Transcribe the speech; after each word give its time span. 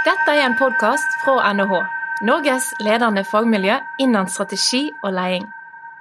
Dette 0.00 0.32
er 0.32 0.46
en 0.46 0.54
podkast 0.56 1.18
fra 1.20 1.50
NHH, 1.52 1.74
Norges 2.24 2.70
ledende 2.80 3.20
fagmiljø 3.28 3.74
innen 4.00 4.30
strategi 4.32 4.86
og 5.04 5.12
leding. 5.12 5.44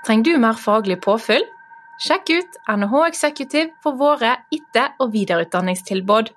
Trenger 0.07 0.23
du 0.23 0.39
mer 0.39 0.55
faglig 0.55 1.01
påfyll? 1.03 1.43
Sjekk 1.99 2.31
ut 2.31 2.55
NHH 2.71 3.01
Executive 3.09 3.73
for 3.83 3.99
våre 3.99 4.37
etter- 4.55 4.95
og 5.03 5.11
videreutdanningstilbud. 5.17 6.31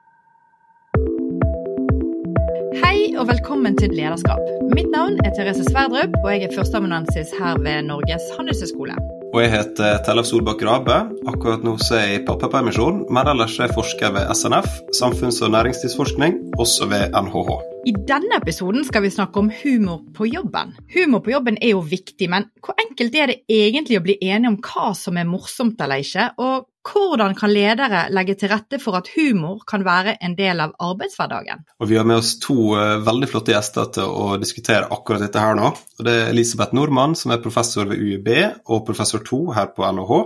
Hei 2.83 3.15
og 3.15 3.31
velkommen 3.31 3.79
til 3.79 3.95
Lederskap. 3.95 4.43
Mitt 4.75 4.91
navn 4.91 5.23
er 5.23 5.31
Therese 5.31 5.63
Sverdrup, 5.71 6.19
og 6.25 6.33
jeg 6.35 6.49
er 6.49 6.57
førsteamanuensis 6.59 7.31
her 7.39 7.63
ved 7.63 7.87
Norges 7.93 8.27
handelshøyskole. 8.35 8.99
Og 9.33 9.41
jeg 9.41 9.49
heter 9.49 10.03
Tellef 10.05 10.27
Solbakk 10.29 10.61
Rabe. 10.69 10.97
Akkurat 11.31 11.63
nå 11.65 11.79
så 11.81 11.95
er 11.97 12.03
jeg 12.05 12.19
i 12.19 12.25
pappapermisjon, 12.27 12.99
men 13.09 13.31
ellers 13.33 13.55
er 13.57 13.71
jeg 13.71 13.77
forsker 13.79 14.11
ved 14.13 14.29
SNF, 14.37 14.67
samfunns- 14.99 15.41
og 15.41 15.55
næringslivsforskning, 15.55 16.35
også 16.61 16.91
ved 16.91 17.17
NHH. 17.17 17.55
I 17.89 17.95
denne 18.11 18.37
episoden 18.37 18.85
skal 18.85 19.07
vi 19.07 19.13
snakke 19.15 19.41
om 19.41 19.49
humor 19.63 20.03
på 20.13 20.29
jobben. 20.29 20.75
Humor 20.93 21.25
på 21.25 21.33
jobben 21.33 21.57
er 21.65 21.73
jo 21.73 21.81
viktig, 21.81 22.29
men 22.29 22.51
hvor 22.61 22.77
enkelt 22.85 23.17
er 23.17 23.33
det 23.33 23.39
egentlig 23.49 24.03
å 24.03 24.05
bli 24.05 24.19
enige 24.21 24.53
om 24.53 24.61
hva 24.61 24.93
som 25.01 25.17
er 25.17 25.31
morsomt 25.31 25.81
eller 25.81 26.05
ikke? 26.05 26.29
Og 26.37 26.69
hvordan 26.87 27.35
kan 27.39 27.53
ledere 27.53 28.07
legge 28.11 28.35
til 28.39 28.51
rette 28.51 28.79
for 28.83 28.99
at 28.99 29.11
humor 29.15 29.63
kan 29.69 29.85
være 29.87 30.17
en 30.25 30.35
del 30.39 30.61
av 30.65 30.75
arbeidshverdagen? 30.83 31.65
Og 31.79 31.89
Vi 31.89 31.99
har 31.99 32.07
med 32.09 32.19
oss 32.19 32.35
to 32.43 32.75
uh, 32.75 32.99
veldig 33.07 33.29
flotte 33.31 33.55
gjester 33.55 33.91
til 33.95 34.11
å 34.11 34.37
diskutere 34.43 34.91
akkurat 34.91 35.23
dette 35.23 35.43
her 35.43 35.59
nå. 35.59 35.71
Og 35.99 36.07
det 36.07 36.15
er 36.19 36.33
Elisabeth 36.33 36.75
Nordmann, 36.75 37.15
som 37.19 37.35
er 37.35 37.43
professor 37.45 37.87
ved 37.91 38.03
UiB 38.03 38.31
og 38.67 38.87
professor 38.87 39.23
2 39.23 39.43
her 39.59 39.71
på 39.77 39.87
NHH. 39.87 40.23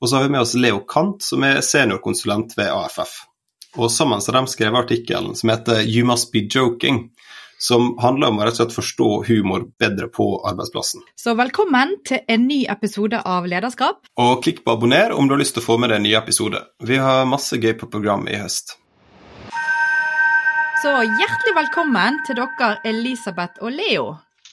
Og 0.00 0.08
så 0.08 0.16
har 0.16 0.24
vi 0.24 0.32
med 0.32 0.44
oss 0.44 0.56
Leo 0.56 0.80
Kant, 0.88 1.20
som 1.22 1.44
er 1.44 1.60
seniorkonsulent 1.64 2.56
ved 2.56 2.72
AFF. 2.72 3.18
Og 3.78 3.90
sammen 3.92 4.18
har 4.24 4.40
de 4.40 4.50
skrevet 4.50 4.80
artikkelen 4.80 5.36
som 5.38 5.52
heter 5.52 5.84
'You 5.84 6.06
must 6.06 6.32
be 6.32 6.48
joking', 6.48 7.10
som 7.60 7.92
handler 8.00 8.32
om 8.32 8.40
å 8.40 8.46
rett 8.46 8.56
og 8.56 8.62
slett 8.62 8.76
forstå 8.78 9.08
humor 9.28 9.66
bedre 9.80 10.08
på 10.08 10.26
arbeidsplassen. 10.48 11.04
Så 11.20 11.34
velkommen 11.36 11.98
til 12.08 12.22
en 12.28 12.46
ny 12.48 12.62
episode 12.72 13.20
av 13.20 13.48
Lederskap. 13.50 14.06
Og 14.16 14.40
klikk 14.44 14.62
på 14.64 14.78
abonner 14.78 15.12
om 15.12 15.28
du 15.28 15.36
har 15.36 15.42
lyst 15.42 15.58
til 15.58 15.64
å 15.64 15.68
få 15.68 15.76
med 15.80 15.92
deg 15.92 16.00
en 16.00 16.08
ny 16.08 16.14
episode. 16.16 16.62
Vi 16.80 16.96
har 17.00 17.28
masse 17.28 17.60
gøy 17.60 17.74
på 17.80 17.90
programmet 17.92 18.32
i 18.32 18.40
høst. 18.40 18.78
Så 20.80 20.94
hjertelig 21.04 21.52
velkommen 21.58 22.22
til 22.24 22.38
dere, 22.40 22.78
Elisabeth 22.88 23.60
og 23.60 23.76
Leo. 23.76 24.06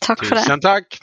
Takk 0.03 0.25
for 0.25 0.35
det. 0.35 0.43
Tusen 0.43 0.63
takk. 0.65 0.99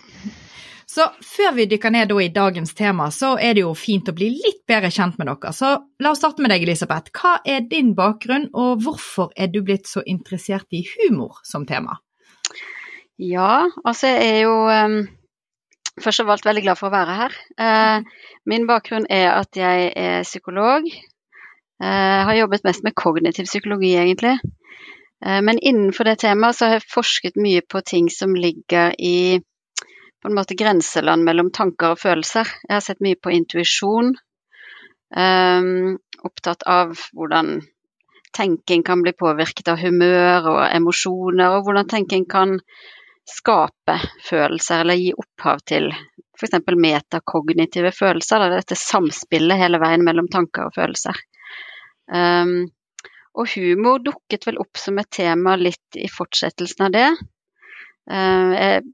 Så 0.95 1.09
før 1.27 1.56
vi 1.56 1.64
dykker 1.67 1.91
ned 1.91 2.12
i 2.23 2.28
dagens 2.31 2.75
tema, 2.78 3.09
så 3.11 3.33
er 3.42 3.56
det 3.56 3.64
jo 3.64 3.73
fint 3.75 4.06
å 4.06 4.14
bli 4.14 4.28
litt 4.31 4.61
bedre 4.69 4.92
kjent 4.95 5.17
med 5.19 5.27
dere. 5.27 5.50
Så 5.50 5.73
la 5.98 6.12
oss 6.12 6.20
starte 6.23 6.45
med 6.45 6.53
deg, 6.55 6.62
Elisabeth. 6.62 7.11
Hva 7.19 7.41
er 7.42 7.64
din 7.67 7.97
bakgrunn, 7.98 8.47
og 8.55 8.84
hvorfor 8.84 9.33
er 9.34 9.50
du 9.50 9.59
blitt 9.67 9.89
så 9.91 10.05
interessert 10.06 10.70
i 10.70 10.84
humor 10.92 11.41
som 11.42 11.65
tema? 11.67 11.97
Ja, 13.19 13.65
altså 13.83 14.12
jeg 14.12 14.28
er 14.28 14.39
jo 14.45 14.55
um, 14.70 14.95
først 16.03 16.22
og 16.22 16.28
fremst 16.28 16.47
veldig 16.47 16.62
glad 16.69 16.78
for 16.78 16.91
å 16.91 16.95
være 16.95 17.17
her. 17.19 17.34
Uh, 17.59 18.31
min 18.50 18.69
bakgrunn 18.70 19.09
er 19.11 19.33
at 19.33 19.59
jeg 19.59 19.91
er 19.98 20.22
psykolog. 20.27 20.87
Uh, 21.83 22.20
har 22.28 22.39
jobbet 22.39 22.67
mest 22.69 22.87
med 22.87 22.95
kognitiv 22.95 23.50
psykologi, 23.50 23.97
egentlig. 23.98 24.37
Uh, 25.25 25.41
men 25.42 25.59
innenfor 25.59 26.06
det 26.06 26.20
temaet 26.22 26.61
så 26.61 26.70
har 26.70 26.78
jeg 26.78 26.87
forsket 26.95 27.41
mye 27.41 27.67
på 27.67 27.83
ting 27.83 28.12
som 28.15 28.39
ligger 28.39 28.95
i 28.98 29.42
på 30.25 30.30
en 30.30 30.34
måte 30.39 30.56
grenseland 30.56 31.25
mellom 31.25 31.50
tanker 31.53 31.92
og 31.92 32.00
følelser. 32.00 32.48
Jeg 32.64 32.72
har 32.72 32.80
sett 32.80 33.03
mye 33.05 33.19
på 33.20 33.28
intuisjon. 33.34 34.14
Um, 35.12 35.98
opptatt 36.25 36.64
av 36.64 36.94
hvordan 37.12 37.58
tenking 38.33 38.83
kan 38.86 39.03
bli 39.05 39.12
påvirket 39.12 39.69
av 39.69 39.83
humør 39.84 40.48
og 40.55 40.62
emosjoner, 40.70 41.58
og 41.58 41.69
hvordan 41.69 41.91
tenking 41.92 42.25
kan 42.25 42.56
skape 43.28 43.98
følelser 44.25 44.81
eller 44.86 44.97
gi 45.03 45.12
opphav 45.12 45.61
til 45.69 45.91
f.eks. 45.92 46.56
metakognitive 46.72 47.93
følelser. 47.93 48.41
Da, 48.41 48.48
dette 48.56 48.81
samspillet 48.81 49.60
hele 49.60 49.82
veien 49.84 50.09
mellom 50.09 50.32
tanker 50.32 50.71
og 50.71 50.81
følelser. 50.81 51.21
Um, 52.09 52.72
og 53.37 53.53
humor 53.59 54.00
dukket 54.00 54.48
vel 54.48 54.65
opp 54.65 54.81
som 54.81 54.97
et 55.04 55.12
tema 55.12 55.59
litt 55.60 56.00
i 56.00 56.09
fortsettelsen 56.09 56.88
av 56.88 56.97
det. 56.97 57.09
Uh, 58.09 58.53
jeg 58.56 58.84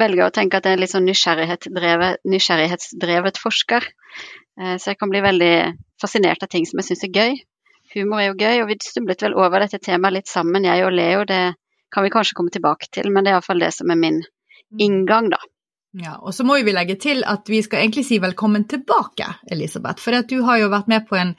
velger 0.00 0.26
å 0.26 0.34
tenke 0.34 0.58
at 0.58 0.66
jeg 0.66 0.76
er 0.76 0.82
litt 0.82 0.92
sånn 0.92 1.06
nysgjerrighetsdrevet, 1.08 2.22
nysgjerrighetsdrevet 2.28 3.40
forsker. 3.42 3.86
Uh, 4.58 4.76
så 4.80 4.92
jeg 4.92 5.00
kan 5.00 5.12
bli 5.12 5.22
veldig 5.24 5.54
fascinert 6.02 6.42
av 6.44 6.52
ting 6.52 6.66
som 6.68 6.82
jeg 6.82 6.90
syns 6.90 7.06
er 7.08 7.14
gøy. 7.14 7.38
Humor 7.94 8.20
er 8.20 8.30
jo 8.30 8.38
gøy, 8.40 8.62
og 8.62 8.70
vi 8.70 8.78
stumlet 8.82 9.22
vel 9.22 9.36
over 9.38 9.62
dette 9.62 9.80
temaet 9.82 10.18
litt 10.18 10.30
sammen, 10.30 10.66
jeg 10.66 10.84
og 10.84 10.94
Leo. 10.96 11.24
Det 11.28 11.42
kan 11.94 12.04
vi 12.04 12.12
kanskje 12.12 12.36
komme 12.38 12.52
tilbake 12.52 12.90
til, 12.92 13.12
men 13.12 13.24
det 13.24 13.32
er 13.32 13.38
iallfall 13.38 13.62
det 13.62 13.72
som 13.76 13.92
er 13.92 14.00
min 14.00 14.22
inngang, 14.82 15.30
da. 15.32 15.38
Ja, 15.96 16.18
og 16.20 16.34
så 16.34 16.44
må 16.44 16.58
vi 16.60 16.74
legge 16.76 16.98
til 17.00 17.22
at 17.24 17.48
vi 17.48 17.62
skal 17.64 17.80
egentlig 17.80 18.02
si 18.04 18.18
velkommen 18.20 18.66
tilbake, 18.68 19.30
Elisabeth. 19.52 20.02
For 20.04 20.12
du 20.28 20.42
har 20.44 20.58
jo 20.60 20.68
vært 20.68 20.90
med 20.92 21.06
på 21.08 21.16
en 21.16 21.30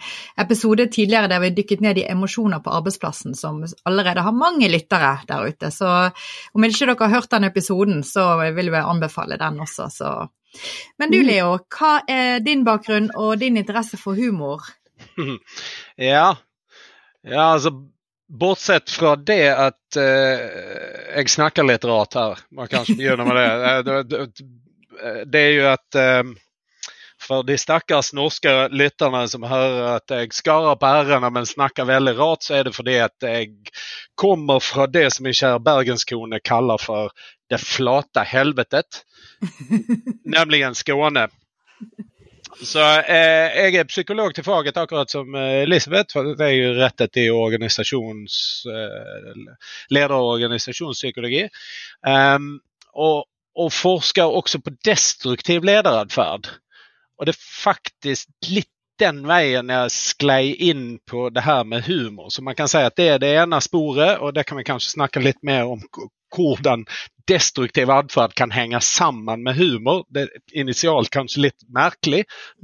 episode 0.42 0.88
tidligere 0.90 1.30
der 1.30 1.44
vi 1.44 1.52
dykket 1.60 1.84
ned 1.86 2.00
i 2.02 2.08
emosjoner 2.10 2.64
på 2.66 2.74
arbeidsplassen, 2.80 3.36
som 3.38 3.60
allerede 3.86 4.24
har 4.26 4.34
mange 4.34 4.70
lyttere 4.72 5.12
der 5.30 5.46
ute. 5.52 5.70
Så 5.74 5.92
om 6.58 6.66
ikke 6.66 6.88
dere 6.90 6.98
har 7.04 7.14
hørt 7.14 7.30
den 7.36 7.46
episoden, 7.52 8.02
så 8.02 8.26
vil 8.56 8.72
vi 8.74 8.82
anbefale 8.82 9.38
den 9.38 9.62
også. 9.62 9.92
Så. 9.94 10.10
Men 10.98 11.14
du 11.14 11.20
Leo, 11.22 11.60
hva 11.78 12.00
er 12.10 12.42
din 12.42 12.66
bakgrunn 12.66 13.12
og 13.14 13.38
din 13.38 13.62
interesse 13.62 14.00
for 14.02 14.18
humor? 14.18 14.66
Ja, 15.98 16.32
ja 17.22 17.44
altså 17.54 17.76
Bortsett 18.28 18.90
fra 18.92 19.16
det 19.16 19.46
at 19.56 20.00
uh, 20.00 21.14
jeg 21.16 21.32
snakker 21.32 21.68
litt 21.68 21.86
rart 21.88 22.18
her, 22.20 22.42
man 22.52 22.68
kanskje 22.72 22.98
begynner 23.00 23.28
med 23.28 23.40
det. 23.88 24.04
Det, 24.12 24.50
det 25.32 25.44
er 25.46 25.56
jo 25.56 25.70
at 25.72 26.00
um, 26.26 26.36
for 27.22 27.44
de 27.44 27.58
stakkars 27.58 28.12
norske 28.14 28.52
lytterne 28.70 29.24
som 29.32 29.46
hører 29.48 29.98
at 29.98 30.14
jeg 30.14 30.36
skarer 30.38 30.78
på 30.80 30.92
r-ene, 31.02 31.32
men 31.34 31.50
snakker 31.50 31.88
veldig 31.90 32.14
rart, 32.20 32.46
så 32.46 32.60
er 32.60 32.68
det 32.68 32.76
fordi 32.76 32.98
at 33.02 33.26
jeg 33.26 33.72
kommer 34.16 34.62
fra 34.64 34.86
det 34.92 35.08
som 35.16 35.26
min 35.26 35.36
kjære 35.36 35.64
bergenskone 35.66 36.40
kaller 36.46 36.82
for 36.82 37.16
det 37.50 37.60
flate 37.64 38.24
helvetet. 38.28 39.02
Nemlig 40.36 40.64
Skåne. 40.78 41.28
Så 42.64 42.82
eh, 42.82 43.58
jeg 43.58 43.76
er 43.78 43.90
psykolog 43.90 44.34
til 44.34 44.46
faget, 44.46 44.78
akkurat 44.78 45.12
som 45.12 45.36
Elisabeth. 45.36 46.14
for 46.14 46.34
Det 46.38 46.46
er 46.46 46.56
jo 46.56 46.72
rettet 46.80 47.20
i 47.22 47.30
organisasjons, 47.30 48.38
eh, 48.66 49.58
leder- 49.94 50.16
og 50.16 50.32
organisasjonspsykologi. 50.38 51.44
Um, 52.08 52.60
og, 52.94 53.28
og, 53.56 53.74
forsker 53.74 54.24
også 54.24 54.60
på 54.60 54.74
destruktiv 54.86 55.62
lederatferd. 55.62 56.50
Og 57.18 57.26
det 57.26 57.36
er 57.36 57.46
faktisk 57.64 58.28
litt 58.50 58.72
den 58.98 59.22
veien 59.30 59.70
jeg 59.70 59.94
sklei 59.94 60.56
inn 60.70 60.98
på 61.06 61.30
det 61.30 61.44
her 61.46 61.64
med 61.70 61.86
humor. 61.86 62.32
Så 62.34 62.42
man 62.42 62.58
kan 62.58 62.70
si 62.72 62.82
at 62.82 62.98
det 62.98 63.10
er 63.14 63.20
det 63.22 63.34
ene 63.38 63.60
sporet, 63.62 64.18
og 64.18 64.34
det 64.34 64.48
kan 64.50 64.58
vi 64.58 64.66
kanskje 64.66 64.96
snakke 64.96 65.22
litt 65.22 65.44
mer 65.46 65.70
om 65.70 65.84
hvordan 66.36 66.86
destruktiv 67.28 67.90
atferd 67.92 68.34
kan 68.34 68.52
henge 68.52 68.80
sammen 68.82 69.44
med 69.44 69.56
humor. 69.56 70.06
Det 70.10 70.22
er 70.22 70.62
initialt 70.62 71.12
kanskje 71.12 71.42
litt 71.48 71.66
merkelig, 71.76 72.24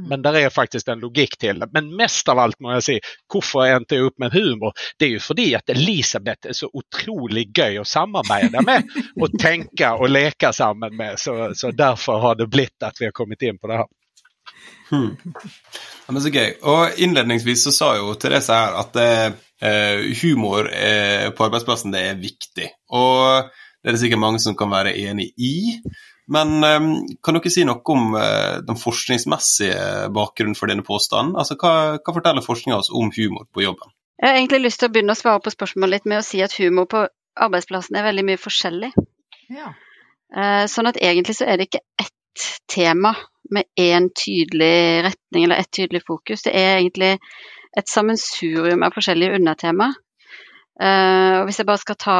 men 0.10 0.24
der 0.24 0.38
er 0.40 0.54
faktisk 0.54 0.88
en 0.88 1.04
logikk 1.04 1.36
til 1.40 1.60
det. 1.60 1.68
Men 1.76 1.92
mest 2.00 2.30
av 2.32 2.40
alt 2.40 2.60
må 2.64 2.72
jeg 2.78 2.86
si, 2.86 2.98
hvorfor 3.32 3.68
jeg 3.68 3.82
endte 3.82 4.00
opp 4.06 4.16
med 4.24 4.36
humor? 4.36 4.76
Det 5.00 5.10
er 5.10 5.18
jo 5.18 5.24
fordi 5.24 5.50
at 5.60 5.74
Elisabeth 5.74 6.48
er 6.48 6.58
så 6.58 6.70
utrolig 6.72 7.50
gøy 7.52 7.82
å 7.82 7.88
samarbeide 7.88 8.64
med 8.64 8.88
og 9.22 9.36
tenke 9.40 9.92
og 9.98 10.14
leke 10.14 10.54
sammen 10.56 10.96
med. 10.96 11.20
Så, 11.20 11.52
så 11.60 11.74
derfor 11.76 12.24
har 12.24 12.40
det 12.40 12.48
blitt 12.52 12.88
at 12.88 13.02
vi 13.02 13.10
har 13.10 13.16
kommet 13.16 13.44
inn 13.44 13.60
på 13.60 13.72
det 13.72 13.82
her. 13.84 13.92
Hmm. 14.94 15.18
Ja, 16.06 16.12
men 16.14 16.22
så 16.22 16.32
gøy. 16.32 16.56
Og 16.70 17.02
Innledningsvis 17.04 17.66
så 17.68 17.74
sa 17.76 17.90
jo 17.98 18.14
Therese 18.20 18.56
her 18.56 18.76
at 18.80 19.00
eh, 19.02 20.16
humor 20.22 20.70
eh, 20.70 21.30
på 21.36 21.46
arbeidsplassen 21.48 21.92
det 21.92 22.04
er 22.12 22.20
viktig. 22.22 22.70
Og 22.94 23.52
det 23.84 23.92
er 23.92 23.98
det 23.98 24.00
sikkert 24.06 24.24
mange 24.24 24.40
som 24.40 24.56
kan 24.56 24.72
være 24.72 24.96
enig 24.96 25.34
i. 25.36 25.56
Men 26.32 26.64
um, 26.64 26.92
kan 27.20 27.36
dere 27.36 27.52
si 27.52 27.66
noe 27.68 27.84
om 27.92 28.14
uh, 28.16 28.62
den 28.64 28.80
forskningsmessige 28.80 30.08
bakgrunnen 30.16 30.56
for 30.56 30.72
denne 30.72 30.86
påstanden? 30.88 31.36
Altså, 31.36 31.58
hva, 31.60 31.98
hva 32.00 32.16
forteller 32.16 32.46
forskninga 32.46 32.80
oss 32.80 32.92
om 32.96 33.12
humor 33.12 33.50
på 33.52 33.66
jobben? 33.66 33.92
Jeg 34.22 34.30
har 34.30 34.40
egentlig 34.40 34.62
lyst 34.64 34.80
til 34.80 34.88
å 34.88 34.94
begynne 34.94 35.18
å 35.18 35.20
svare 35.20 35.44
på 35.44 35.52
spørsmålet 35.52 35.98
litt 35.98 36.08
med 36.08 36.22
å 36.22 36.26
si 36.26 36.40
at 36.46 36.56
humor 36.56 36.88
på 36.88 37.04
arbeidsplassen 37.44 37.98
er 38.00 38.08
veldig 38.08 38.24
mye 38.30 38.40
forskjellig. 38.40 38.94
Ja. 39.52 39.74
Uh, 40.32 40.64
sånn 40.72 40.88
at 40.88 41.02
egentlig 41.04 41.36
så 41.42 41.50
er 41.50 41.60
det 41.60 41.68
ikke 41.68 41.84
ett 42.00 42.48
tema 42.72 43.12
med 43.52 43.68
én 43.76 44.08
tydelig 44.16 45.04
retning 45.10 45.44
eller 45.44 45.60
ett 45.60 45.74
tydelig 45.76 46.06
fokus. 46.08 46.48
Det 46.48 46.56
er 46.56 46.78
egentlig 46.78 47.18
et 47.76 47.90
sammensurium 47.90 48.86
av 48.86 48.96
forskjellige 48.96 49.36
undertema. 49.42 49.92
Uh, 50.80 51.42
og 51.42 51.50
hvis 51.50 51.60
jeg 51.60 51.68
bare 51.68 51.84
skal 51.84 52.00
ta 52.00 52.18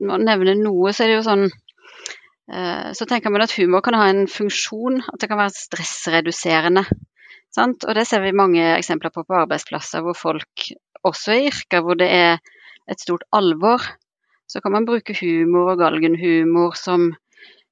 nevne 0.00 0.54
noe, 0.60 0.92
så 0.92 1.04
er 1.04 1.10
det 1.10 1.16
jo 1.18 1.26
sånn 1.26 1.46
uh, 1.48 2.90
Så 2.96 3.06
tenker 3.08 3.32
man 3.34 3.44
at 3.44 3.54
humor 3.58 3.82
kan 3.84 3.96
ha 3.98 4.08
en 4.12 4.26
funksjon, 4.30 5.00
at 5.02 5.20
det 5.20 5.30
kan 5.30 5.40
være 5.40 5.56
stressreduserende. 5.56 6.84
Sant? 7.54 7.86
Og 7.88 7.96
det 7.96 8.06
ser 8.08 8.22
vi 8.22 8.36
mange 8.36 8.62
eksempler 8.76 9.12
på 9.14 9.24
på 9.24 9.38
arbeidsplasser 9.42 10.04
hvor 10.04 10.16
folk, 10.18 10.68
også 11.06 11.36
i 11.36 11.48
yrker 11.48 11.84
hvor 11.84 11.98
det 11.98 12.10
er 12.12 12.42
et 12.88 13.00
stort 13.00 13.24
alvor, 13.32 13.82
så 14.48 14.60
kan 14.64 14.72
man 14.72 14.86
bruke 14.88 15.16
humor 15.18 15.74
og 15.74 15.80
galgenhumor 15.82 16.76
som, 16.76 17.10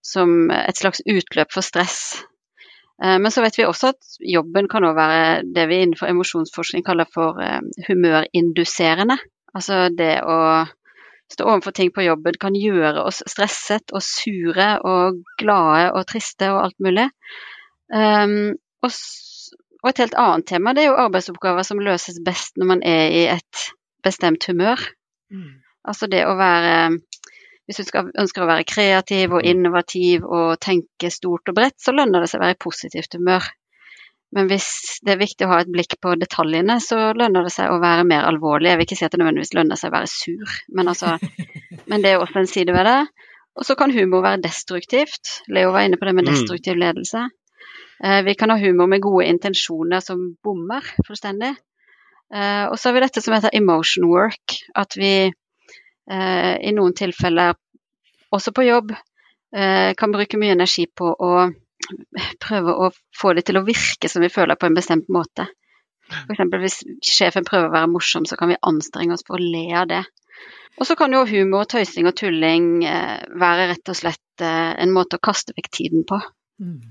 som 0.05 0.50
et 0.52 0.76
slags 0.76 1.00
utløp 1.08 1.52
for 1.55 1.64
stress. 1.64 2.19
Eh, 3.02 3.19
men 3.20 3.31
så 3.32 3.44
vet 3.44 3.58
vi 3.58 3.69
også 3.69 3.93
at 3.94 4.19
jobben 4.20 4.69
kan 4.73 4.84
også 4.84 4.99
være 5.00 5.43
det 5.56 5.69
vi 5.70 5.81
innenfor 5.84 6.12
emosjonsforskning 6.12 6.84
kaller 6.84 7.08
for 7.12 7.40
eh, 7.43 7.61
humørinduserende. 7.88 9.19
Altså 9.56 9.87
det 9.93 10.19
å 10.25 10.38
stå 11.32 11.46
overfor 11.46 11.75
ting 11.75 11.90
på 11.94 12.05
jobben 12.06 12.38
kan 12.40 12.56
gjøre 12.58 13.02
oss 13.06 13.23
stresset 13.26 13.93
og 13.94 14.05
sure 14.05 14.69
og 14.87 15.23
glade 15.40 15.90
og 15.93 16.06
triste 16.11 16.50
og 16.52 16.62
alt 16.64 16.78
mulig. 16.82 17.08
Um, 17.90 18.55
og, 18.82 18.94
og, 19.82 19.90
et 19.90 20.02
helt 20.02 20.17
annet 20.19 20.49
tema 20.50 20.75
det 20.75 20.84
er 20.84 20.90
jo 20.90 21.02
arbeidsoppgaver 21.06 21.67
som 21.67 21.82
løses 21.82 22.19
best 22.26 22.58
når 22.58 22.70
man 22.73 22.82
er 22.87 23.11
i 23.11 23.26
et 23.34 23.67
bestemt 24.06 24.46
humør. 24.50 24.82
Mm. 25.31 25.62
Altså 25.87 26.08
det 26.11 26.25
å 26.26 26.34
være 26.38 26.99
Hvis 27.67 27.81
du 27.81 27.87
skal, 27.88 28.12
ønsker 28.14 28.44
å 28.44 28.46
være 28.46 28.62
kreativ 28.62 29.32
og 29.34 29.43
innovativ 29.43 30.23
og 30.23 30.61
tenke 30.62 31.08
stort 31.11 31.50
og 31.50 31.56
bredt, 31.56 31.75
så 31.82 31.90
lønner 31.90 32.23
det 32.23 32.28
seg 32.31 32.38
å 32.38 32.44
være 32.44 32.55
i 32.55 32.62
positivt 32.62 33.17
humør. 33.19 33.49
Men 34.37 34.50
hvis 34.50 34.69
det 35.06 35.15
er 35.15 35.21
viktig 35.23 35.47
å 35.47 35.55
ha 35.55 35.62
et 35.62 35.71
blikk 35.73 35.94
på 36.03 36.12
detaljene, 36.21 36.77
så 36.85 37.15
lønner 37.17 37.47
det 37.47 37.55
seg 37.55 37.73
å 37.73 37.81
være 37.81 38.05
mer 38.09 38.27
alvorlig. 38.29 38.69
Jeg 38.69 38.81
vil 38.81 38.88
ikke 38.88 38.99
si 38.99 39.06
at 39.06 39.15
det 39.15 39.21
nødvendigvis 39.23 39.55
lønner 39.56 39.81
seg 39.81 39.88
å 39.88 39.97
være 39.97 40.11
sur, 40.12 40.59
men, 40.77 40.91
altså, 40.93 41.15
men 41.91 42.05
det 42.05 42.12
er 42.12 42.21
også 42.21 42.43
en 42.43 42.50
side 42.50 42.75
ved 42.77 42.85
det. 42.91 43.00
Og 43.56 43.65
så 43.65 43.77
kan 43.81 43.94
humor 43.97 44.21
være 44.27 44.44
destruktivt. 44.44 45.38
Leo 45.49 45.73
var 45.73 45.87
inne 45.87 45.97
på 45.97 46.05
det 46.05 46.12
med 46.19 46.27
mm. 46.27 46.33
destruktiv 46.35 46.77
ledelse. 46.77 47.25
Eh, 48.05 48.21
vi 48.27 48.35
kan 48.37 48.53
ha 48.53 48.59
humor 48.61 48.91
med 48.93 49.00
gode 49.00 49.25
intensjoner 49.31 50.05
som 50.05 50.35
bommer 50.44 50.85
fullstendig. 51.06 51.55
Eh, 52.35 52.65
og 52.69 52.77
så 52.77 52.91
har 52.91 52.99
vi 52.99 53.05
dette 53.06 53.23
som 53.25 53.37
heter 53.37 53.56
emotion 53.56 54.11
work. 54.11 54.59
At 54.77 54.99
vi 55.00 55.15
eh, 55.25 56.55
i 56.61 56.75
noen 56.77 56.97
tilfeller, 56.99 57.56
også 58.35 58.53
på 58.53 58.69
jobb, 58.69 58.97
kan 59.56 60.12
bruke 60.12 60.37
mye 60.37 60.53
energi 60.53 60.83
på 60.91 61.06
å 61.06 61.29
prøve 62.43 62.75
å 62.75 62.90
få 63.17 63.34
det 63.37 63.46
til 63.49 63.61
å 63.61 63.64
virke 63.67 64.11
som 64.11 64.25
vi 64.25 64.32
føler 64.32 64.58
på 64.58 64.69
en 64.69 64.76
bestemt 64.76 65.08
måte. 65.12 65.49
F.eks. 66.06 66.43
hvis 66.62 66.78
sjefen 67.02 67.46
prøver 67.46 67.69
å 67.69 67.75
være 67.75 67.90
morsom, 67.90 68.26
så 68.28 68.38
kan 68.38 68.52
vi 68.52 68.61
anstrenge 68.62 69.17
oss 69.17 69.26
for 69.26 69.38
å 69.38 69.43
le 69.43 69.67
av 69.75 69.88
det. 69.90 70.05
Og 70.76 70.87
så 70.87 70.96
kan 70.99 71.14
jo 71.14 71.25
humor, 71.28 71.64
tøysing 71.70 72.08
og 72.08 72.17
tulling 72.19 72.84
eh, 72.84 73.25
være 73.40 73.70
rett 73.73 73.90
og 73.93 73.96
slett 73.96 74.44
eh, 74.44 74.73
en 74.82 74.93
måte 74.93 75.17
å 75.17 75.25
kaste 75.25 75.56
vekk 75.56 75.70
tiden 75.73 76.05
på. 76.08 76.20
Mm. 76.61 76.82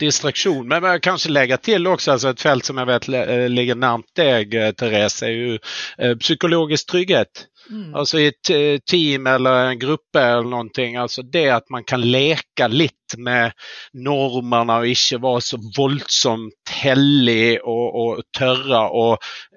Distraksjon. 0.00 0.62
Men 0.70 0.86
jeg 0.86 1.02
kanskje 1.04 1.32
legge 1.34 1.58
til 1.62 1.90
også 1.90 2.14
altså 2.14 2.30
et 2.32 2.42
felt 2.42 2.66
som 2.66 2.78
jeg 2.80 2.90
vet 2.90 3.08
eh, 3.18 3.48
ligger 3.50 3.78
nærmt 3.82 4.08
deg, 4.18 4.54
Therese, 4.78 5.26
er 5.26 5.34
jo 5.34 6.14
psykologisk 6.22 6.92
trygghet. 6.94 7.48
Mm. 7.70 7.94
Alltså 7.94 8.18
i 8.18 8.26
eh, 8.26 8.78
team 8.90 9.26
eller 9.26 9.64
en 9.64 9.78
gruppe 9.78 10.20
eller 10.20 10.50
någonting. 10.50 10.96
Alltså 10.96 11.22
det 11.22 11.48
at 11.50 11.70
man 11.70 11.84
kan 11.84 12.00
leke 12.00 12.68
litt 12.68 13.16
med 13.18 13.52
normerna 13.92 14.80
og 14.82 14.90
ikke 14.90 15.22
være 15.22 15.42
så 15.44 15.58
voldsomt 15.76 16.76
hellig 16.82 17.58
og, 17.62 17.98
og 18.02 18.22
tørre 18.38 18.86
å 18.90 19.08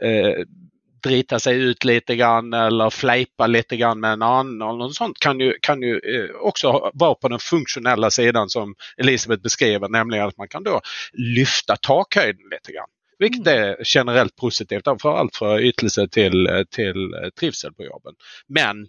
eh, 0.02 0.44
drita 1.04 1.40
seg 1.40 1.56
ut 1.56 1.86
litt 1.88 2.12
grann 2.20 2.54
eller 2.54 2.92
fleipe 2.92 3.48
litt 3.48 3.72
grann 3.80 4.02
med 4.04 4.18
en 4.18 4.26
annen. 4.28 4.62
eller 4.62 4.90
noe 4.90 4.96
sånt 4.96 5.20
kan 5.24 5.40
jo, 5.40 5.54
kan 5.64 5.84
jo 5.84 5.96
eh, 5.98 6.32
også 6.36 6.74
være 6.94 7.20
på 7.22 7.34
den 7.34 7.44
funksjonelle 7.44 8.12
siden 8.12 8.52
som 8.52 8.76
Elisabeth 8.98 9.44
beskriver, 9.44 9.90
nemlig 9.90 10.22
at 10.24 10.38
man 10.38 10.52
kan 10.52 10.68
da 10.68 10.80
løfte 11.16 11.78
takhøyden 11.82 12.52
litt. 12.52 12.68
Grann. 12.70 12.92
Vilket 13.20 13.48
er 13.52 13.80
generelt 13.84 14.36
positivt, 14.40 14.88
fra 15.02 15.16
alt 15.20 15.36
fra 15.36 15.58
ytelse 15.60 16.08
til, 16.08 16.48
til 16.72 17.10
trivsel 17.36 17.74
på 17.76 17.90
jobben. 17.90 18.16
Men 18.48 18.86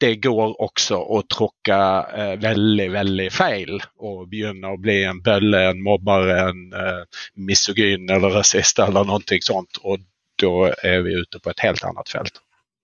det 0.00 0.14
går 0.22 0.54
også 0.62 0.98
å 0.98 1.22
tråkke 1.30 1.78
eh, 2.14 2.34
veldig, 2.42 2.86
veldig 2.94 3.28
feil 3.34 3.80
og 3.98 4.28
begynne 4.30 4.74
å 4.74 4.80
bli 4.80 5.00
en 5.08 5.22
bølle, 5.24 5.64
en 5.72 5.82
mobber, 5.82 6.30
en 6.34 6.60
eh, 6.70 7.24
misogyn 7.34 8.06
eller 8.06 8.36
rasist 8.38 8.78
eller 8.84 9.08
noe 9.08 9.40
sånt. 9.42 9.82
Og 9.82 10.04
da 10.38 10.70
er 10.86 11.02
vi 11.06 11.18
ute 11.18 11.42
på 11.42 11.50
et 11.50 11.66
helt 11.66 11.82
annet 11.86 12.14
felt. 12.14 12.38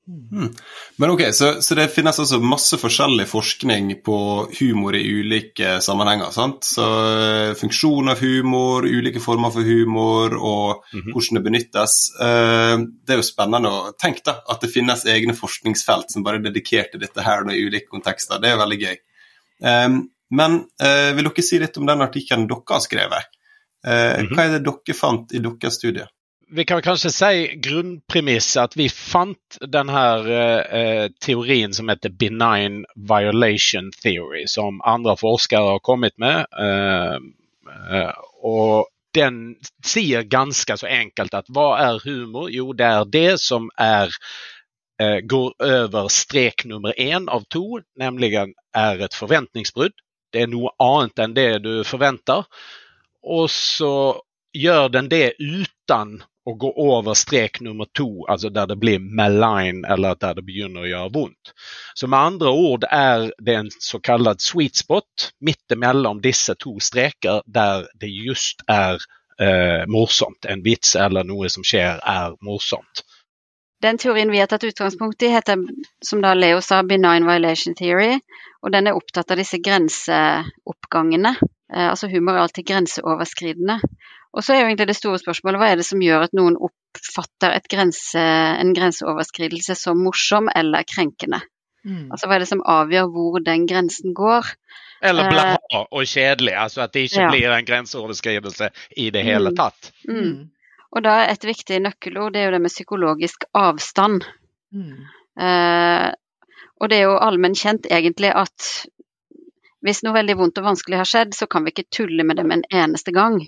Mm. 0.08 0.52
Men 0.96 1.10
ok, 1.10 1.22
så, 1.32 1.62
så, 1.62 1.74
det 1.74 1.88
finnes 1.88 2.18
altså 2.20 2.36
masse 2.42 2.76
forskjellig 2.76 3.24
forskning 3.28 3.90
på 4.04 4.16
humor 4.58 4.96
i 4.96 5.00
ulike 5.00 5.78
sammenhenger. 5.80 6.30
sant? 6.34 6.64
Så 6.68 6.84
uh, 6.84 7.54
Funksjon 7.56 8.12
av 8.12 8.20
humor, 8.20 8.84
ulike 8.84 9.22
former 9.24 9.52
for 9.54 9.64
humor 9.64 10.36
og 10.36 10.84
mm 10.92 11.00
-hmm. 11.00 11.12
hvordan 11.12 11.38
det 11.38 11.44
benyttes. 11.44 11.94
Uh, 12.20 12.84
det 13.06 13.16
er 13.16 13.22
jo 13.22 13.28
spennende 13.30 13.70
å 13.70 13.92
tenke 13.98 14.20
da, 14.24 14.36
at 14.48 14.60
det 14.60 14.72
finnes 14.72 15.06
egne 15.06 15.34
forskningsfelt 15.34 16.12
som 16.12 16.22
bare 16.22 16.36
er 16.36 16.50
dedikert 16.50 16.92
til 16.92 17.00
dette 17.00 17.22
her 17.22 17.48
i 17.50 17.64
ulike 17.64 17.88
kontekster. 17.88 18.38
Det 18.38 18.50
er 18.50 18.60
veldig 18.60 18.80
gøy. 18.80 18.96
Um, 19.64 20.10
men 20.30 20.64
vil 21.14 21.24
dere 21.24 21.42
si 21.42 21.58
litt 21.58 21.76
om 21.76 21.86
den 21.86 22.02
artikkelen 22.02 22.48
dere 22.48 22.64
har 22.68 22.80
skrevet? 22.80 23.24
-hmm. 23.86 24.34
Hva 24.34 24.44
er 24.44 24.58
det 24.58 24.64
dere 24.64 24.94
fant 24.96 25.32
i 25.32 25.38
deres 25.38 25.74
studie? 25.74 26.06
Vi 26.48 26.64
kan 26.64 26.82
kanskje 26.82 27.10
si 27.10 27.58
grunnpremisset 27.62 28.62
at 28.62 28.76
vi 28.76 28.88
fant 28.88 29.58
denne 29.60 30.02
eh, 30.78 31.06
teorien 31.20 31.74
som 31.74 31.88
heter 31.88 32.12
benign 32.12 32.84
violation 32.94 33.90
theory, 34.02 34.44
som 34.46 34.80
andre 34.84 35.16
forskere 35.16 35.74
har 35.74 35.84
kommet 35.84 36.18
med. 36.18 36.46
Eh, 36.60 37.16
eh, 37.98 38.12
og 38.42 38.90
den 39.14 39.56
sier 39.86 40.26
ganske 40.26 40.76
så 40.78 40.90
enkelt 40.90 41.34
at 41.38 41.50
hva 41.54 41.68
er 41.80 42.02
humor? 42.04 42.50
Jo, 42.50 42.72
det 42.72 42.90
er 42.90 43.08
det 43.10 43.30
som 43.42 43.70
er 43.80 44.10
eh, 45.00 45.20
går 45.22 45.54
over 45.58 46.10
strek 46.12 46.66
nummer 46.70 46.94
én 46.98 47.30
av 47.30 47.46
to, 47.50 47.80
nemlig 48.00 48.34
er 48.34 49.06
et 49.06 49.16
forventningsbrudd. 49.16 49.94
Det 50.34 50.44
er 50.44 50.50
noe 50.50 50.74
annet 50.82 51.22
enn 51.22 51.34
det 51.36 51.50
du 51.62 51.74
forventer. 51.86 52.46
Og 53.22 53.46
så 53.50 53.94
gjør 54.54 54.88
den 54.92 55.10
det 55.10 55.34
uten 55.38 56.22
å 56.44 56.52
gå 56.60 56.70
over 56.76 57.16
strek 57.16 57.60
nummer 57.64 57.88
to, 57.96 58.26
altså 58.28 58.50
der 58.52 58.68
det 58.68 58.76
blir 58.80 59.00
malign 59.00 59.84
eller 59.88 60.18
der 60.20 60.36
det 60.36 60.44
begynner 60.44 60.84
å 60.84 60.90
gjøre 60.90 61.12
vondt. 61.14 61.54
Så 61.96 62.08
med 62.10 62.20
andre 62.20 62.52
ord 62.52 62.84
er 62.90 63.30
det 63.40 63.56
en 63.60 63.70
såkalt 63.72 64.44
sweet 64.44 64.76
spot 64.76 65.30
midt 65.40 65.76
mellom 65.76 66.20
disse 66.24 66.54
to 66.60 66.76
streker 66.80 67.42
der 67.46 67.88
det 68.00 68.12
just 68.12 68.60
er 68.68 69.00
eh, 69.40 69.84
morsomt. 69.88 70.44
En 70.44 70.62
vits 70.64 70.94
eller 71.00 71.24
noe 71.24 71.48
som 71.48 71.64
skjer 71.64 72.00
er 72.00 72.36
morsomt. 72.44 73.04
Den 73.84 73.98
teorien 74.00 74.30
vi 74.32 74.40
har 74.40 74.48
tatt 74.48 74.64
utgangspunkt 74.64 75.22
i, 75.22 75.28
heter 75.28 75.60
som 76.04 76.22
da 76.24 76.32
Leo 76.34 76.60
sa, 76.64 76.82
benign 76.88 77.26
violation 77.28 77.74
theory. 77.76 78.18
Og 78.64 78.72
den 78.72 78.88
er 78.88 78.96
opptatt 78.96 79.32
av 79.32 79.40
disse 79.40 79.60
grenseoppgangene. 79.60 81.34
Eh, 81.72 81.88
altså 81.90 82.08
humor 82.08 82.36
er 82.36 82.46
alltid 82.46 82.68
grenseoverskridende. 82.70 83.80
Og 84.34 84.42
så 84.42 84.54
er 84.54 84.62
jo 84.62 84.68
egentlig 84.68 84.90
det 84.90 84.98
store 84.98 85.20
spørsmålet 85.22 85.60
hva 85.60 85.70
er 85.70 85.78
det 85.78 85.86
som 85.86 86.02
gjør 86.02 86.26
at 86.26 86.32
noen 86.34 86.56
oppfatter 86.58 87.54
grense, 87.70 88.22
en 88.22 88.72
grenseoverskridelse 88.74 89.76
som 89.78 90.00
morsom 90.02 90.50
eller 90.54 90.86
krenkende? 90.88 91.40
Mm. 91.84 92.08
Altså 92.10 92.26
hva 92.26 92.36
er 92.36 92.44
det 92.44 92.50
som 92.50 92.64
avgjør 92.66 93.12
hvor 93.14 93.44
den 93.44 93.68
grensen 93.70 94.16
går? 94.16 94.48
Eller 95.04 95.28
bla 95.28 95.44
uh, 95.60 95.84
og 95.84 96.08
kjedelig, 96.08 96.54
altså 96.56 96.82
at 96.86 96.94
det 96.96 97.06
ikke 97.06 97.22
ja. 97.26 97.30
blir 97.30 97.52
en 97.52 97.68
grenseoverskridelse 97.68 98.70
i 99.04 99.10
det 99.14 99.22
hele 99.26 99.52
mm. 99.52 99.58
tatt. 99.60 99.92
Mm. 100.08 100.18
Mm. 100.18 100.42
Og 100.94 101.04
da 101.04 101.14
er 101.22 101.34
et 101.34 101.46
viktig 101.46 101.80
nøkkelord 101.84 102.34
det 102.34 102.42
er 102.42 102.48
jo 102.48 102.56
det 102.56 102.62
med 102.64 102.72
psykologisk 102.72 103.46
avstand. 103.58 104.26
Eh, 104.74 106.10
og 106.80 106.90
det 106.90 106.98
er 106.98 107.08
jo 107.08 107.18
allmenn 107.22 107.56
kjent 107.58 107.88
egentlig 107.90 108.30
at 108.34 108.70
hvis 109.84 110.00
noe 110.06 110.16
veldig 110.16 110.36
vondt 110.38 110.60
og 110.62 110.70
vanskelig 110.70 111.02
har 111.02 111.08
skjedd, 111.08 111.34
så 111.36 111.48
kan 111.50 111.66
vi 111.66 111.74
ikke 111.74 111.90
tulle 111.92 112.24
med 112.24 112.38
det 112.40 112.46
med 112.48 112.62
en 112.62 112.84
eneste 112.84 113.12
gang. 113.12 113.42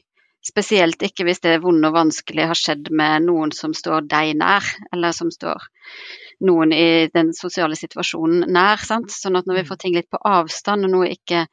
Spesielt 0.46 1.02
ikke 1.02 1.24
hvis 1.26 1.40
det 1.42 1.56
vonde 1.64 1.88
og 1.90 1.96
vanskelig 1.96 2.44
har 2.46 2.58
skjedd 2.58 2.92
med 2.94 3.24
noen 3.26 3.50
som 3.56 3.72
står 3.74 4.06
deg 4.06 4.36
nær, 4.38 4.66
eller 4.94 5.14
som 5.16 5.32
står 5.32 5.64
noen 6.46 6.74
i 6.76 7.08
den 7.10 7.32
sosiale 7.34 7.78
situasjonen 7.78 8.44
nær. 8.54 8.78
Sant? 8.78 9.10
Sånn 9.10 9.38
at 9.40 9.48
når 9.48 9.60
vi 9.60 9.64
mm. 9.64 9.68
får 9.70 9.80
ting 9.82 9.96
litt 9.96 10.10
på 10.12 10.20
avstand, 10.22 10.86
og 10.86 10.92
noe 10.92 11.08
ikke 11.10 11.46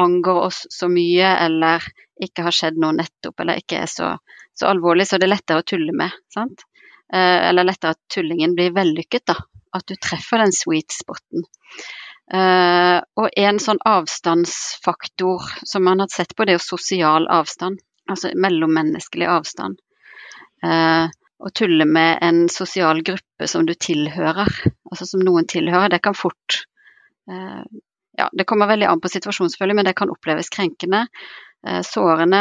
angår 0.00 0.40
oss 0.46 0.62
så 0.72 0.88
mye, 0.88 1.34
eller 1.44 1.84
ikke 2.24 2.46
har 2.46 2.54
skjedd 2.54 2.78
noe 2.80 2.96
nettopp, 2.96 3.36
eller 3.42 3.60
ikke 3.60 3.82
er 3.82 3.90
så, 3.90 4.14
så 4.56 4.70
alvorlig, 4.70 5.08
så 5.08 5.18
er 5.18 5.26
det 5.26 5.32
lettere 5.32 5.60
å 5.60 5.68
tulle 5.68 5.92
med. 5.96 6.14
Sant? 6.32 6.64
Eh, 7.12 7.48
eller 7.50 7.68
lettere 7.68 7.96
at 7.96 8.00
tullingen 8.14 8.54
blir 8.56 8.72
vellykket, 8.76 9.26
da. 9.28 9.36
At 9.76 9.84
du 9.90 9.98
treffer 10.00 10.40
den 10.40 10.54
sweet 10.56 10.94
spoten. 10.94 11.44
Uh, 12.28 13.00
og 13.16 13.30
en 13.40 13.56
sånn 13.60 13.78
avstandsfaktor 13.88 15.46
som 15.64 15.84
man 15.84 16.02
har 16.02 16.10
sett 16.12 16.34
på, 16.36 16.44
det 16.44 16.52
er 16.52 16.58
jo 16.58 16.64
sosial 16.64 17.24
avstand 17.32 17.80
altså 18.08 18.32
mellommenneskelig 18.36 19.28
avstand. 19.30 19.78
Eh, 20.64 21.10
å 21.38 21.50
tulle 21.54 21.86
med 21.86 22.18
en 22.22 22.46
sosial 22.50 23.02
gruppe 23.06 23.46
som 23.46 23.66
du 23.66 23.74
tilhører, 23.74 24.48
altså 24.90 25.06
som 25.06 25.22
noen 25.22 25.46
tilhører, 25.46 25.92
det 25.92 26.02
kan 26.04 26.18
fort 26.18 26.64
eh, 27.30 27.62
Ja, 28.18 28.26
det 28.34 28.48
kommer 28.50 28.66
veldig 28.66 28.88
an 28.90 28.98
på 28.98 29.10
situasjonen, 29.12 29.52
selvfølgelig, 29.52 29.76
men 29.78 29.86
det 29.86 29.94
kan 29.94 30.10
oppleves 30.10 30.48
krenkende, 30.50 31.04
eh, 31.62 31.84
sårende, 31.86 32.40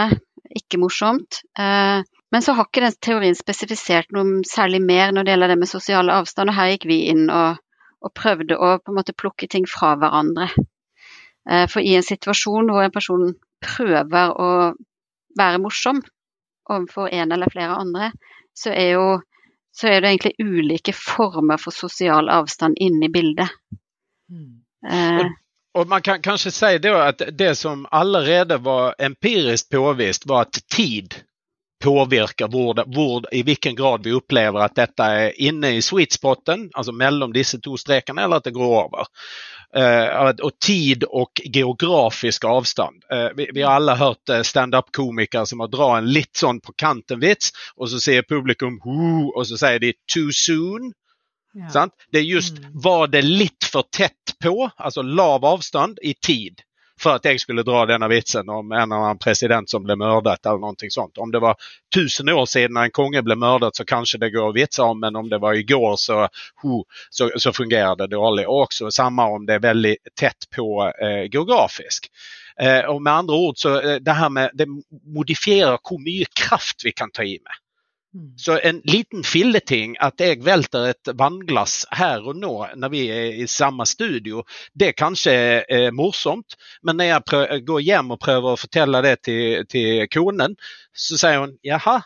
ikke 0.57 0.79
morsomt. 0.81 1.43
Eh, 1.59 2.01
men 2.33 2.41
så 2.41 2.55
har 2.57 2.65
ikke 2.65 2.81
den 2.81 2.95
teorien 3.05 3.37
spesifisert 3.37 4.09
noe 4.15 4.41
særlig 4.49 4.81
mer 4.83 5.13
når 5.13 5.27
det 5.27 5.35
gjelder 5.35 5.53
det 5.53 5.59
med 5.61 5.69
sosiale 5.69 6.15
avstand, 6.17 6.49
og 6.49 6.57
her 6.57 6.71
gikk 6.73 6.87
vi 6.89 6.97
inn 7.11 7.27
og, 7.29 7.61
og 8.01 8.13
prøvde 8.17 8.57
å 8.57 8.71
på 8.81 8.91
en 8.91 8.97
måte 8.97 9.15
plukke 9.15 9.47
ting 9.53 9.69
fra 9.69 9.93
hverandre. 10.01 10.49
Eh, 11.47 11.67
for 11.71 11.85
i 11.85 11.93
en 11.99 12.09
situasjon 12.09 12.73
hvor 12.73 12.83
en 12.83 12.95
person 12.95 13.29
prøver 13.63 14.33
å 14.33 14.49
være 15.37 15.61
morsom 15.63 16.01
overfor 16.69 17.09
en 17.13 17.31
eller 17.31 17.51
flere 17.51 17.79
andre, 17.79 18.11
så 18.57 18.73
er, 18.73 18.89
jo, 18.97 19.09
så 19.71 19.87
er 19.87 20.01
det 20.01 20.09
egentlig 20.09 20.35
ulike 20.43 20.93
former 20.93 21.61
for 21.61 21.75
sosial 21.75 22.29
avstand 22.29 22.75
inne 22.81 23.07
i 23.07 23.13
bildet. 23.13 23.53
Mm. 24.31 24.63
Eh. 24.91 25.29
Og 25.77 25.87
man 25.87 26.01
kan 26.01 26.21
kanskje 26.21 26.51
si 26.51 26.73
at 26.89 27.21
det 27.37 27.53
som 27.55 27.85
allerede 27.91 28.57
var 28.57 28.95
empirisk 28.99 29.69
påvist 29.71 30.25
var 30.27 30.47
at 30.47 30.59
tid 30.73 31.13
påvirker 31.83 32.47
hvor, 32.49 32.79
hvor, 32.93 33.27
i 33.31 33.43
hvilken 33.45 33.75
grad 33.75 34.03
vi 34.03 34.15
opplever 34.17 34.63
at 34.65 34.75
dette 34.75 35.03
er 35.03 35.35
inne 35.37 35.75
i 35.77 35.83
sweet 35.85 36.15
spoten, 36.17 36.71
altså 36.73 36.91
mellom 36.91 37.33
disse 37.33 37.59
to 37.61 37.77
strekene, 37.77 38.23
eller 38.23 38.41
at 38.41 38.49
det 38.49 38.55
går 38.55 38.73
over. 38.79 39.05
Uh, 39.77 40.31
og 40.41 40.55
tid 40.63 41.03
og 41.05 41.37
geografisk 41.53 42.47
avstand. 42.49 43.03
Uh, 43.13 43.27
vi, 43.37 43.49
vi, 43.53 43.61
har 43.61 43.77
alle 43.77 43.93
hørt 43.99 44.31
standup-komikere 44.47 45.45
som 45.45 45.61
har 45.61 45.69
dra 45.69 45.89
en 45.97 46.07
litt 46.09 46.33
sånn 46.39 46.63
på 46.63 46.73
kanten 46.73 47.21
vits, 47.21 47.51
og 47.77 47.91
så 47.91 48.01
sier 48.01 48.25
publikum 48.25 48.79
og 48.87 49.43
så 49.45 49.59
sier 49.59 49.83
de 49.83 49.93
'too 50.07 50.33
soon'. 50.33 50.93
Ja. 51.57 51.87
Det 52.11 52.19
er 52.19 52.25
just 52.25 52.57
mm. 52.57 52.73
var 52.73 53.07
det 53.07 53.21
litt 53.25 53.65
for 53.65 53.85
tett 53.89 54.35
på, 54.43 54.69
altså 54.77 55.01
lav 55.01 55.45
avstand 55.45 56.01
i 56.01 56.13
tid 56.13 56.61
for 57.01 57.17
at 57.17 57.25
jeg 57.25 57.39
skulle 57.39 57.63
dra 57.63 57.85
denne 57.85 58.07
vitsen 58.09 58.49
om 58.49 58.71
en 58.71 58.81
eller 58.81 58.95
annen 58.95 59.19
president 59.21 59.69
som 59.69 59.83
ble 59.85 59.95
mørdet 59.99 60.45
eller 60.45 60.61
noe 60.63 60.89
sånt. 60.91 61.17
Om 61.17 61.31
det 61.31 61.41
var 61.43 61.59
tusen 61.93 62.29
år 62.29 62.45
siden 62.49 62.77
en 62.77 62.93
konge 62.93 63.21
ble 63.25 63.37
mørdet 63.37 63.75
så 63.77 63.85
kanskje 63.85 64.19
det 64.23 64.31
går 64.33 64.49
å 64.49 64.55
vitse 64.55 64.83
om, 64.83 64.99
men 64.99 65.15
om 65.15 65.29
det 65.29 65.41
var 65.43 65.57
i 65.57 65.65
går 65.67 65.95
så, 66.01 66.25
så, 67.09 67.29
så 67.35 67.53
fungerer 67.53 67.95
det 67.99 68.11
dårlig. 68.15 68.47
Og 68.47 68.67
også 68.67 68.91
samme 68.91 69.29
om 69.37 69.45
det 69.45 69.59
er 69.59 69.67
veldig 69.67 69.95
tett 70.17 70.49
på 70.55 70.67
eh, 70.89 71.23
geografisk. 71.29 72.09
Eh, 72.59 72.83
og 72.89 73.01
med 73.01 73.13
andre 73.13 73.37
ord 73.37 73.61
så 73.61 73.77
eh, 73.79 74.01
det 74.01 74.17
her 74.17 74.33
med 74.33 74.57
det 74.57 74.65
modifierer 75.05 75.77
hvor 75.77 76.01
mye 76.01 76.25
kraft 76.33 76.85
vi 76.85 76.95
kan 76.97 77.13
ta 77.13 77.25
i 77.25 77.37
med. 77.37 77.63
Mm. 78.17 78.33
Så 78.37 78.57
en 78.63 78.81
liten 78.89 79.23
filleting 79.23 79.95
at 80.01 80.21
jeg 80.21 80.41
velter 80.45 80.89
et 80.89 81.11
vannglass 81.19 81.83
her 81.93 82.25
og 82.25 82.39
nå 82.41 82.53
når 82.75 82.93
vi 82.93 83.03
er 83.13 83.37
i 83.43 83.47
samme 83.51 83.85
studio, 83.85 84.41
det 84.73 84.95
kanskje 84.97 85.35
er 85.77 85.91
morsomt. 85.93 86.57
Men 86.81 86.97
når 86.97 87.11
jeg 87.11 87.25
prøver, 87.29 87.63
går 87.69 87.85
hjem 87.85 88.13
og 88.15 88.21
prøver 88.23 88.55
å 88.55 88.59
fortelle 88.59 89.03
det 89.05 89.15
til, 89.29 89.65
til 89.69 90.07
konen, 90.13 90.57
så 90.97 91.19
sier 91.21 91.43
hun 91.43 91.57
jaha. 91.67 91.99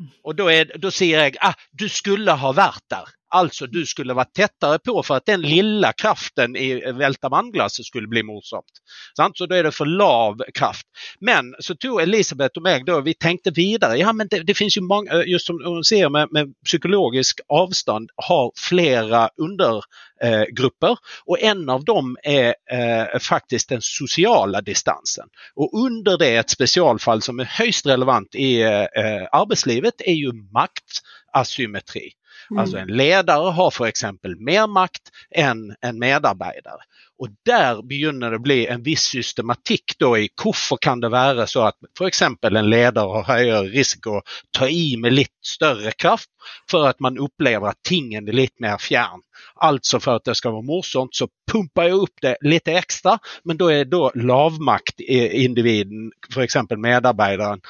Mm. 0.00 0.12
Og 0.24 0.44
er, 0.48 0.76
da 0.80 0.92
sier 0.94 1.26
jeg 1.26 1.40
ah, 1.44 1.58
du 1.76 1.88
skulle 1.92 2.40
ha 2.40 2.54
vært 2.56 2.86
der. 2.88 3.12
Altså 3.30 3.66
du 3.70 3.84
skulle 3.86 4.16
vært 4.18 4.32
tettere 4.34 4.80
på 4.82 4.96
for 5.06 5.20
at 5.20 5.28
den 5.30 5.44
lille 5.46 5.92
kraften 5.98 6.56
i 6.58 6.72
velta 6.98 7.30
vannglasset 7.30 7.86
skulle 7.86 8.10
bli 8.10 8.24
morsomt. 8.26 8.82
Sant? 9.18 9.38
Så 9.38 9.46
da 9.46 9.58
er 9.58 9.68
det 9.68 9.74
for 9.76 9.86
lav 9.86 10.42
kraft. 10.54 10.86
Men 11.20 11.52
så 11.62 11.76
tog 11.78 12.00
Elisabeth 12.02 12.58
og 12.58 12.66
meg 12.66 12.86
da, 12.88 12.98
vi 13.06 13.14
tenkte 13.14 13.54
videre. 13.54 13.98
Ja, 14.00 14.12
men 14.16 14.30
det, 14.30 14.42
det 14.48 14.56
finnes 14.58 14.76
jo 14.76 14.82
mange, 14.86 15.12
eh, 15.14 15.28
just 15.30 15.50
som 15.50 15.60
hun 15.62 15.84
sier 15.86 16.10
med, 16.10 16.32
med 16.34 16.52
psykologisk 16.66 17.44
avstand, 17.54 18.10
har 18.26 18.50
flere 18.58 19.28
undergrupper. 19.38 20.98
Eh, 20.98 21.16
og 21.30 21.46
en 21.52 21.64
av 21.70 21.86
dem 21.86 22.14
er 22.26 22.54
eh, 22.70 23.18
faktisk 23.22 23.70
den 23.76 23.84
sosiale 23.84 24.62
distansen. 24.66 25.30
Og 25.56 25.74
under 25.86 26.18
det 26.20 26.32
et 26.38 26.56
spesialfall 26.58 27.22
som 27.22 27.40
er 27.40 27.52
høyst 27.60 27.86
relevant 27.86 28.34
i 28.34 28.56
eh, 28.66 29.26
arbeidslivet, 29.30 30.02
er 30.06 30.18
jo 30.18 30.34
maktasymmetri. 30.56 32.10
Mm. 32.50 32.74
en 32.76 32.96
ledare 32.96 33.52
har 33.54 33.70
f.eks. 33.70 34.04
mer 34.38 34.66
makt 34.66 35.12
enn 35.30 35.70
en 35.80 35.98
medarbetare. 35.98 36.82
Og 37.20 37.28
Der 37.44 37.82
begynner 37.84 38.32
det 38.32 38.40
bli 38.40 38.66
en 38.66 38.82
viss 38.82 39.04
systematikk 39.12 39.98
då 39.98 40.14
i 40.18 40.28
hvorfor 40.42 40.78
kan 40.80 41.00
det 41.00 41.10
være 41.12 41.46
så 41.46 41.66
at 41.68 41.76
f.eks. 41.98 42.22
en 42.22 42.70
leder 42.70 43.12
har 43.14 43.26
høyere 43.28 43.68
risiko 43.68 44.18
å 44.18 44.22
ta 44.56 44.68
i 44.68 44.96
med 44.96 45.12
litt 45.12 45.34
større 45.44 45.92
kraft, 45.92 46.30
for 46.70 46.88
at 46.88 47.00
man 47.00 47.20
opplever 47.20 47.70
at 47.70 47.82
tingen 47.84 48.28
er 48.28 48.38
litt 48.40 48.56
mer 48.58 48.80
fjern. 48.80 49.20
Altså 49.60 50.00
for 50.00 50.16
at 50.16 50.24
det 50.24 50.38
skal 50.40 50.56
være 50.56 50.68
morsomt, 50.70 51.14
så 51.16 51.28
pumper 51.50 51.90
jeg 51.90 52.00
opp 52.00 52.24
det 52.24 52.34
litt 52.46 52.68
ekstra, 52.72 53.18
men 53.44 53.60
da 53.60 53.68
er 53.74 53.84
da 53.84 54.08
lavmaktindividen, 54.16 56.10
f.eks. 56.32 56.56
medarbeideren, 56.72 57.60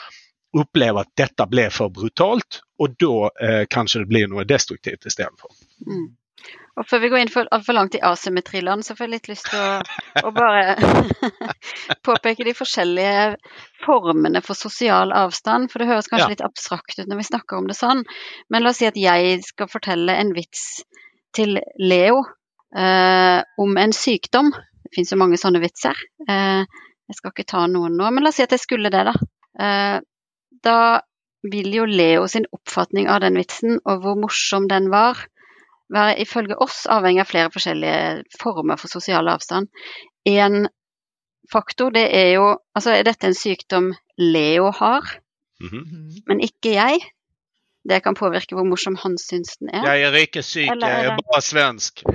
opplever 0.56 1.04
at 1.04 1.12
dette 1.18 1.46
ble 1.50 1.68
for 1.74 1.92
brutalt, 1.94 2.62
og 2.80 2.96
da 2.98 3.30
eh, 3.42 3.62
kanskje 3.70 4.02
det 4.02 4.10
blir 4.10 4.30
noe 4.30 4.46
destruktivt 4.48 5.06
istedenfor. 5.06 5.52
Mm. 5.86 6.08
Og 6.78 6.86
før 6.88 7.02
vi 7.02 7.10
går 7.12 7.20
inn 7.20 7.32
for 7.32 7.48
altfor 7.52 7.76
langt 7.76 7.96
i 7.98 8.02
asymmetriland, 8.06 8.84
så 8.86 8.94
får 8.96 9.04
jeg 9.04 9.12
litt 9.12 9.28
lyst 9.28 9.48
til 9.50 9.60
å, 9.60 9.80
å 10.24 10.30
bare 10.32 10.76
påpeke 12.06 12.46
de 12.46 12.54
forskjellige 12.56 13.24
formene 13.84 14.40
for 14.44 14.56
sosial 14.56 15.12
avstand. 15.12 15.68
For 15.68 15.82
det 15.82 15.90
høres 15.90 16.08
kanskje 16.08 16.28
ja. 16.28 16.32
litt 16.32 16.46
abstrakt 16.46 16.96
ut 16.96 17.10
når 17.10 17.20
vi 17.20 17.28
snakker 17.28 17.58
om 17.58 17.68
det 17.68 17.76
sånn. 17.76 18.04
Men 18.48 18.64
la 18.64 18.72
oss 18.72 18.80
si 18.80 18.88
at 18.88 18.96
jeg 18.96 19.42
skal 19.44 19.68
fortelle 19.68 20.16
en 20.22 20.32
vits 20.36 20.84
til 21.36 21.58
Leo 21.82 22.22
eh, 22.76 23.40
om 23.60 23.76
en 23.82 23.96
sykdom. 23.96 24.54
Det 24.54 24.94
finnes 24.94 25.12
jo 25.12 25.20
mange 25.20 25.40
sånne 25.42 25.60
vitser. 25.62 25.98
Eh, 26.28 26.62
jeg 27.10 27.18
skal 27.18 27.34
ikke 27.34 27.50
ta 27.50 27.66
noen 27.68 27.98
nå, 27.98 28.08
men 28.08 28.24
la 28.24 28.32
oss 28.32 28.40
si 28.40 28.46
at 28.46 28.54
jeg 28.54 28.62
skulle 28.62 28.94
det, 28.94 29.04
da. 29.10 29.14
Eh, 29.60 29.98
da 30.64 31.00
vil 31.42 31.72
jo 31.74 31.86
Leo 31.88 32.26
sin 32.28 32.46
oppfatning 32.52 33.08
av 33.08 33.22
den 33.24 33.38
vitsen 33.40 33.78
og 33.84 34.02
hvor 34.02 34.18
morsom 34.20 34.68
den 34.68 34.90
var, 34.92 35.18
være 35.90 36.18
ifølge 36.22 36.58
oss 36.62 36.84
avhengig 36.90 37.24
av 37.24 37.30
flere 37.30 37.52
forskjellige 37.54 38.40
former 38.40 38.78
for 38.80 38.92
sosial 38.92 39.30
avstand. 39.32 39.70
En 40.28 40.68
faktor 41.50 41.94
det 41.94 42.06
er 42.14 42.34
jo 42.36 42.50
Altså, 42.76 42.94
er 42.94 43.04
dette 43.04 43.26
en 43.26 43.34
sykdom 43.34 43.90
Leo 44.16 44.70
har, 44.70 45.02
mm 45.60 45.68
-hmm. 45.68 46.22
men 46.26 46.40
ikke 46.40 46.74
jeg? 46.74 47.00
Det 47.88 48.02
kan 48.02 48.14
påvirke 48.14 48.54
hvor 48.54 48.64
morsom 48.64 48.96
han 48.96 49.18
syns 49.18 49.56
den 49.56 49.68
er. 49.72 49.94
Jeg 49.94 50.02
er 50.02 50.16
ikke 50.16 50.42
syk, 50.42 50.68
er 50.68 50.88
jeg 50.88 51.06
er 51.06 51.16
bare 51.16 51.42
svensk. 51.42 52.02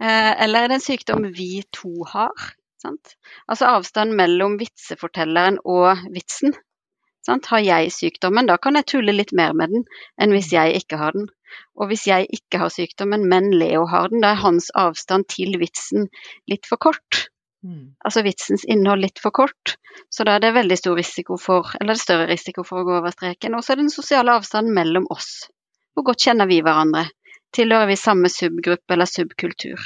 Eh, 0.00 0.42
eller 0.44 0.58
er 0.60 0.68
det 0.68 0.74
en 0.74 0.80
sykdom 0.80 1.22
vi 1.32 1.62
to 1.72 2.04
har? 2.04 2.52
Sant? 2.82 3.16
Altså 3.48 3.70
avstand 3.72 4.16
mellom 4.18 4.58
vitsefortelleren 4.60 5.60
og 5.64 6.06
vitsen. 6.12 6.54
Sant? 7.26 7.48
Har 7.50 7.62
jeg 7.64 7.90
sykdommen, 7.94 8.46
da 8.46 8.58
kan 8.62 8.78
jeg 8.78 8.86
tulle 8.92 9.14
litt 9.16 9.32
mer 9.34 9.56
med 9.58 9.72
den 9.74 9.86
enn 10.22 10.34
hvis 10.36 10.52
jeg 10.54 10.76
ikke 10.82 11.00
har 11.00 11.16
den. 11.16 11.26
Og 11.78 11.90
hvis 11.90 12.04
jeg 12.06 12.28
ikke 12.36 12.60
har 12.62 12.70
sykdommen, 12.74 13.24
men 13.30 13.48
Leo 13.54 13.86
har 13.90 14.12
den, 14.12 14.22
da 14.22 14.34
er 14.34 14.44
hans 14.44 14.68
avstand 14.74 15.26
til 15.32 15.56
vitsen 15.62 16.06
litt 16.50 16.68
for 16.68 16.78
kort. 16.88 17.26
Mm. 17.66 17.96
Altså 18.04 18.22
vitsens 18.22 18.66
innhold 18.68 19.02
litt 19.02 19.18
for 19.22 19.34
kort. 19.34 19.74
Så 20.12 20.26
da 20.28 20.36
er 20.36 20.44
det 20.44 20.54
veldig 20.54 20.78
stor 20.78 20.98
risiko 20.98 21.38
for, 21.40 21.72
eller 21.80 21.94
det 21.94 21.98
er 21.98 22.04
større 22.04 22.30
risiko 22.30 22.62
for 22.66 22.82
å 22.82 22.86
gå 22.86 22.98
over 23.00 23.14
streken. 23.14 23.56
Og 23.56 23.64
så 23.64 23.72
er 23.72 23.80
det 23.80 23.88
den 23.88 23.94
sosiale 23.94 24.36
avstanden 24.38 24.76
mellom 24.76 25.08
oss. 25.10 25.48
Hvor 25.96 26.06
godt 26.10 26.28
kjenner 26.28 26.50
vi 26.50 26.60
hverandre? 26.62 27.08
Tilhører 27.54 27.90
vi 27.90 27.96
samme 27.96 28.30
subgruppe 28.32 28.94
eller 28.94 29.08
subkultur. 29.10 29.80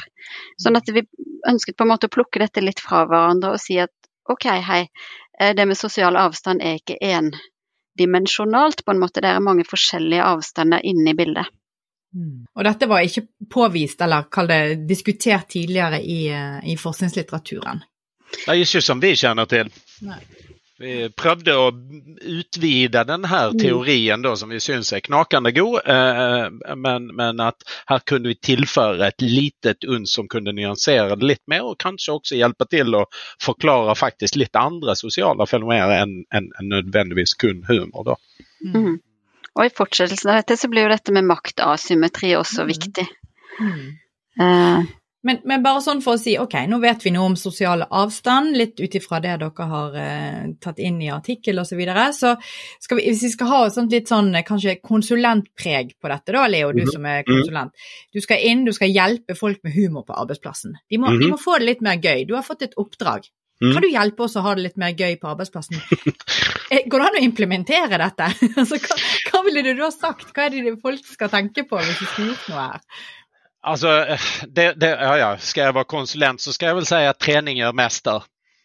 Sånn 0.62 0.78
at 0.78 0.88
vi 0.92 1.04
ønsket 1.48 1.76
på 1.76 1.86
en 1.86 1.92
måte 1.92 2.08
å 2.10 2.14
plukke 2.14 2.42
dette 2.42 2.62
litt 2.64 2.80
fra 2.82 3.04
hverandre 3.08 3.54
og 3.54 3.62
si 3.62 3.78
at 3.82 3.92
ok, 4.30 4.46
hei, 4.64 4.82
eh, 5.40 5.54
det 5.56 5.66
med 5.66 5.78
sosial 5.78 6.18
avstand 6.20 6.62
er 6.62 6.78
ikke 6.78 6.98
endimensjonalt, 7.00 8.84
på 8.84 8.94
en 8.94 9.02
måte. 9.02 9.22
Det 9.22 9.32
er 9.32 9.44
mange 9.44 9.66
forskjellige 9.68 10.26
avstander 10.26 10.84
inne 10.86 11.14
i 11.14 11.18
bildet. 11.18 11.50
Mm. 12.14 12.46
Og 12.58 12.66
dette 12.66 12.88
var 12.90 13.06
ikke 13.06 13.26
påvist, 13.50 14.00
eller 14.02 14.26
kall 14.32 14.50
det 14.50 14.60
diskutert 14.88 15.48
tidligere 15.52 16.00
i, 16.02 16.20
eh, 16.28 16.58
i 16.72 16.76
forskningslitteraturen? 16.76 17.82
Er 18.46 18.58
ikke 18.58 18.82
som 18.82 19.00
vi 19.02 19.14
kjenner 19.18 19.46
til. 19.50 19.70
Nei. 20.06 20.20
Vi 20.80 20.94
prøvde 21.12 21.54
å 21.60 21.66
utvide 21.70 23.02
denne 23.04 23.28
mm. 23.28 23.58
teorien 23.60 24.22
da, 24.24 24.32
som 24.36 24.48
vi 24.48 24.62
syns 24.64 24.94
er 24.96 25.02
knakende 25.04 25.52
god, 25.52 25.82
eh, 25.84 26.46
men, 26.72 27.10
men, 27.16 27.42
at 27.44 27.66
her 27.90 28.00
kunne 28.08 28.32
vi 28.32 28.38
tilføre 28.40 29.10
et 29.10 29.20
litet 29.20 29.84
uns 29.84 30.14
som 30.16 30.28
kunne 30.32 30.54
nyansere 30.56 31.18
det 31.20 31.28
litt 31.28 31.44
mer, 31.52 31.66
og 31.68 31.76
kanskje 31.84 32.14
også 32.16 32.38
hjelpe 32.40 32.64
til 32.72 32.96
å 32.96 33.04
forklare 33.44 33.92
faktisk 33.98 34.40
litt 34.40 34.56
andre 34.56 34.96
sosiale 34.96 35.44
fenomener 35.50 35.98
enn 35.98 36.16
en, 36.32 36.48
en 36.56 36.72
nødvendigvis 36.72 37.36
kun 37.36 37.60
humor. 37.68 38.14
Da. 38.14 38.16
Mm. 38.64 38.72
mm. 38.72 38.98
Og 39.58 39.66
I 39.66 39.74
fortsettelsen 39.74 40.30
av 40.32 40.40
dette 40.40 40.56
så 40.56 40.70
blir 40.70 40.86
jo 40.86 40.94
dette 40.94 41.12
med 41.12 41.26
maktasymmetri 41.28 42.32
også 42.38 42.64
mm. 42.64 42.70
viktig. 42.70 43.06
Mm. 43.60 43.86
Uh, 44.40 44.88
men, 45.26 45.40
men, 45.44 45.62
bare 45.64 45.82
sånn 45.84 46.00
for 46.04 46.16
å 46.16 46.20
si, 46.20 46.32
ok, 46.40 46.54
nå 46.70 46.78
vet 46.80 47.02
vi 47.04 47.12
noe 47.12 47.28
om 47.28 47.36
sosial 47.36 47.84
avstand, 47.84 48.54
litt 48.56 48.80
ut 48.80 48.94
ifra 48.96 49.18
det 49.20 49.34
dere 49.42 49.66
har 49.72 49.98
eh, 50.00 50.46
tatt 50.62 50.80
inn 50.80 51.00
i 51.04 51.10
artikkel 51.12 51.60
osv. 51.60 51.74
Så, 51.74 51.78
videre. 51.80 52.06
så 52.16 52.34
skal 52.80 52.98
vi, 53.00 53.08
hvis 53.10 53.26
vi 53.28 53.32
skal 53.34 53.50
ha 53.52 53.58
et 53.66 53.76
sånt 53.76 53.92
litt 53.92 54.08
sånn 54.08 54.32
eh, 54.34 54.46
kanskje 54.46 54.78
konsulentpreg 54.80 55.92
på 56.00 56.12
dette, 56.12 56.36
da, 56.36 56.46
Leo, 56.48 56.72
du 56.72 56.82
mhm. 56.86 56.94
som 56.94 57.10
er 57.10 57.26
konsulent. 57.28 57.90
Du 58.14 58.22
skal 58.24 58.46
inn, 58.48 58.64
du 58.64 58.72
skal 58.76 58.92
hjelpe 58.92 59.36
folk 59.38 59.60
med 59.66 59.76
humor 59.76 60.08
på 60.08 60.16
arbeidsplassen. 60.16 60.78
De 60.88 61.02
må, 61.02 61.12
de 61.12 61.26
mhm. 61.26 61.36
må 61.36 61.42
få 61.42 61.60
det 61.60 61.68
litt 61.68 61.84
mer 61.84 62.00
gøy. 62.00 62.24
Du 62.28 62.34
har 62.38 62.46
fått 62.46 62.64
et 62.68 62.80
oppdrag. 62.80 63.28
Mm. 63.60 63.74
Kan 63.74 63.84
du 63.84 63.90
hjelpe 63.92 64.24
oss 64.24 64.38
å 64.40 64.42
ha 64.44 64.54
det 64.56 64.64
litt 64.64 64.78
mer 64.80 64.96
gøy 64.96 65.18
på 65.20 65.34
arbeidsplassen? 65.34 65.80
Eh, 66.70 66.84
går 66.86 67.02
det 67.02 67.06
an 67.08 67.16
å 67.18 67.20
implementere 67.26 67.96
dette? 67.98 68.26
altså, 68.62 68.76
hva, 68.78 68.96
hva 69.26 69.40
ville 69.42 69.64
du 69.66 69.72
da 69.74 69.88
sagt? 69.90 70.28
Hva 70.30 70.44
er 70.44 70.52
det 70.54 70.76
folk 70.78 71.02
skal 71.02 71.32
tenke 71.32 71.64
på 71.66 71.80
hvis 71.80 71.96
de 71.98 72.06
skulle 72.06 72.28
gjort 72.28 72.44
noe 72.52 72.66
her? 72.68 73.00
Alltså, 73.62 74.06
det, 74.48 74.72
det, 74.72 74.88
ja, 74.88 75.18
ja. 75.18 75.38
Ska 75.38 75.60
jag 75.60 75.72
vara 75.72 75.84
konsulent 75.84 76.40
så 76.40 76.52
ska 76.52 76.66
jag 76.66 76.74
väl 76.74 76.86
säga 76.86 77.10
att 77.10 77.18
träning 77.18 77.56
gör 77.56 77.72
mester. 77.72 78.22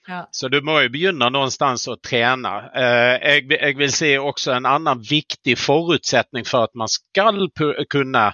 Ja. 0.08 0.30
Så 0.32 0.48
du 0.48 0.62
må 0.62 0.82
jo 0.82 0.90
begynne 0.90 1.30
någonstans 1.30 1.88
å 1.90 1.96
trene. 1.98 2.54
Eh, 2.78 3.16
jeg, 3.25 3.48
jeg 3.52 3.78
vil 3.80 3.94
si 3.94 4.12
også 4.18 4.54
en 4.54 4.68
annen 4.70 5.02
viktig 5.02 5.58
forutsetning 5.58 6.46
for 6.46 6.70
at 6.70 6.75
man 6.78 6.92
skal 6.92 7.48
kunne 7.90 8.28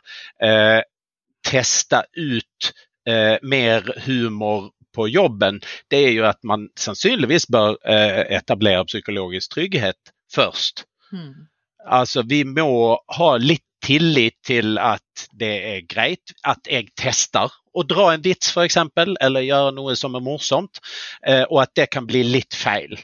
eh, 0.44 0.82
teste 1.48 2.04
ut 2.12 2.74
eh, 3.08 3.38
mer 3.42 3.88
humor 4.06 4.72
på 4.96 5.08
jobben, 5.08 5.62
det 5.88 6.04
er 6.08 6.12
jo 6.12 6.26
at 6.28 6.42
man 6.44 6.68
sannsynligvis 6.80 7.48
bør 7.48 7.78
eh, 7.88 8.26
etablere 8.36 8.84
psykologisk 8.90 9.56
trygghet 9.56 10.12
først. 10.36 10.86
Mm. 11.14 11.48
Altså, 11.88 12.24
vi 12.28 12.44
må 12.44 13.00
ha 13.18 13.30
litt 13.40 13.66
tillit 13.84 14.38
til 14.46 14.78
at 14.82 15.26
det 15.38 15.54
er 15.72 15.86
greit 15.90 16.34
at 16.48 16.70
jeg 16.70 16.92
tester 17.00 17.52
å 17.72 17.86
dra 17.88 18.12
en 18.14 18.24
vits 18.24 18.52
f.eks., 18.52 18.78
eller 19.22 19.48
gjøre 19.48 19.76
noe 19.78 19.96
som 20.00 20.16
er 20.18 20.26
morsomt, 20.26 20.82
eh, 21.26 21.44
og 21.48 21.64
at 21.64 21.74
det 21.80 21.88
kan 21.94 22.08
bli 22.10 22.24
litt 22.28 22.58
feil. 22.58 22.98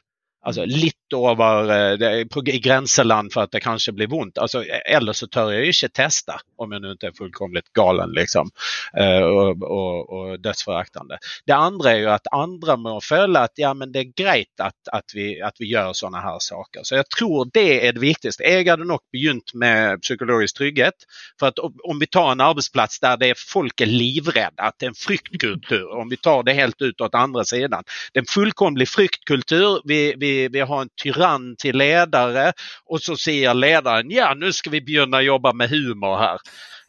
Altså 0.48 0.64
litt 0.70 1.16
over 1.16 1.72
eh, 1.72 1.94
det, 2.00 2.10
i 2.54 2.60
grenseland 2.64 3.34
for 3.34 3.46
at 3.46 3.52
det 3.52 3.64
kanskje 3.64 3.94
blir 3.96 4.10
vondt. 4.12 4.40
Altså, 4.40 4.64
ellers 4.86 5.22
så 5.24 5.28
tør 5.32 5.52
jeg 5.54 5.74
ikke 5.74 5.90
teste, 6.02 6.38
om 6.60 6.72
jeg 6.72 6.84
ikke 6.94 7.12
er 7.12 7.18
fullkomlig 7.18 7.64
galen 7.76 8.14
liksom, 8.16 8.52
eh, 8.96 9.24
og, 9.24 9.64
og, 9.64 10.14
og 10.18 10.30
dødsforaktende. 10.44 11.20
Det 11.48 11.56
andre 11.56 11.94
er 11.94 12.02
jo 12.06 12.12
at 12.14 12.32
andre 12.36 12.78
må 12.80 12.96
føle 13.04 13.44
at 13.44 13.60
ja, 13.60 13.74
men 13.78 13.92
det 13.92 14.04
er 14.04 14.14
greit 14.24 14.64
at, 14.64 14.78
at, 14.94 15.16
vi, 15.16 15.34
at 15.44 15.60
vi 15.60 15.72
gjør 15.74 15.92
sånne 15.98 16.24
her 16.24 16.40
saker. 16.44 16.88
Så 16.88 17.00
jeg 17.00 17.10
tror 17.14 17.52
det 17.54 17.68
er 17.82 17.98
det 17.98 18.04
viktigste. 18.04 18.48
Jeg 18.48 18.68
hadde 18.70 18.88
nok 18.88 19.04
begynt 19.12 19.56
med 19.56 20.04
psykologisk 20.06 20.62
trygghet. 20.62 21.08
For 21.40 21.52
at 21.52 21.60
om 21.60 22.00
vi 22.00 22.08
tar 22.12 22.32
en 22.34 22.46
arbeidsplass 22.46 23.02
der 23.04 23.20
det 23.20 23.34
er 23.34 23.42
folk 23.42 23.84
er 23.84 23.92
livredde, 23.92 24.64
at 24.64 24.80
det 24.80 24.90
er 24.90 24.94
en 24.94 25.00
fryktkultur, 25.00 25.92
om 26.00 26.08
vi 26.12 26.20
tar 26.24 26.44
det 26.48 26.56
helt 26.58 26.80
ut 26.82 26.96
til 26.96 27.18
andre 27.18 27.46
siden. 27.48 27.76
Det 28.14 28.22
er 28.22 28.26
en 28.26 28.32
fullkomlig 28.32 28.88
fryktkultur. 28.90 29.82
Vi, 29.88 30.02
vi, 30.20 30.37
vi 30.54 30.64
har 30.70 30.86
en 30.86 30.94
tyrann 31.00 31.52
til 31.60 31.78
ledere, 31.82 32.52
og 32.88 33.04
så 33.04 33.18
sier 33.20 33.58
lederen 33.58 34.12
ja, 34.14 34.32
nå 34.38 34.54
skal 34.56 34.78
vi 34.78 34.86
begynne 34.86 35.22
å 35.22 35.28
jobbe 35.34 35.54
med 35.58 35.74
humor 35.74 36.20
her. 36.22 36.44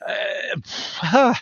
Eh, 0.06 0.52
eh, 1.18 1.36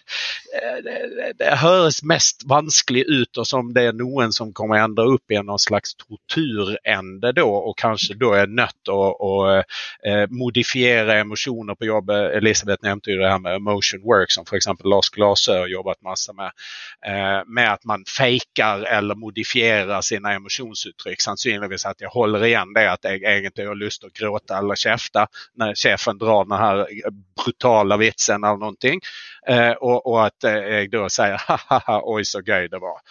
Det, 0.84 1.32
det, 1.38 1.56
høres 1.60 2.02
mest 2.02 2.44
vanskelig 2.48 3.04
ut, 3.08 3.38
og 3.38 3.46
som 3.46 3.72
det 3.76 3.82
er 3.90 3.96
noen 3.96 4.32
som 4.32 4.52
kommer 4.56 4.80
ende 4.80 5.04
opp 5.04 5.32
i 5.32 5.36
en 5.36 5.50
slags 5.60 5.92
torturende 6.00 7.32
da, 7.36 7.44
og 7.44 7.74
kanskje 7.76 8.16
da 8.20 8.30
er 8.38 8.48
nødt 8.48 8.76
til 8.86 8.94
å, 8.96 9.08
å 9.12 9.32
eh, 9.52 10.24
modifiere 10.32 11.18
emosjoner 11.20 11.76
på 11.76 11.88
jobb. 11.90 12.12
Elisabeth 12.38 12.84
nevnte 12.86 13.12
jo 13.12 13.20
det 13.20 13.32
her 13.34 13.42
med 13.42 13.58
emotion 13.58 14.00
work, 14.04 14.32
som 14.32 14.48
f.eks. 14.48 14.70
Lars 14.84 15.12
Glasø 15.12 15.58
har 15.64 15.72
jobbet 15.72 16.00
masse 16.06 16.32
med. 16.36 16.54
Med 17.46 17.68
at 17.68 17.84
man 17.88 18.04
faker 18.08 18.86
eller 18.90 19.18
modifierer 19.18 20.00
sine 20.04 20.36
emosjonsuttrykk. 20.38 21.22
Sannsynligvis 21.22 21.86
at 21.88 22.02
jeg 22.02 22.12
holder 22.14 22.46
igjen 22.48 22.72
det 22.76 22.86
at 22.90 23.08
jeg 23.08 23.22
egentlig 23.22 23.68
har 23.68 23.78
lyst 23.78 24.02
til 24.02 24.10
å 24.10 24.16
gråte 24.16 24.56
eller 24.56 24.80
kjefte 24.80 25.26
når 25.60 25.76
sjefen 25.78 26.18
drar 26.20 26.48
den 26.48 26.58
her 26.60 26.84
brutale 27.36 27.98
vitsen 28.00 28.46
eller 28.56 28.64
noen 28.64 28.80
ting. 28.82 29.02
Eh, 29.48 29.74
og, 29.80 30.00
og 30.04 30.22
at 30.26 30.48
eh, 30.48 30.70
jeg 30.80 30.94
da 30.94 31.08
sier 31.12 31.36
ha-ha-ha, 31.48 32.00
oi 32.08 32.22
så 32.26 32.42
gøy 32.44 32.70
det 32.72 32.80
var. 32.82 33.02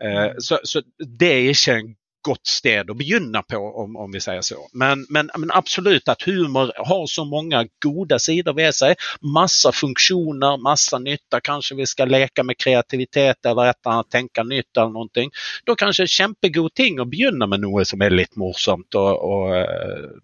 Eh, 0.00 0.36
så, 0.38 0.60
så 0.64 0.84
det 1.00 1.32
er 1.32 1.50
ikke 1.54 1.80
en 1.80 1.96
godt 2.22 2.50
sted 2.52 2.90
å 2.90 2.96
begynne 2.96 3.42
på, 3.48 3.58
om, 3.82 3.96
om 3.96 4.12
vi 4.12 4.20
sier 4.20 4.42
så. 4.44 4.60
Men, 4.76 5.06
men, 5.12 5.30
men 5.40 5.52
absolutt 5.56 6.08
at 6.12 6.26
humor 6.28 6.72
har 6.76 7.04
så 7.08 7.24
mange 7.28 7.62
gode 7.82 8.18
sider 8.20 8.56
ved 8.56 8.76
seg. 8.76 9.00
Masse 9.24 9.72
funksjoner, 9.76 10.60
masse 10.60 11.00
nytte. 11.00 11.40
Kanskje 11.44 11.78
vi 11.80 11.88
skal 11.88 12.12
leke 12.12 12.44
med 12.46 12.60
kreativitet 12.60 13.48
eller 13.48 13.72
et 13.72 13.80
eller 13.80 13.96
annet, 13.96 14.10
tenke 14.12 14.44
nytt 14.46 14.82
eller 14.82 14.96
noe. 14.96 15.28
Da 15.66 15.78
kanskje 15.80 16.10
kjempegod 16.10 16.74
ting 16.76 17.00
å 17.00 17.08
begynne 17.08 17.48
med 17.50 17.64
noe 17.64 17.86
som 17.88 18.02
er 18.04 18.14
litt 18.14 18.36
morsomt. 18.40 19.00
og, 19.00 19.12
og 19.16 20.20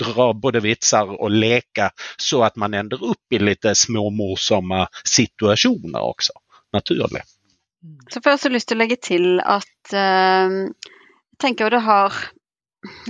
dra 0.00 0.32
både 0.34 0.62
vitser 0.64 1.12
og 1.14 1.30
leke 1.30 1.90
så 2.20 2.42
at 2.46 2.56
man 2.60 2.74
ender 2.74 3.02
opp 3.02 3.34
i 3.34 3.40
litt 3.42 3.66
småmorsomme 3.78 4.86
situasjoner 5.02 6.00
også. 6.02 6.34
Naturlig. 6.74 7.22
Så 8.10 8.20
får 8.20 8.30
jeg 8.30 8.38
også 8.40 8.50
lyst 8.54 8.68
til 8.70 8.78
å 8.78 8.82
legge 8.82 8.98
til 9.02 9.28
at 9.40 9.92
eh, 9.94 10.56
jeg 10.64 11.42
tenker 11.42 11.66
jo 11.66 11.74
det 11.76 11.84
har 11.84 12.16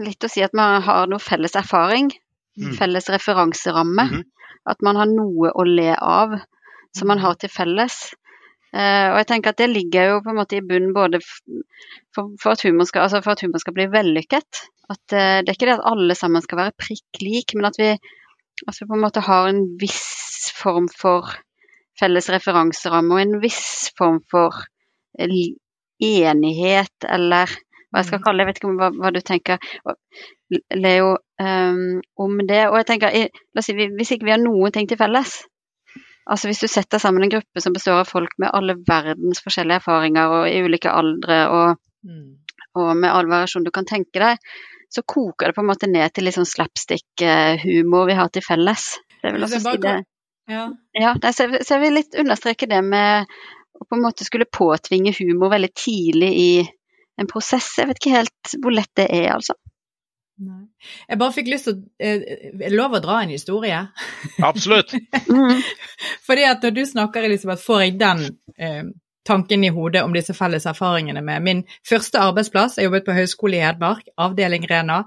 litt 0.03 0.25
å 0.25 0.31
si 0.31 0.42
at 0.44 0.55
man 0.57 0.83
har 0.83 1.09
noe 1.11 1.23
felles 1.23 1.57
erfaring, 1.59 2.12
Mm. 2.55 2.77
felles 2.79 3.09
referanseramme. 3.11 4.03
Mhm. 4.05 4.20
At 4.70 4.83
man 4.87 4.94
har 4.94 5.09
noe 5.11 5.51
å 5.51 5.64
le 5.66 5.97
av 5.99 6.37
som 6.94 7.09
man 7.09 7.18
har 7.18 7.35
til 7.35 7.51
felles. 7.51 8.14
Eh, 8.73 9.11
og 9.11 9.18
jeg 9.18 9.27
tenker 9.27 9.51
at 9.51 9.59
det 9.59 9.70
ligger 9.70 10.09
jo 10.09 10.20
på 10.23 10.31
en 10.31 10.38
måte 10.38 10.57
i 10.59 10.62
bunnen 10.62 10.94
både 10.94 11.20
for, 11.20 12.31
for, 12.38 12.53
at, 12.53 12.62
skal, 12.62 13.03
altså 13.03 13.23
for 13.23 13.33
at 13.33 13.42
humor 13.42 13.59
skal 13.59 13.75
bli 13.75 13.88
vellykket. 13.90 14.62
At 14.92 15.16
eh, 15.16 15.40
det 15.40 15.49
er 15.49 15.57
ikke 15.57 15.68
det 15.70 15.79
at 15.79 15.88
alle 15.88 16.16
sammen 16.18 16.44
skal 16.44 16.61
være 16.61 16.77
prikk 16.81 17.23
lik, 17.25 17.55
men 17.57 17.70
at 17.70 17.79
vi, 17.81 17.90
at 18.68 18.79
vi 18.81 18.88
på 18.88 18.97
en 18.97 19.05
måte 19.05 19.25
har 19.25 19.49
en 19.49 19.62
viss 19.81 20.53
form 20.55 20.90
for 20.92 21.31
felles 22.01 22.29
referanseramme 22.33 23.14
og 23.14 23.23
en 23.23 23.38
viss 23.42 23.92
form 23.99 24.20
for 24.31 24.64
eh, 25.18 25.55
enighet, 26.05 27.09
eller 27.09 27.49
hva 27.94 28.03
jeg 28.03 28.11
skal 28.11 28.23
kalle 28.25 28.42
det, 28.42 28.44
jeg 28.44 28.51
vet 28.51 28.61
ikke 28.61 28.73
hva, 28.81 28.90
hva 28.99 29.11
du 29.14 29.20
tenker, 29.23 29.75
Leo, 30.75 31.12
um, 31.38 32.01
om 32.20 32.40
det. 32.47 32.64
Og 32.66 32.77
jeg 32.81 32.87
tenker, 32.88 33.14
la 33.55 33.62
oss 33.62 33.68
si, 33.70 33.75
hvis 33.79 34.11
ikke 34.16 34.27
vi 34.27 34.35
har 34.35 34.42
noen 34.42 34.75
ting 34.75 34.88
til 34.90 34.99
felles, 34.99 35.37
altså 36.27 36.51
hvis 36.51 36.64
du 36.64 36.66
setter 36.70 36.99
sammen 36.99 37.23
en 37.23 37.31
gruppe 37.37 37.62
som 37.62 37.75
består 37.77 38.03
av 38.03 38.11
folk 38.11 38.35
med 38.42 38.51
alle 38.51 38.75
verdens 38.88 39.42
forskjellige 39.44 39.79
erfaringer 39.83 40.35
og 40.40 40.49
i 40.51 40.61
ulike 40.66 40.92
aldre 40.92 41.40
og, 41.55 41.81
Mm. 42.05 42.35
og 42.77 42.90
med 43.01 43.09
all 43.09 43.31
variasjon 43.31 43.64
du 43.64 43.70
kan 43.73 43.87
tenke 43.88 44.20
deg, 44.20 44.51
så 44.94 45.02
koker 45.11 45.50
det 45.50 45.57
på 45.57 45.62
en 45.64 45.70
måte 45.72 45.88
ned 45.90 46.12
til 46.14 46.24
litt 46.28 46.37
sånn 46.37 46.46
slapstick-humor 46.46 48.07
vi 48.11 48.14
har 48.18 48.28
til 48.35 48.44
felles. 48.46 48.85
Det 49.22 49.33
vil 49.35 49.42
også 49.46 49.59
jeg 49.61 49.64
bare 49.66 49.76
si 49.76 49.83
det. 49.88 49.96
Ja. 50.52 50.64
Ja, 51.00 51.12
så, 51.33 51.46
jeg- 51.48 51.64
så 51.64 51.74
jeg 51.78 51.83
vil 51.87 51.94
litt 51.98 52.14
understreke 52.20 52.68
det 52.70 52.83
med 52.85 53.26
å 53.74 53.87
på 53.88 53.96
en 53.96 54.02
måte 54.04 54.24
skulle 54.26 54.46
påtvinge 54.46 55.14
humor 55.18 55.50
veldig 55.50 55.72
tidlig 55.74 56.33
i 56.38 56.48
en 57.18 57.26
prosess. 57.30 57.72
Jeg 57.78 57.88
vet 57.90 57.98
ikke 58.02 58.16
helt 58.18 58.54
hvor 58.62 58.74
lett 58.74 58.90
det 58.96 59.09
er, 59.11 59.30
altså. 59.35 59.54
Nei. 60.44 60.64
Jeg 61.09 61.18
bare 61.20 61.33
fikk 61.33 61.46
lyst 61.52 61.68
til 61.68 61.76
å 61.76 61.83
eh, 62.02 62.22
Er 62.59 62.68
det 62.68 62.72
lov 62.74 62.96
å 62.96 63.00
dra 63.04 63.20
en 63.22 63.30
historie? 63.30 63.76
Absolutt. 64.42 64.90
Mm. 65.30 65.61
Fordi 66.26 66.46
at 66.48 66.64
når 66.66 66.74
du 66.74 66.83
snakker, 66.90 67.22
Elisabeth, 67.28 67.62
får 67.62 67.85
jeg 67.85 67.98
den 68.00 68.24
eh, 68.59 68.83
tanken 69.26 69.64
i 69.64 69.72
hodet 69.72 70.04
om 70.04 70.14
disse 70.14 70.37
felles 70.37 70.66
erfaringene 70.70 71.22
med 71.24 71.42
min 71.42 71.64
første 71.88 72.20
arbeidsplass. 72.20 72.78
Jeg 72.78 72.90
jobbet 72.90 73.06
på 73.08 73.16
Høgskolen 73.16 73.58
i 73.58 73.64
Hedmark, 73.64 74.06
avdeling 74.20 74.68
Rena. 74.70 75.04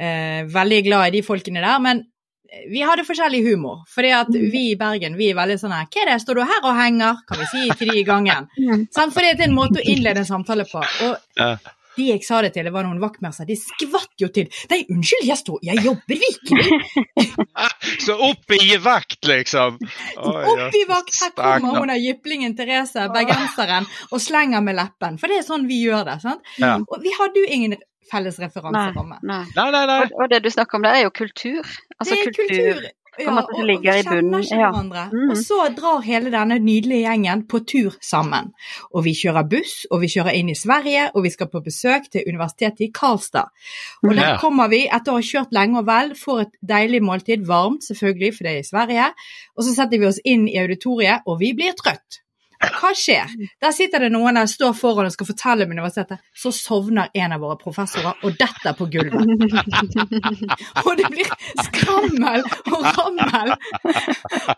Eh, 0.00 0.42
veldig 0.50 0.82
glad 0.88 1.08
i 1.08 1.18
de 1.18 1.22
folkene 1.26 1.62
der, 1.62 1.78
men 1.82 2.02
vi 2.70 2.82
hadde 2.86 3.04
forskjellig 3.06 3.42
humor. 3.46 3.84
Fordi 3.90 4.10
at 4.14 4.30
vi 4.32 4.70
i 4.70 4.76
Bergen 4.78 5.16
vi 5.18 5.30
er 5.32 5.38
veldig 5.38 5.56
sånn 5.60 5.74
her 5.74 5.88
Hva 5.90 6.02
er 6.04 6.12
det, 6.12 6.18
står 6.22 6.38
du 6.38 6.44
her 6.46 6.66
og 6.66 6.76
henger? 6.78 7.22
Kan 7.28 7.40
vi 7.42 7.48
si 7.50 7.64
til 7.78 7.92
de 7.92 8.00
i 8.02 8.06
gangen. 8.06 8.50
Sånn? 8.94 9.14
Fordi 9.14 9.32
det 9.32 9.46
er 9.46 9.50
en 9.50 9.56
måte 9.56 9.80
å 9.80 9.86
innlede 9.86 10.22
en 10.22 10.28
samtale 10.28 10.66
på. 10.70 10.82
Og. 11.08 11.16
De 11.96 12.08
jeg 12.10 12.24
sa 12.26 12.40
det 12.44 12.52
til, 12.54 12.66
det 12.68 12.74
var 12.74 12.86
noen 12.86 13.00
vaktmestere, 13.02 13.48
de 13.50 13.56
skvatt 13.58 14.20
jo 14.20 14.30
til. 14.34 14.50
Nei, 14.72 14.80
unnskyld, 14.90 15.28
jeg, 15.28 15.40
står, 15.40 15.60
jeg 15.68 15.84
jobber 15.84 16.22
virkelig. 16.24 16.78
Så 18.04 18.16
opp 18.28 18.54
i 18.56 18.76
vakt, 18.82 19.20
liksom. 19.28 19.80
Oi. 19.80 20.44
Opp 20.54 20.78
i 20.78 20.84
vakt, 20.88 21.16
her 21.20 21.34
kommer 21.36 21.80
hun 21.80 21.92
der 21.92 22.02
jyplingen 22.02 22.56
Therese, 22.58 23.08
bergenseren, 23.14 23.88
og 24.10 24.22
slenger 24.22 24.64
med 24.64 24.78
leppen. 24.78 25.18
For 25.20 25.30
det 25.30 25.42
er 25.42 25.48
sånn 25.48 25.68
vi 25.70 25.82
gjør 25.84 26.06
det. 26.10 26.20
sant? 26.24 26.54
Ja. 26.60 26.76
Og 26.82 27.02
vi 27.04 27.12
hadde 27.18 27.42
jo 27.42 27.50
ingen 27.50 27.76
felles 28.10 28.40
referanseramme. 28.42 29.20
nei. 29.22 29.44
Nei, 29.56 29.70
nei, 29.76 29.86
nei. 29.90 30.02
Og, 30.04 30.18
og 30.24 30.34
det 30.34 30.42
du 30.44 30.50
snakker 30.52 30.80
om 30.80 30.86
der, 30.86 31.00
er 31.00 31.08
jo 31.08 31.14
kultur. 31.14 31.64
Altså 31.98 32.14
det 32.14 32.20
er 32.20 32.30
kultur. 32.30 32.52
kultur. 32.52 32.92
Ja, 33.14 33.34
og, 33.38 33.60
i 33.62 33.74
og 33.76 33.84
kjenner 33.84 34.42
ikke 34.42 34.56
ja. 34.58 34.70
hverandre. 34.72 35.04
Mm. 35.12 35.28
Og 35.30 35.38
så 35.38 35.58
drar 35.76 36.00
hele 36.02 36.32
denne 36.34 36.56
nydelige 36.62 37.04
gjengen 37.04 37.44
på 37.50 37.60
tur 37.68 37.94
sammen. 38.02 38.50
Og 38.90 39.04
vi 39.06 39.14
kjører 39.14 39.46
buss, 39.50 39.74
og 39.90 40.02
vi 40.02 40.10
kjører 40.10 40.34
inn 40.38 40.50
i 40.50 40.56
Sverige, 40.58 41.06
og 41.14 41.26
vi 41.26 41.32
skal 41.34 41.50
på 41.52 41.62
besøk 41.64 42.08
til 42.10 42.26
universitetet 42.26 42.88
i 42.88 42.90
Karlstad. 42.94 43.54
Og 44.02 44.16
der 44.18 44.40
kommer 44.42 44.72
vi 44.72 44.84
etter 44.88 45.14
å 45.14 45.20
ha 45.20 45.28
kjørt 45.28 45.54
lenge 45.54 45.82
og 45.82 45.88
vel, 45.90 46.12
får 46.18 46.44
et 46.46 46.52
deilig 46.74 47.04
måltid, 47.06 47.46
varmt 47.46 47.86
selvfølgelig, 47.86 48.34
for 48.34 48.48
det 48.48 48.54
er 48.56 48.64
i 48.64 48.68
Sverige. 48.72 49.08
Og 49.54 49.68
så 49.68 49.78
setter 49.78 50.02
vi 50.02 50.10
oss 50.10 50.22
inn 50.24 50.48
i 50.50 50.58
auditoriet, 50.62 51.22
og 51.30 51.38
vi 51.42 51.54
blir 51.54 51.78
trøtt. 51.78 52.23
Hva 52.78 52.90
skjer? 52.96 53.30
Der 53.62 53.74
sitter 53.74 54.04
det 54.04 54.10
noen 54.14 54.38
der, 54.38 54.48
står 54.50 54.74
foran 54.78 55.08
og 55.08 55.14
skal 55.14 55.28
fortelle 55.28 55.66
om 55.66 55.74
universitetet. 55.74 56.22
Så 56.36 56.52
sovner 56.54 57.12
en 57.14 57.34
av 57.36 57.44
våre 57.44 57.58
professorer 57.60 58.20
og 58.24 58.36
detter 58.40 58.76
på 58.78 58.88
gulvet. 58.92 59.22
Og 60.84 60.92
det 60.98 61.08
blir 61.12 61.30
skrammel 61.64 62.44
og 62.44 62.84
rammel. 62.84 63.52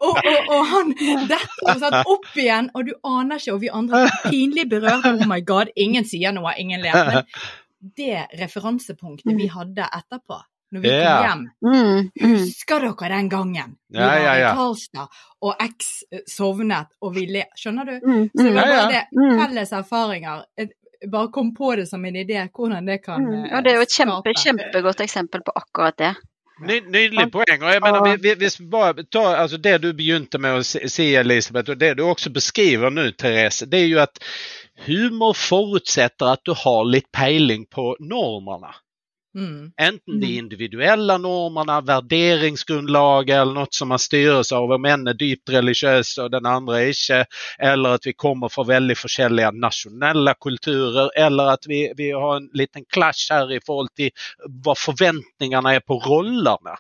Og, 0.01 0.17
og, 0.17 0.51
og 0.53 0.63
han 0.73 0.93
detter 1.31 1.81
sånn 1.81 1.99
opp 2.03 2.33
igjen, 2.35 2.71
og 2.75 2.89
du 2.89 2.93
aner 3.07 3.41
ikke, 3.41 3.55
og 3.55 3.63
vi 3.63 3.71
andre 3.73 4.03
er 4.07 4.17
pinlig 4.27 4.67
berørt. 4.71 5.07
Oh 5.07 5.29
my 5.29 5.41
god, 5.47 5.73
ingen 5.77 6.07
sier 6.09 6.35
noe, 6.37 6.55
ingen 6.61 6.83
ler. 6.83 6.97
Men 7.11 7.95
det 7.97 8.27
referansepunktet 8.41 9.37
vi 9.39 9.49
hadde 9.53 9.87
etterpå, 9.87 10.41
når 10.77 10.85
vi 10.85 10.93
yeah. 10.93 11.17
kom 11.17 11.27
hjem. 11.27 11.43
Mm, 11.67 12.11
mm. 12.23 12.37
Husker 12.37 12.87
dere 12.87 13.11
den 13.17 13.29
gangen 13.33 13.75
vi 13.89 13.99
Ja, 13.99 14.07
var 14.07 14.17
ja, 14.23 14.31
var 14.31 14.39
i 14.39 14.57
Karlstad, 14.61 15.21
og 15.43 15.63
X 15.67 15.91
eh, 16.13 16.23
sovnet, 16.31 16.93
og 17.01 17.15
vi 17.17 17.27
le... 17.33 17.45
Skjønner 17.59 17.91
du? 17.91 17.95
Mm, 18.05 18.25
Så 18.33 18.43
det 18.43 18.51
mm, 18.51 18.55
var 18.61 18.63
Ja, 18.63 18.73
ja. 18.73 18.81
bare 18.83 18.93
det. 18.93 19.05
Mm. 19.19 19.41
Felles 19.43 19.73
erfaringer. 19.81 20.45
Bare 21.13 21.29
kom 21.29 21.51
på 21.55 21.75
det 21.77 21.87
som 21.91 22.05
en 22.09 22.17
idé, 22.17 22.39
hvordan 22.57 22.87
det 22.89 23.03
kan 23.05 23.21
mm. 23.27 23.35
eh, 23.45 23.53
Og 23.59 23.65
det 23.67 23.73
er 23.73 23.77
jo 23.83 23.85
et 23.89 23.99
kjempe, 23.99 24.33
kjempegodt 24.45 25.01
eksempel 25.05 25.43
på 25.45 25.53
akkurat 25.61 25.99
det. 26.01 26.15
Ny, 26.57 26.79
nydelig 26.89 27.27
poeng. 27.35 27.59
og 27.63 27.69
jeg 27.69 27.83
mener, 27.85 28.01
vi- 28.07 28.21
vi- 28.23 28.35
hvis 28.41 28.55
vi 28.61 28.65
bare 28.73 29.05
tar, 29.13 29.35
altså 29.43 29.59
Det 29.61 29.75
du 29.83 29.91
begynte 29.93 30.39
med 30.41 30.57
å 30.57 30.63
si, 30.65 31.11
Elisabeth, 31.15 31.71
og 31.71 31.79
det 31.79 31.97
du 31.99 32.03
også 32.09 32.31
beskriver 32.33 32.91
nå, 32.91 33.11
Therese, 33.13 33.67
det 33.69 33.83
er 33.83 33.87
jo 33.91 33.99
at 34.01 34.19
humor 34.87 35.35
forutsetter 35.37 36.33
at 36.33 36.41
du 36.49 36.55
har 36.55 36.85
litt 36.89 37.11
peiling 37.13 37.67
på 37.69 37.97
normene. 38.01 38.73
Mm. 39.37 39.73
Enten 39.77 40.21
de 40.21 40.37
individuelle 40.37 41.19
normene, 41.19 41.75
värderingsgrunnlaget 41.85 43.37
eller 43.37 43.59
noe 43.59 43.69
som 43.71 43.91
man 43.93 44.01
styres 44.01 44.53
av 44.57 44.73
om 44.73 44.89
en 44.89 45.11
er 45.13 45.19
dypt 45.21 45.53
religiøs 45.53 46.15
og 46.25 46.31
den 46.33 46.49
andre 46.49 46.87
ikke, 46.93 47.19
eller 47.71 47.99
at 47.99 48.09
vi 48.09 48.15
kommer 48.17 48.49
fra 48.53 48.65
veldig 48.71 48.97
forskjellige 48.97 49.53
nasjonelle 49.61 50.35
kulturer, 50.41 51.13
eller 51.27 51.53
at 51.53 51.69
vi, 51.69 51.83
vi 51.99 52.11
har 52.17 52.41
en 52.41 52.49
liten 52.57 52.89
clash 52.89 53.29
her 53.35 53.53
i 53.53 53.61
forhold 53.61 53.93
til 54.01 54.11
hva 54.65 54.77
forventningene 54.87 55.77
er 55.77 55.85
på 55.85 56.01
rollene. 56.07 56.79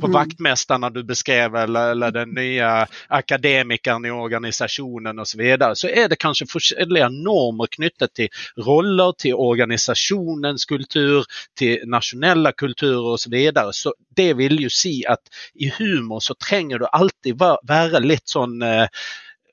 På 0.00 0.06
Mm. 0.06 0.14
vaktmästarna 0.14 0.90
du 0.90 1.02
beskrev 1.04 1.56
eller, 1.56 1.90
eller 1.90 2.10
den 2.10 2.30
nye 2.34 2.86
akademikeren 3.08 4.04
i 4.04 4.10
organisasjonen 4.10 5.18
osv. 5.18 5.30
Så, 5.32 5.38
videre, 5.38 5.76
så 5.76 5.88
er 5.88 6.08
det 6.08 6.18
kanskje 6.22 6.46
forskjellige 6.46 7.08
normer 7.10 7.66
knyttet 7.66 8.14
til 8.14 8.28
roller, 8.66 9.12
til 9.18 9.34
organisasjonens 9.34 10.64
kultur, 10.70 11.24
til 11.58 11.82
nasjonelle 11.86 12.52
kulturer 12.52 13.12
osv. 13.14 13.24
Så, 13.26 13.30
videre. 13.30 13.72
så 13.72 13.92
det 14.16 14.36
vil 14.38 14.62
jo 14.62 14.70
si 14.70 15.04
at 15.08 15.20
i 15.54 15.70
humor 15.78 16.20
så 16.20 16.34
trenger 16.34 16.78
du 16.78 16.86
alltid 16.92 17.38
være 17.68 18.00
litt 18.00 18.28
sånn 18.28 18.62
eh, 18.62 18.86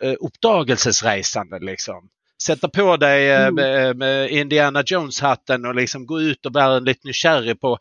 eh, 0.02 0.16
oppdagelsesreisende, 0.20 1.60
liksom. 1.62 2.10
Sette 2.44 2.68
på 2.70 2.98
deg 3.02 3.28
eh, 3.32 3.50
Mm. 3.56 4.02
Indiana 4.30 4.84
Jones-hatten 4.86 5.66
og 5.66 5.76
liksom 5.76 6.06
gå 6.06 6.20
ut 6.22 6.46
og 6.46 6.54
være 6.54 6.82
litt 6.86 7.04
nysgjerrig 7.06 7.60
på 7.60 7.78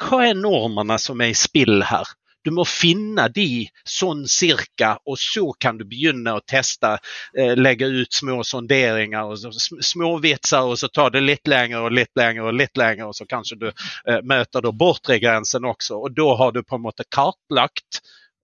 hva 0.00 0.20
er 0.28 0.34
normene 0.38 0.98
som 0.98 1.20
er 1.22 1.32
i 1.32 1.38
spill 1.38 1.82
her? 1.86 2.08
Du 2.44 2.50
må 2.52 2.66
finne 2.68 3.24
de 3.32 3.64
sånn 3.88 4.26
cirka, 4.28 4.98
og 5.08 5.16
så 5.16 5.46
kan 5.56 5.78
du 5.80 5.86
begynne 5.88 6.34
å 6.36 6.42
teste. 6.44 6.90
Eh, 7.32 7.54
legge 7.56 7.88
ut 7.88 8.12
små 8.12 8.42
sonderinger 8.44 9.30
og 9.32 9.38
så, 9.40 9.52
sm- 9.56 9.80
små 9.80 10.10
vitser, 10.20 10.66
og 10.68 10.76
så 10.76 10.90
tar 10.92 11.14
det 11.14 11.22
litt 11.24 11.48
lenger 11.48 11.86
og 11.86 11.96
litt 11.96 12.12
lenger 12.20 12.50
og 12.50 12.58
litt 12.60 12.76
lenger, 12.76 13.08
og 13.08 13.16
så 13.16 13.24
kanskje 13.30 13.56
du 13.62 13.66
eh, 13.70 14.20
møter 14.28 14.60
da 14.66 14.74
bortre 14.76 15.16
grensen 15.22 15.64
også. 15.64 15.96
Og 16.04 16.12
da 16.18 16.28
har 16.42 16.52
du 16.52 16.60
på 16.62 16.76
en 16.76 16.84
måte 16.84 17.08
kartlagt 17.08 18.02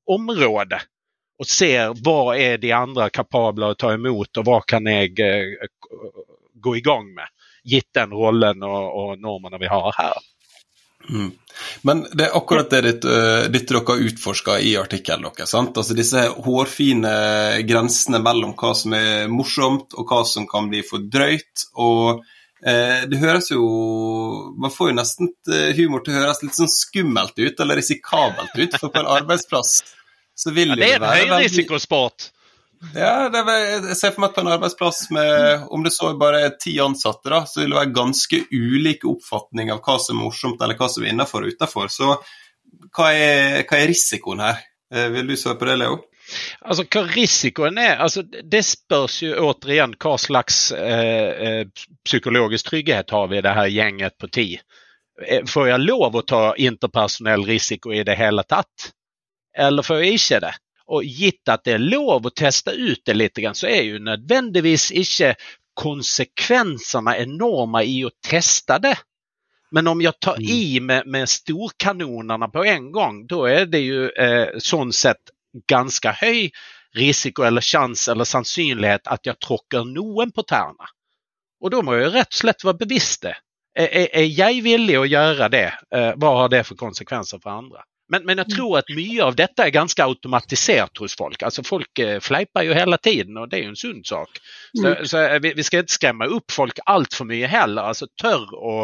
området 0.08 0.80
og 1.40 1.48
ser 1.48 1.92
hva 2.04 2.34
er 2.36 2.56
de 2.60 2.72
andre 2.76 3.06
kapable 3.12 3.68
å 3.72 3.76
ta 3.76 3.92
imot, 3.96 4.32
og 4.40 4.48
hva 4.48 4.62
kan 4.68 4.88
jeg 4.88 5.12
eh, 5.24 5.68
gå 6.60 6.76
i 6.76 6.82
gang 6.84 7.12
med, 7.16 7.28
gitt 7.68 7.92
den 7.96 8.16
rollen 8.16 8.64
og, 8.64 8.80
og 8.96 9.14
normene 9.20 9.60
vi 9.60 9.68
har 9.68 9.92
her. 9.96 10.24
Mm. 11.08 11.30
Men 11.82 12.02
det 12.12 12.26
er 12.28 12.34
akkurat 12.36 12.70
det 12.70 12.80
ditt, 12.84 13.04
øh, 13.08 13.46
dette 13.50 13.72
dere 13.74 13.82
har 13.88 14.02
utforska 14.06 14.58
i 14.60 14.74
artikkelen 14.78 15.30
deres. 15.36 15.54
Altså 15.54 15.96
Disse 15.96 16.26
hårfine 16.44 17.14
grensene 17.68 18.20
mellom 18.22 18.52
hva 18.58 18.74
som 18.76 18.94
er 18.94 19.28
morsomt 19.32 19.96
og 19.98 20.06
hva 20.12 20.20
som 20.28 20.46
kan 20.50 20.68
bli 20.70 20.82
for 20.86 20.98
drøyt. 21.02 21.66
og 21.76 22.22
eh, 22.64 23.06
Det 23.10 23.18
høres 23.18 23.50
jo 23.50 23.64
Man 24.60 24.70
får 24.70 24.90
jo 24.92 24.98
nesten 25.00 25.32
eh, 25.52 25.72
humor 25.78 26.04
til 26.04 26.14
å 26.14 26.20
høres 26.22 26.42
litt 26.44 26.54
sånn 26.58 26.70
skummelt 26.70 27.38
ut, 27.38 27.60
eller 27.60 27.80
risikabelt 27.80 28.54
ut. 28.56 28.76
For 28.78 28.88
på 28.92 29.00
en 29.02 29.10
arbeidsplass 29.18 29.80
så 30.40 30.52
vil 30.56 30.68
Ja, 30.72 30.76
det 30.76 30.86
er 30.90 30.94
en 30.96 31.02
være 31.02 31.16
veldig- 31.24 31.40
høyrisikosport. 31.40 32.30
Ja, 32.94 33.28
er, 33.28 33.48
jeg 33.90 33.96
ser 33.98 34.14
for 34.14 34.22
meg 34.24 34.30
at 34.30 34.36
på 34.38 34.42
en 34.44 34.52
arbeidsplass 34.54 35.00
med 35.12 35.66
om 35.74 35.82
det 35.84 35.92
så 35.92 36.14
bare 36.18 36.40
er 36.46 36.54
ti 36.60 36.78
ansatte, 36.80 37.28
da, 37.28 37.42
så 37.46 37.60
vil 37.60 37.74
det 37.74 37.76
være 37.76 37.96
ganske 37.96 38.38
ulike 38.56 39.08
oppfatning 39.10 39.72
av 39.74 39.82
hva 39.84 39.98
som 40.00 40.16
er 40.16 40.24
morsomt 40.24 40.62
eller 40.64 40.78
hva 40.80 40.88
som 40.88 41.04
er 41.04 41.12
innafor 41.12 41.44
og 41.44 41.52
utafor. 41.52 41.90
Så 41.92 42.14
hva 42.96 43.10
er, 43.12 43.60
hva 43.68 43.80
er 43.82 43.90
risikoen 43.90 44.40
her? 44.44 44.62
Eh, 44.94 45.10
Vil 45.12 45.28
du 45.28 45.36
svare 45.36 45.60
på 45.60 45.68
det, 45.68 45.76
Leo? 45.82 45.98
Altså, 46.62 46.86
hva 46.86 47.02
risikoen 47.10 47.78
er? 47.82 47.98
Altså, 48.00 48.22
det 48.24 48.62
spørs 48.66 49.18
jo 49.26 49.34
återigen 49.50 49.96
hva 50.00 50.14
slags 50.20 50.62
eh, 50.72 51.30
eh, 51.50 51.86
psykologisk 52.06 52.70
trygghet 52.70 53.12
har 53.12 53.28
vi 53.28 53.40
i 53.40 53.44
det 53.44 53.54
her 53.58 53.70
gjenget 53.74 54.16
på 54.18 54.30
ti. 54.32 54.48
Eh, 55.26 55.44
Får 55.50 55.68
jeg 55.68 55.84
lov 55.84 56.16
å 56.16 56.24
ta 56.24 56.42
interpersonell 56.56 57.44
risiko 57.48 57.92
i 57.92 58.04
det 58.08 58.16
hele 58.18 58.46
tatt? 58.48 58.92
Eller 59.58 59.84
får 59.84 60.04
jeg 60.04 60.20
ikke 60.20 60.42
det? 60.46 60.54
Og 60.90 61.06
gitt 61.06 61.48
at 61.52 61.64
det 61.64 61.76
er 61.76 61.84
lov 61.84 62.26
å 62.26 62.34
teste 62.34 62.74
ut 62.74 63.02
det 63.06 63.14
litt, 63.14 63.38
så 63.54 63.68
er 63.70 63.82
jo 63.86 64.00
nødvendigvis 64.02 64.90
ikke 64.98 65.34
konsekvensene 65.78 67.14
enorme 67.22 67.84
i 67.86 68.00
å 68.04 68.10
teste 68.26 68.80
det. 68.82 68.96
Men 69.70 69.86
om 69.86 70.00
jeg 70.02 70.18
tar 70.18 70.40
i 70.42 70.80
med, 70.82 71.06
med 71.06 71.30
storkanonene 71.30 72.48
på 72.50 72.64
en 72.66 72.90
gang, 72.92 73.20
da 73.30 73.44
er 73.46 73.68
det 73.70 73.84
jo 73.84 74.08
eh, 74.10 74.58
sånn 74.58 74.90
sett 74.92 75.30
ganske 75.70 76.10
høy 76.20 76.50
risiko 76.98 77.46
eller 77.46 77.62
sjanse 77.62 78.10
eller 78.10 78.26
sannsynlighet 78.26 79.06
at 79.06 79.26
jeg 79.26 79.38
tråkker 79.38 79.86
noen 79.86 80.34
på 80.34 80.42
tærne. 80.42 80.90
Og 81.62 81.70
da 81.70 81.84
må 81.86 81.94
jeg 81.94 82.10
rett 82.16 82.32
og 82.32 82.40
slett 82.40 82.66
være 82.66 82.82
bevisst 82.82 83.28
det. 83.28 83.36
Er, 83.78 83.86
er, 83.86 84.08
er 84.24 84.26
jeg 84.26 84.64
villig 84.66 84.98
å 84.98 85.06
gjøre 85.06 85.48
det? 85.52 85.68
Eh, 85.94 86.12
hva 86.18 86.34
har 86.40 86.50
det 86.50 86.64
for 86.66 86.80
konsekvenser 86.80 87.38
for 87.38 87.54
andre? 87.54 87.84
Men, 88.10 88.24
men 88.26 88.42
jeg 88.42 88.50
tror 88.56 88.78
at 88.80 88.90
mye 88.96 89.22
av 89.22 89.36
dette 89.38 89.62
er 89.62 89.74
ganske 89.74 90.02
automatisert 90.02 90.98
hos 90.98 91.14
folk. 91.18 91.42
Altså 91.46 91.62
Folk 91.66 91.98
eh, 92.02 92.18
fleiper 92.20 92.66
jo 92.66 92.74
hele 92.74 92.98
tiden, 92.98 93.38
og 93.38 93.50
det 93.50 93.60
er 93.60 93.66
jo 93.68 93.72
en 93.74 93.78
sunn 93.78 94.04
sak. 94.04 94.40
Så, 94.74 94.94
så 95.06 95.24
eh, 95.26 95.40
vi, 95.44 95.54
vi 95.58 95.66
skal 95.66 95.84
ikke 95.84 95.98
skremme 95.98 96.30
opp 96.34 96.50
folk 96.54 96.82
altfor 96.90 97.28
mye 97.30 97.50
heller. 97.50 97.92
Altså 97.92 98.10
Tør 98.20 98.48
å, 98.58 98.78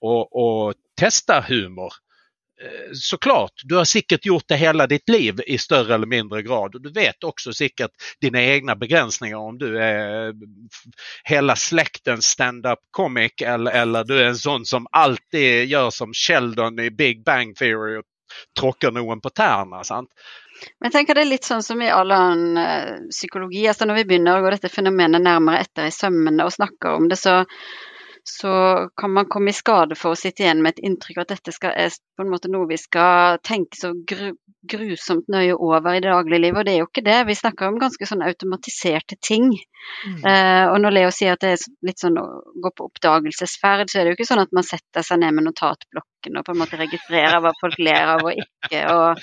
å, 0.00 0.14
å 0.44 0.46
teste 0.96 1.42
humor. 1.50 1.98
Eh, 2.62 2.92
Så 2.96 3.18
klart, 3.20 3.62
du 3.68 3.76
har 3.76 3.84
sikkert 3.88 4.24
gjort 4.28 4.48
det 4.48 4.56
hele 4.60 4.86
ditt 4.88 5.08
liv 5.12 5.42
i 5.46 5.58
større 5.60 5.94
eller 5.98 6.08
mindre 6.08 6.40
grad. 6.42 6.76
Og 6.76 6.84
du 6.84 6.88
vet 6.96 7.24
også 7.24 7.52
sikkert 7.56 7.92
dine 8.20 8.40
egne 8.54 8.76
begrensninger 8.80 9.36
om 9.36 9.58
du 9.60 9.68
er 9.76 10.32
hele 11.28 11.56
slektens 11.56 12.32
stand-up 12.32 12.80
comic 12.96 13.44
eller, 13.44 13.76
eller 13.84 14.08
du 14.08 14.16
er 14.16 14.30
en 14.30 14.40
sånn 14.40 14.64
som 14.68 14.88
alltid 14.92 15.68
gjør 15.68 15.92
som 15.92 16.16
Sheldon 16.16 16.80
i 16.80 16.88
Big 16.90 17.24
Bang 17.28 17.52
Theory 17.60 17.98
og 18.00 18.08
tråkker 18.58 18.94
noen 18.94 19.22
på 19.22 19.32
tærne. 19.34 19.84
sant? 19.84 20.10
Men 20.78 20.90
jeg 20.90 20.98
tenker 20.98 21.16
det 21.16 21.24
er 21.24 21.32
litt 21.32 21.48
sånn 21.48 21.64
som 21.64 21.80
i 21.82 21.92
all 21.92 22.12
annen 22.14 22.58
eh, 22.60 22.96
psykologi. 23.12 23.66
altså 23.68 23.88
Når 23.88 24.02
vi 24.02 24.08
begynner 24.10 24.38
å 24.38 24.44
gå 24.44 24.52
dette 24.54 24.72
fenomenet 24.72 25.24
nærmere 25.24 25.64
etter 25.64 25.88
i 25.88 25.94
sømmene 25.94 26.46
og 26.46 26.54
snakker 26.56 26.98
om 26.98 27.08
det, 27.08 27.16
så, 27.20 27.40
så 28.28 28.52
kan 29.00 29.14
man 29.16 29.30
komme 29.32 29.54
i 29.54 29.56
skade 29.56 29.98
for 29.98 30.12
å 30.14 30.20
sitte 30.20 30.44
igjen 30.44 30.62
med 30.64 30.76
et 30.76 30.84
inntrykk 30.90 31.20
av 31.20 31.26
at 31.26 31.34
dette 31.36 31.56
skal, 31.56 31.74
er 31.76 31.96
på 32.16 32.26
en 32.26 32.32
måte 32.32 32.52
noe 32.52 32.68
vi 32.70 32.80
skal 32.80 33.40
tenke 33.46 33.80
så 33.80 33.94
gru, 33.94 34.34
grusomt 34.68 35.28
nøye 35.32 35.56
over 35.56 35.96
i 35.96 36.02
det 36.04 36.12
daglige 36.12 36.42
livet, 36.44 36.58
Og 36.58 36.66
det 36.66 36.74
er 36.74 36.82
jo 36.82 36.88
ikke 36.90 37.06
det. 37.06 37.18
Vi 37.26 37.38
snakker 37.38 37.68
om 37.68 37.80
ganske 37.80 38.06
sånn 38.06 38.24
automatiserte 38.26 39.16
ting. 39.16 39.48
Mm. 40.04 40.18
Eh, 40.28 40.64
og 40.68 40.76
når 40.82 40.96
Leo 40.96 41.12
sier 41.14 41.34
at 41.34 41.44
det 41.44 41.54
er 41.54 41.64
litt 41.88 42.02
sånn 42.02 42.18
å 42.20 42.26
gå 42.60 42.72
på 42.76 42.90
oppdagelsesferd, 42.90 43.88
så 43.88 44.00
er 44.00 44.04
det 44.04 44.12
jo 44.12 44.18
ikke 44.18 44.28
sånn 44.28 44.44
at 44.44 44.52
man 44.56 44.66
setter 44.66 45.06
seg 45.06 45.22
ned 45.22 45.38
med 45.38 45.48
notatblokken 46.20 46.38
og 46.38 46.44
på 46.44 46.52
en 46.52 46.60
måte 46.60 46.78
registrere 46.78 47.40
hva 47.40 47.52
folk 47.60 47.78
ler 47.78 48.14
av 48.14 48.24
og 48.24 48.36
ikke 48.36 48.82
og 48.92 49.20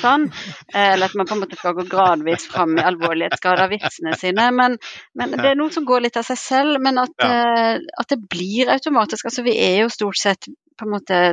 sånn. 0.00 0.28
Eh, 0.74 0.94
eller 0.94 1.06
at 1.06 1.14
man 1.16 1.26
på 1.26 1.34
en 1.34 1.42
måte 1.42 1.56
skal 1.56 1.74
gå 1.74 1.86
gradvis 1.88 2.46
fram 2.50 2.76
i 2.78 2.84
alvorlighetsgrad 2.84 3.60
av 3.60 3.70
vitsene 3.70 4.16
sine. 4.16 4.50
Men, 4.52 4.78
men 5.14 5.30
det 5.36 5.52
er 5.52 5.58
noe 5.58 5.72
som 5.72 5.84
går 5.84 6.04
litt 6.04 6.16
av 6.16 6.26
seg 6.26 6.38
selv. 6.38 6.80
Men 6.80 6.98
at, 6.98 7.14
ja. 7.18 7.78
at 8.00 8.08
det 8.10 8.20
blir 8.28 8.70
automatisk. 8.70 9.26
Altså 9.26 9.44
vi 9.44 9.56
er 9.58 9.84
jo 9.84 9.92
stort 9.92 10.18
sett 10.18 10.48
på 10.76 10.86
en 10.86 10.90
måte 10.90 11.32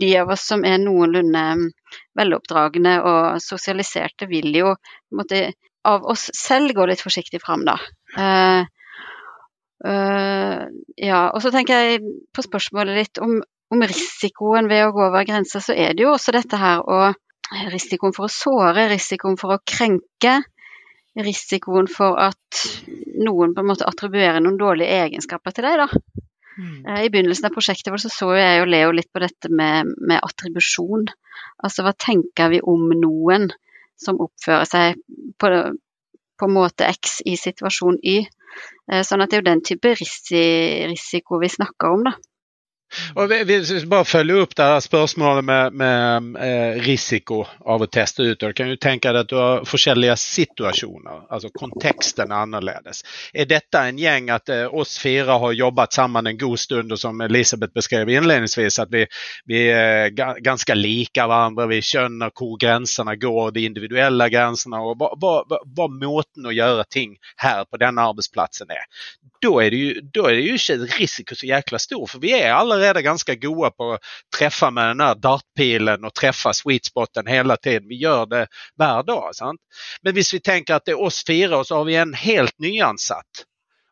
de 0.00 0.16
av 0.18 0.28
oss 0.34 0.46
som 0.48 0.64
er 0.66 0.80
noenlunde 0.82 1.70
veloppdragne 2.18 2.96
og 3.06 3.38
sosialiserte, 3.42 4.26
vil 4.26 4.50
jo 4.56 4.72
på 4.74 5.14
en 5.14 5.20
måte 5.22 5.44
av 5.86 6.02
oss 6.10 6.26
selv 6.34 6.74
gå 6.74 6.88
litt 6.90 7.00
forsiktig 7.00 7.38
fram, 7.40 7.62
da. 7.64 7.76
Uh, 8.18 8.66
eh, 9.86 10.64
ja, 10.98 11.20
og 11.30 11.38
så 11.44 11.52
tenker 11.54 11.78
jeg 11.78 12.02
på 12.34 12.44
spørsmålet 12.44 12.98
litt 12.98 13.22
om, 13.22 13.38
om 13.72 13.82
risikoen 13.84 14.68
ved 14.70 14.86
å 14.86 14.92
gå 14.96 15.08
over 15.08 15.26
grensa, 15.28 15.60
så 15.60 15.76
er 15.76 15.96
det 15.96 16.06
jo 16.06 16.14
også 16.14 16.34
dette 16.36 16.60
her 16.60 16.84
og 16.84 17.18
risikoen 17.72 18.14
for 18.16 18.28
å 18.28 18.32
såre, 18.32 18.88
risikoen 18.92 19.38
for 19.40 19.56
å 19.56 19.62
krenke, 19.64 20.38
risikoen 21.18 21.88
for 21.90 22.18
at 22.20 22.62
noen 23.18 23.54
på 23.54 23.64
en 23.64 23.70
måte 23.70 23.88
attribuerer 23.88 24.40
noen 24.44 24.58
dårlige 24.60 25.02
egenskaper 25.04 25.56
til 25.56 25.66
deg, 25.66 25.82
da. 25.82 26.24
Mm. 26.58 26.86
Eh, 26.86 27.02
I 27.06 27.10
begynnelsen 27.12 27.48
av 27.48 27.54
prosjektet 27.54 27.94
så, 28.02 28.10
så 28.12 28.30
jeg 28.34 28.62
og 28.62 28.70
Leo 28.70 28.94
litt 28.94 29.10
på 29.14 29.22
dette 29.22 29.50
med, 29.50 29.92
med 29.98 30.22
attribusjon. 30.22 31.06
Altså 31.62 31.84
hva 31.86 31.94
tenker 31.94 32.50
vi 32.52 32.62
om 32.62 32.88
noen 32.98 33.48
som 33.98 34.18
oppfører 34.22 34.66
seg 34.68 34.98
på, 35.38 35.52
på 36.38 36.50
måte 36.50 36.86
X 36.90 37.20
i 37.26 37.36
situasjon 37.38 38.00
Y. 38.02 38.18
Eh, 38.90 39.04
Sånn 39.06 39.22
at 39.22 39.30
det 39.30 39.38
er 39.38 39.44
jo 39.44 39.50
den 39.50 39.64
type 39.66 39.94
risiko 39.98 41.40
vi 41.42 41.52
snakker 41.52 41.94
om, 41.94 42.08
da. 42.10 42.16
Og 43.14 43.28
Hvis 43.44 43.70
vi 43.70 43.86
bare 43.88 44.06
følger 44.08 44.42
opp 44.42 44.54
det 44.56 44.68
spørsmålet 44.84 45.44
med, 45.44 45.74
med 45.76 46.36
eh, 46.40 46.78
risiko 46.86 47.42
av 47.44 47.84
å 47.84 47.88
teste 47.92 48.24
ut, 48.24 48.42
og 48.42 48.54
kan 48.56 48.70
jo 48.72 48.78
tenke 48.80 49.12
deg 49.12 49.26
at 49.26 49.30
du 49.30 49.36
har 49.36 49.66
forskjellige 49.68 50.16
situasjoner, 50.22 51.26
altså 51.28 51.50
konteksten 51.52 52.32
er 52.32 52.46
annerledes. 52.46 53.02
Er 53.34 53.48
dette 53.50 53.82
en 53.90 54.00
gjeng 54.00 54.30
at 54.32 54.48
eh, 54.54 54.64
oss 54.72 54.96
fire 55.02 55.36
har 55.42 55.56
jobbet 55.58 55.98
sammen 55.98 56.30
en 56.30 56.40
god 56.40 56.62
stund, 56.64 56.94
og 56.96 57.00
som 57.00 57.20
Elisabeth 57.24 57.76
beskrev 57.76 58.08
innledningsvis, 58.08 58.80
at 58.80 58.92
vi, 58.94 59.04
vi 59.50 59.66
er 59.68 60.14
ganske 60.16 60.78
like 60.78 61.28
hverandre, 61.28 61.68
vi 61.68 61.82
skjønner 61.84 62.32
hvor 62.32 62.56
grensene 62.60 63.18
går, 63.20 63.52
de 63.52 63.66
individuelle 63.68 64.30
grensene, 64.32 64.80
og 64.80 64.96
hva, 65.00 65.12
hva, 65.20 65.60
hva 65.76 65.90
måten 65.92 66.48
å 66.48 66.56
gjøre 66.56 66.88
ting 66.88 67.18
her 67.44 67.66
på 67.68 67.80
denne 67.84 68.08
arbeidsplassen 68.08 68.72
er. 68.72 68.88
Da 69.42 69.50
er, 69.62 69.70
det 69.70 69.78
jo, 69.78 70.00
da 70.14 70.22
er 70.26 70.38
det 70.38 70.46
jo 70.46 70.54
ikke 70.58 70.98
risiko 70.98 71.36
så 71.38 71.46
jækla 71.46 71.78
stor, 71.78 72.06
for 72.10 72.22
vi 72.22 72.32
er 72.34 72.56
allerede 72.56 73.04
ganske 73.06 73.36
gode 73.38 73.70
på 73.78 73.92
å 73.94 73.98
treffe 74.34 74.70
med 74.74 74.90
den 74.92 75.04
der 75.04 75.20
dartpilen 75.22 76.08
og 76.08 76.14
treffe 76.18 76.50
sweet 76.58 76.90
spoten 76.90 77.30
hele 77.30 77.54
tiden. 77.62 77.86
Vi 77.90 78.00
gjør 78.02 78.26
det 78.32 78.44
hver 78.80 79.06
dag. 79.06 79.28
Sant? 79.38 79.60
Men 80.02 80.16
hvis 80.18 80.32
vi 80.34 80.42
tenker 80.42 80.78
at 80.78 80.88
det 80.88 80.96
er 80.96 81.04
oss 81.06 81.22
fire, 81.26 81.60
og 81.60 81.68
så 81.68 81.78
har 81.78 81.86
vi 81.86 82.00
en 82.00 82.16
helt 82.18 82.56
nyansatt 82.58 83.46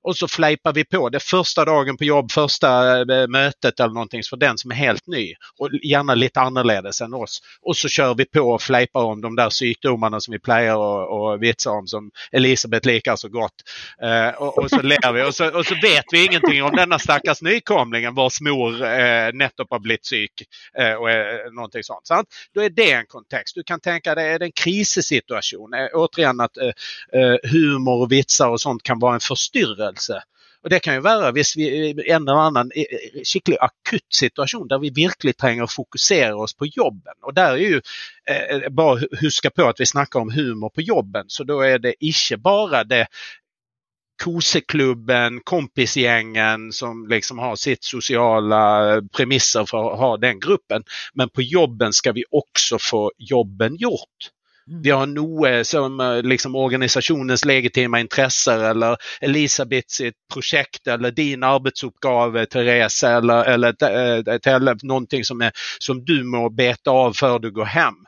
og 0.06 0.16
så 0.16 0.28
fleiper 0.30 0.72
vi 0.76 0.84
på. 0.84 1.08
Det 1.10 1.20
er 1.20 1.26
første 1.26 1.64
dagen 1.66 1.98
på 1.98 2.08
jobb, 2.08 2.32
første 2.32 2.70
mötet 3.34 3.56
møtet 3.56 3.80
eller 3.80 3.94
noe 3.94 4.22
for 4.28 4.40
den 4.40 4.58
som 4.58 4.70
er 4.70 4.80
helt 4.80 5.06
ny. 5.06 5.24
Og 5.60 5.76
gjerne 5.82 6.16
litt 6.16 6.36
annerledes 6.36 7.00
enn 7.02 7.14
oss. 7.14 7.40
Og 7.62 7.76
så 7.76 7.88
kjører 7.88 8.16
vi 8.16 8.26
på 8.26 8.44
og 8.46 8.62
fleiper 8.62 9.12
om 9.12 9.20
de 9.20 9.32
der 9.36 9.50
sjukdomarna 9.50 10.20
som 10.20 10.32
vi 10.32 10.38
pleier 10.38 10.76
och, 10.76 11.10
och 11.10 11.42
vitse 11.42 11.70
om, 11.70 11.86
som 11.86 12.10
Elisabeth 12.32 12.86
liker 12.86 13.16
så 13.16 13.28
godt. 13.28 13.64
Eh, 14.02 14.42
og, 14.42 14.58
och, 14.58 14.70
så 14.70 14.82
ler 14.82 15.12
vi. 15.12 15.22
Og 15.22 15.34
så, 15.34 15.50
och 15.50 15.66
så, 15.66 15.74
vet 15.82 16.04
vi 16.12 16.24
ingenting 16.24 16.62
om 16.62 16.76
denne 16.76 16.98
stackars 16.98 17.42
nykomlingen 17.42 18.14
vars 18.14 18.40
mor 18.40 18.84
eh, 18.84 19.32
nettopp 19.32 19.70
har 19.70 19.80
blitt 19.80 20.06
syk. 20.06 20.46
Eh, 20.78 20.94
og 20.94 21.10
eh, 21.10 21.50
noe 21.52 21.82
sånt, 21.82 22.06
sant? 22.06 22.28
Da 22.54 22.64
er 22.64 22.74
det 22.74 22.90
en 22.92 23.06
kontekst. 23.06 23.56
Du 23.56 23.62
kan 23.66 23.80
tenke 23.80 24.14
deg 24.14 24.34
er 24.34 24.42
det 24.42 24.50
en 24.50 24.56
krisesituation? 24.56 25.74
Eh, 25.74 25.88
återigen 25.94 26.40
at 26.40 26.58
eh, 26.62 27.36
humor 27.50 28.06
og 28.06 28.10
vitser 28.10 28.52
og 28.52 28.60
sånt 28.60 28.84
kan 28.86 29.00
være 29.02 29.20
en 29.20 29.26
forstyrrelse 29.26 29.95
ledelse. 29.96 30.22
Og 30.64 30.70
Det 30.70 30.80
kan 30.82 30.96
jo 30.96 31.02
være 31.04 31.32
hvis 31.32 31.56
vi 31.56 31.66
i 31.68 32.10
en 32.10 32.26
eller 32.26 32.40
annen 32.40 32.70
skikkelig 33.22 33.58
akutt 33.60 34.06
situasjon 34.10 34.68
der 34.68 34.80
vi 34.82 34.90
virkelig 34.90 35.36
trenger 35.36 35.64
å 35.64 35.70
fokusere 35.70 36.34
oss 36.34 36.54
på 36.54 36.66
jobben. 36.66 37.14
Og 37.22 37.34
der 37.34 37.54
er 37.54 37.56
jo 37.62 37.80
eh, 38.26 38.68
Bare 38.70 39.06
huske 39.20 39.50
på 39.50 39.68
at 39.68 39.80
vi 39.80 39.86
snakker 39.86 40.20
om 40.20 40.30
humor 40.30 40.70
på 40.74 40.82
jobben, 40.82 41.28
så 41.28 41.44
da 41.44 41.60
er 41.62 41.78
det 41.78 41.94
ikke 42.00 42.38
bare 42.38 42.84
det 42.84 43.06
koseklubben, 44.16 45.42
kompisgjengen 45.44 46.72
som 46.72 47.04
liksom 47.06 47.38
har 47.38 47.56
sitt 47.60 47.84
sosiale 47.84 49.02
premisser 49.12 49.66
for 49.68 49.92
å 49.92 49.98
ha 50.00 50.16
den 50.16 50.40
gruppen. 50.40 50.86
Men 51.14 51.28
på 51.28 51.44
jobben 51.44 51.92
skal 51.92 52.16
vi 52.16 52.24
også 52.32 52.80
få 52.80 53.02
jobben 53.18 53.76
gjort. 53.76 54.32
Mm. 54.70 54.82
Vi 54.82 54.90
har 54.90 55.06
noe 55.06 55.64
som 55.64 56.00
eh, 56.00 56.22
liksom 56.22 56.56
organisasjonens 56.56 57.44
legitime 57.44 58.00
interesser 58.00 58.64
eller 58.70 58.96
Elisabeth 59.20 59.88
sitt 59.88 60.16
prosjekt 60.32 60.86
eller 60.86 61.10
din 61.10 61.42
arbeidsoppgave, 61.42 62.46
Therese, 62.46 63.04
eller, 63.04 63.44
eller, 63.44 63.76
eller, 63.84 64.48
eller 64.56 64.82
noe 64.82 65.24
som, 65.24 65.50
som 65.78 66.04
du 66.04 66.24
må 66.24 66.48
bete 66.50 66.90
av 66.90 67.14
før 67.14 67.38
du 67.38 67.50
går 67.50 67.70
hjem. 67.74 68.02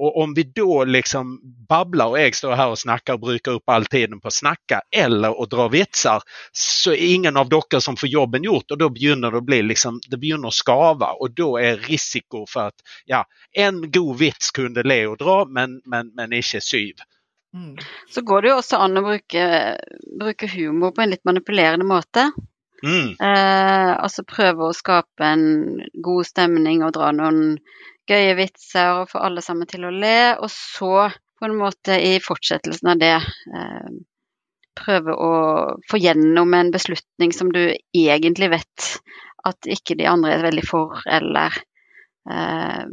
Og 0.00 0.16
om 0.22 0.34
vi 0.34 0.42
da 0.56 0.84
liksom 0.88 1.34
babler, 1.68 2.14
og 2.14 2.18
jeg 2.18 2.34
står 2.34 2.54
her 2.56 2.72
og 2.72 2.80
snakker 2.80 3.18
og 3.18 3.24
bruker 3.26 3.58
opp 3.58 3.72
all 3.74 3.84
tiden 3.92 4.22
på 4.22 4.30
å 4.30 4.34
snakke, 4.34 4.80
eller 4.88 5.36
å 5.36 5.46
dra 5.50 5.68
vitser, 5.72 6.24
så 6.56 6.94
er 6.94 7.04
ingen 7.14 7.36
av 7.36 7.50
dere 7.52 7.80
som 7.84 7.98
får 8.00 8.08
jobben 8.08 8.46
gjort. 8.48 8.72
Og 8.72 8.80
da 8.80 8.88
begynner 8.92 9.34
det 9.34 9.42
å 9.42 9.46
bli 9.46 9.60
liksom, 9.68 10.00
det 10.08 10.18
begynner 10.22 10.48
å 10.48 10.56
skave. 10.56 11.12
Og 11.20 11.36
da 11.36 11.50
er 11.60 11.84
risiko 11.84 12.46
for 12.48 12.72
at 12.72 12.96
ja, 13.10 13.24
en 13.52 13.84
god 13.92 14.18
vits 14.22 14.50
kunne 14.56 14.86
Leo 14.86 15.14
dra, 15.20 15.42
men, 15.44 15.80
men, 15.84 16.10
men 16.16 16.38
ikke 16.40 16.62
syv. 16.64 17.04
Mm. 17.52 17.76
Så 18.08 18.24
går 18.24 18.42
det 18.42 18.52
jo 18.52 18.56
også 18.62 18.80
an 18.80 18.96
å 18.96 19.04
bruke, 19.04 19.44
bruke 20.20 20.48
humor 20.54 20.96
på 20.96 21.04
en 21.04 21.12
litt 21.12 21.24
manipulerende 21.28 21.84
måte. 21.84 22.30
Mm. 22.82 23.12
Eh, 23.20 23.90
altså 23.92 24.24
prøve 24.26 24.66
å 24.66 24.74
skape 24.74 25.26
en 25.26 25.82
god 26.02 26.26
stemning 26.26 26.82
og 26.82 26.96
dra 26.96 27.12
noen 27.14 27.58
gøye 28.08 28.36
vitser 28.38 29.02
og 29.02 29.10
få 29.12 29.20
alle 29.22 29.42
sammen 29.44 29.68
til 29.70 29.86
å 29.86 29.92
le. 29.94 30.38
Og 30.42 30.50
så 30.52 31.08
på 31.38 31.48
en 31.48 31.58
måte 31.58 31.98
i 31.98 32.16
fortsettelsen 32.22 32.92
av 32.92 33.02
det 33.02 33.14
eh, 33.18 33.92
prøve 34.78 35.14
å 35.14 35.32
få 35.90 36.00
gjennom 36.00 36.54
en 36.56 36.72
beslutning 36.74 37.34
som 37.36 37.52
du 37.52 37.64
egentlig 37.92 38.52
vet 38.54 38.88
at 39.46 39.68
ikke 39.68 39.96
de 39.98 40.06
andre 40.06 40.36
er 40.36 40.44
veldig 40.46 40.64
for, 40.64 41.02
eller 41.06 41.56
eh, 42.30 42.84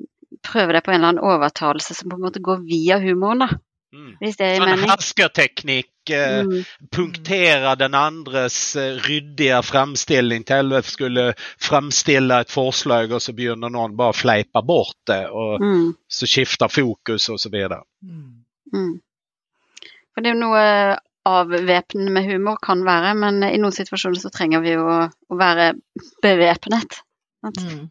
prøve 0.45 0.75
deg 0.75 0.85
på 0.85 0.93
en 0.93 0.99
eller 0.99 1.13
annen 1.13 1.25
overtalelse 1.29 1.95
som 1.97 2.11
på 2.11 2.17
en 2.17 2.25
måte 2.25 2.43
går 2.43 2.63
via 2.65 2.99
humoren. 3.03 3.45
da. 3.45 3.49
Mm. 3.89 4.11
Hvis 4.21 4.37
det 4.37 4.45
er 4.45 4.61
sånn 4.61 4.83
herskerteknikk, 4.85 6.11
eh, 6.13 6.43
mm. 6.45 6.89
punktere 6.93 7.73
den 7.79 7.95
andres 7.97 8.57
eh, 8.77 8.99
ryddige 9.07 9.61
fremstilling 9.65 10.45
til 10.45 10.75
at 10.77 10.85
skulle 10.85 11.25
fremstille 11.57 12.37
et 12.43 12.53
forslag, 12.53 13.15
og 13.15 13.23
så 13.23 13.33
begynner 13.37 13.73
noen 13.73 13.97
bare 13.97 14.13
å 14.13 14.19
fleipe 14.19 14.61
bort 14.65 14.99
det, 15.09 15.23
og 15.33 15.63
mm. 15.63 15.85
så 16.05 16.29
skifter 16.29 16.69
fokus 16.69 17.29
og 17.33 17.41
så 17.41 17.51
videre. 17.53 17.81
Mm. 18.05 18.43
mm. 18.75 18.97
For 20.13 20.25
det 20.25 20.29
er 20.29 20.35
jo 20.35 20.43
noe 20.43 20.63
avvæpnende 21.29 22.13
med 22.13 22.29
humor 22.29 22.57
kan 22.61 22.81
være, 22.85 23.15
men 23.17 23.41
i 23.45 23.57
noen 23.61 23.75
situasjoner 23.75 24.21
så 24.21 24.31
trenger 24.33 24.63
vi 24.65 24.75
jo 24.75 24.85
å 24.85 25.37
være 25.39 25.73
bevæpnet. 26.23 27.01
Mm. 27.45 27.87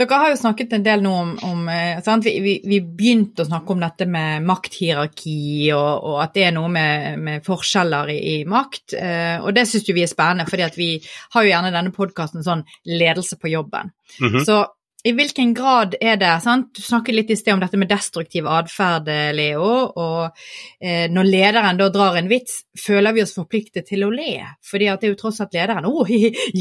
Dere 0.00 0.16
har 0.16 0.30
jo 0.32 0.36
snakket 0.40 0.70
en 0.72 0.84
del 0.84 1.02
nå 1.04 1.10
om, 1.12 1.32
om 1.44 1.66
eh, 1.68 1.98
vi, 2.24 2.32
vi, 2.40 2.54
vi, 2.64 2.78
begynte 2.80 3.44
å 3.44 3.48
snakke 3.50 3.74
om 3.74 3.82
dette 3.84 4.06
med 4.08 4.46
makthierarki, 4.48 5.68
og, 5.76 6.06
og 6.08 6.22
at 6.24 6.32
det 6.38 6.46
er 6.48 6.54
noe 6.56 6.70
med, 6.72 7.18
med 7.20 7.44
forskjeller 7.44 8.14
i, 8.14 8.18
i, 8.32 8.36
makt. 8.48 8.94
Eh, 8.96 9.36
og 9.44 9.52
det 9.56 9.66
syns 9.68 9.90
vi 9.92 10.06
er 10.06 10.08
spennende, 10.08 10.48
for 10.48 10.80
vi 10.80 10.94
har 11.34 11.44
jo 11.44 11.52
gjerne 11.52 11.74
denne 11.74 11.92
podkasten 11.92 12.46
sånn 12.46 12.64
ledelse 12.88 13.36
på 13.36 13.52
jobben. 13.52 13.92
Mm 14.20 14.32
-hmm. 14.32 14.44
Så 14.48 14.62
i 15.04 15.12
hvilken 15.16 15.54
grad 15.56 15.94
er 15.96 16.18
det 16.20 16.32
sant? 16.44 16.74
Du 16.76 16.82
snakket 16.84 17.14
litt 17.14 17.30
i 17.32 17.36
sted 17.38 17.54
om 17.54 17.62
dette 17.62 17.78
med 17.80 17.88
destruktiv 17.88 18.44
atferd, 18.50 19.08
Leo. 19.32 19.70
Og 19.96 20.42
eh, 20.76 21.06
når 21.08 21.28
lederen 21.30 21.80
da 21.80 21.86
drar 21.92 22.18
en 22.20 22.28
vits, 22.28 22.58
føler 22.76 23.16
vi 23.16 23.24
oss 23.24 23.32
forpliktet 23.36 23.88
til 23.88 24.04
å 24.04 24.10
le. 24.12 24.34
Fordi 24.66 24.90
at 24.92 25.00
det 25.00 25.08
er 25.08 25.14
jo 25.14 25.20
tross 25.22 25.40
alt 25.40 25.56
lederen. 25.56 25.88
'Å, 25.88 26.04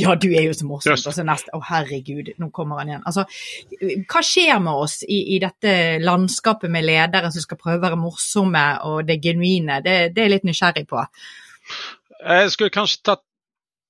ja, 0.01 0.15
du 0.15 0.29
er 0.31 0.47
jo 0.47 0.55
så 0.55 0.69
morsom.' 0.69 0.95
Og 0.95 1.17
så 1.17 1.27
neste 1.27 1.51
'Å, 1.51 1.61
herregud, 1.67 2.33
nå 2.39 2.51
kommer 2.55 2.79
han 2.79 2.93
igjen'. 2.93 3.07
Altså, 3.11 3.27
hva 4.07 4.23
skjer 4.23 4.63
med 4.63 4.83
oss 4.87 5.01
i, 5.03 5.21
i, 5.35 5.43
dette 5.43 5.99
landskapet 5.99 6.71
med 6.71 6.87
ledere 6.87 7.33
som 7.35 7.43
skal 7.43 7.59
prøve 7.59 7.81
å 7.81 7.87
være 7.89 7.99
morsomme 7.99 8.67
og 8.87 9.01
det 9.09 9.19
genuine? 9.23 9.81
Det, 9.83 10.13
det 10.15 10.23
er 10.23 10.29
jeg 10.29 10.37
litt 10.37 10.47
nysgjerrig 10.47 10.87
på. 10.87 11.03
Jeg 12.23 12.53
skulle 12.55 12.71
kanskje 12.71 13.03
tatt 13.11 13.27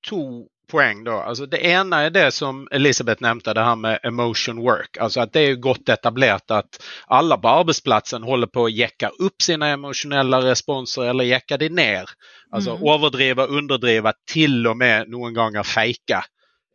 to 0.09 0.23
poeng. 0.69 1.03
Då. 1.03 1.11
Alltså 1.11 1.45
det 1.45 1.57
ene 1.57 2.03
er 2.05 2.09
det 2.09 2.31
som 2.31 2.67
Elisabeth 2.71 3.21
nevnte, 3.21 3.53
det 3.53 3.63
her 3.63 3.75
med 3.75 3.99
emotion 4.03 4.61
work. 4.61 4.97
Alltså 4.99 5.21
att 5.21 5.33
det 5.33 5.39
er 5.39 5.55
godt 5.55 5.89
etablert 5.89 6.51
at 6.51 6.79
alle 7.07 7.37
på 7.37 7.47
arbetsplatsen 7.47 8.23
holder 8.23 8.47
på 8.47 8.67
å 8.67 8.71
jekke 8.71 9.09
opp 9.09 9.41
sine 9.41 9.73
emosjonelle 9.75 10.41
responser 10.45 11.09
eller 11.09 11.29
jekke 11.29 11.57
de 11.57 11.69
ned. 11.69 12.13
Alltså 12.51 12.75
mm. 12.75 12.83
overdriva, 12.83 13.45
underdriva, 13.45 14.13
til 14.31 14.67
og 14.67 14.77
med 14.77 15.09
noen 15.09 15.33
ganger 15.33 15.63
fejka 15.63 16.23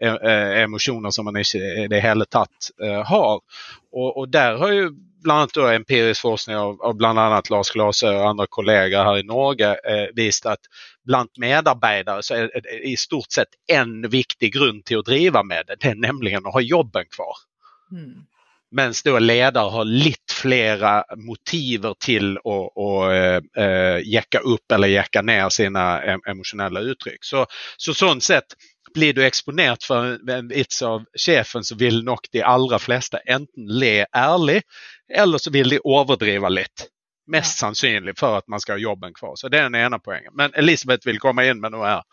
eh, 0.01 0.15
eh, 0.15 0.63
emosjoner 0.65 1.11
som 1.11 1.25
man 1.25 1.41
ikke 1.41 1.63
i 1.85 1.89
det 1.91 2.03
hele 2.05 2.27
tatt 2.31 2.71
uh, 2.83 3.03
har. 3.07 3.41
Og, 3.95 4.09
og, 4.17 4.29
der 4.29 4.59
har 4.59 4.73
jo 5.25 5.55
bl.a. 5.55 5.71
empirisk 5.75 6.23
forskning 6.23 6.57
av, 6.57 6.77
av 6.83 6.97
bl.a. 6.97 7.41
Lars 7.51 7.71
Glase 7.75 8.11
og 8.11 8.27
andre 8.29 8.47
kolleger 8.51 9.05
her 9.05 9.21
i 9.21 9.27
Norge 9.27 9.75
eh, 9.85 10.07
vist 10.17 10.47
at 10.47 10.69
blant 11.05 11.33
medarbeidere 11.41 12.23
så 12.23 12.37
er 12.37 12.53
det 12.65 12.81
i 12.85 12.97
stort 12.97 13.33
sett 13.33 13.57
en 13.71 14.03
viktig 14.11 14.53
grunn 14.55 14.83
til 14.87 15.01
å 15.01 15.07
drive 15.07 15.43
med 15.45 15.69
det. 15.69 15.81
Det 15.81 15.93
er 15.95 16.01
nemlig 16.01 16.37
å 16.41 16.55
ha 16.55 16.63
jobben 16.65 17.11
kvar. 17.13 17.43
Mm. 17.93 18.25
Mens 18.75 19.03
da 19.07 19.19
leder 19.19 19.69
har 19.71 19.85
litt 19.87 20.33
flere 20.35 21.05
motiver 21.23 21.95
til 22.03 22.33
å, 22.43 22.57
å 22.75 22.89
uh, 23.07 24.01
jekke 24.03 24.41
opp 24.51 24.75
eller 24.75 24.91
jekke 24.91 25.23
ned 25.23 25.53
sine 25.55 25.85
emosjonelle 26.27 26.83
uttrykk. 26.91 27.21
Så, 27.23 27.45
så, 27.79 27.95
sånn 27.95 28.25
sett 28.25 28.57
blir 28.95 29.13
du 29.13 29.25
eksponert 29.27 29.85
for 29.85 30.31
en 30.31 30.49
vits 30.49 30.83
av 30.83 31.05
sjefen, 31.19 31.65
så 31.65 31.75
vil 31.75 32.05
nok 32.05 32.31
de 32.33 32.43
aller 32.43 32.79
fleste 32.79 33.21
enten 33.27 33.67
le 33.69 34.07
ærlig, 34.17 34.63
eller 35.15 35.39
så 35.43 35.51
vil 35.51 35.75
de 35.75 35.81
overdrive 35.85 36.51
litt. 36.51 36.89
Mest 37.27 37.59
sannsynlig 37.59 38.19
for 38.19 38.39
at 38.39 38.49
man 38.49 38.61
skal 38.61 38.77
ha 38.77 38.85
jobben 38.85 39.15
kvar. 39.15 39.37
Så 39.41 39.49
det 39.49 39.59
er 39.59 39.71
den 39.71 39.81
ene 39.81 39.99
poenget. 39.99 40.35
Men 40.37 40.53
Elisabeth 40.55 41.07
vil 41.09 41.21
komme 41.21 41.47
inn 41.49 41.61
med 41.61 41.73
noe 41.73 41.89
her. 41.89 42.05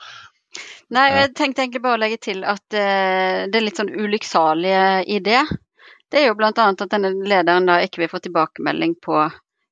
Nei, 0.92 1.06
jeg 1.16 1.34
tenkte 1.36 1.64
egentlig 1.64 1.84
bare 1.84 2.00
å 2.00 2.02
legge 2.02 2.20
til 2.24 2.42
at 2.48 2.64
uh, 2.76 3.48
det 3.48 3.60
er 3.60 3.64
litt 3.64 3.80
sånn 3.80 3.92
ulykksalige 3.92 4.86
i 5.08 5.20
det. 5.24 5.44
Det 6.12 6.20
er 6.20 6.28
jo 6.28 6.36
bl.a. 6.40 6.52
at 6.52 6.84
denne 6.92 7.14
lederen 7.28 7.70
da 7.70 7.78
ikke 7.84 8.04
vil 8.04 8.12
få 8.12 8.20
tilbakemelding 8.24 8.98
på 9.04 9.22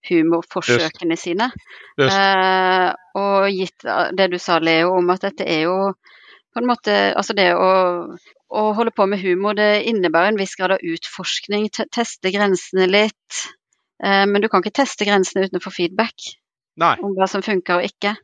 humorforsøkene 0.10 1.18
Just. 1.18 1.26
sine. 1.26 1.50
Just. 2.00 2.16
Uh, 2.16 2.94
og 3.20 3.50
gitt 3.52 3.88
det 4.16 4.30
du 4.32 4.38
sa, 4.40 4.60
Leo, 4.64 4.94
om 5.02 5.12
at 5.12 5.26
dette 5.28 5.48
er 5.48 5.66
jo 5.68 5.80
på 6.60 6.66
en 6.66 6.74
måte 6.74 6.98
Altså 7.18 7.34
det 7.38 7.54
å 7.56 7.70
å 8.50 8.72
holde 8.74 8.94
på 8.96 9.06
med 9.10 9.22
humor 9.22 9.58
det 9.58 9.86
innebærer 9.90 10.32
en 10.32 10.40
viss 10.40 10.56
grad 10.58 10.74
av 10.74 10.86
utforskning, 10.86 11.68
teste 11.70 12.32
grensene 12.34 12.88
litt. 12.90 13.44
Eh, 14.04 14.26
men 14.26 14.42
du 14.42 14.50
kan 14.50 14.64
ikke 14.64 14.82
teste 14.82 15.06
grensene 15.08 15.46
uten 15.46 15.60
å 15.60 15.64
få 15.64 15.74
feedback 15.76 16.32
Nei. 16.82 16.96
om 17.04 17.14
hva 17.18 17.28
som 17.30 17.46
funker 17.46 17.78
og 17.78 17.86
ikke. 17.86 18.16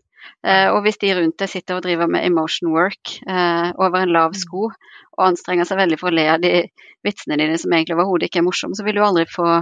Eh, 0.41 0.71
og 0.71 0.82
hvis 0.86 0.98
de 1.04 1.13
rundt 1.13 1.38
deg 1.41 1.52
sitter 1.52 1.78
og 1.78 1.86
driver 1.86 2.10
med 2.10 2.26
emotion 2.26 2.71
work 2.74 3.19
eh, 3.21 3.69
over 3.78 4.02
en 4.02 4.15
lav 4.15 4.34
sko 4.38 4.71
og 4.71 5.24
anstrenger 5.28 5.69
seg 5.69 5.78
veldig 5.84 6.00
for 6.02 6.10
å 6.10 6.15
le 6.17 6.26
av 6.34 6.41
de 6.41 6.56
vitsene 7.06 7.38
dine 7.38 7.60
som 7.62 7.74
egentlig 7.74 8.00
overhodet 8.00 8.32
ikke 8.32 8.41
er 8.41 8.48
morsomme, 8.48 8.78
så 8.78 8.86
vil 8.88 8.98
du 8.98 9.04
aldri 9.06 9.28
få, 9.30 9.60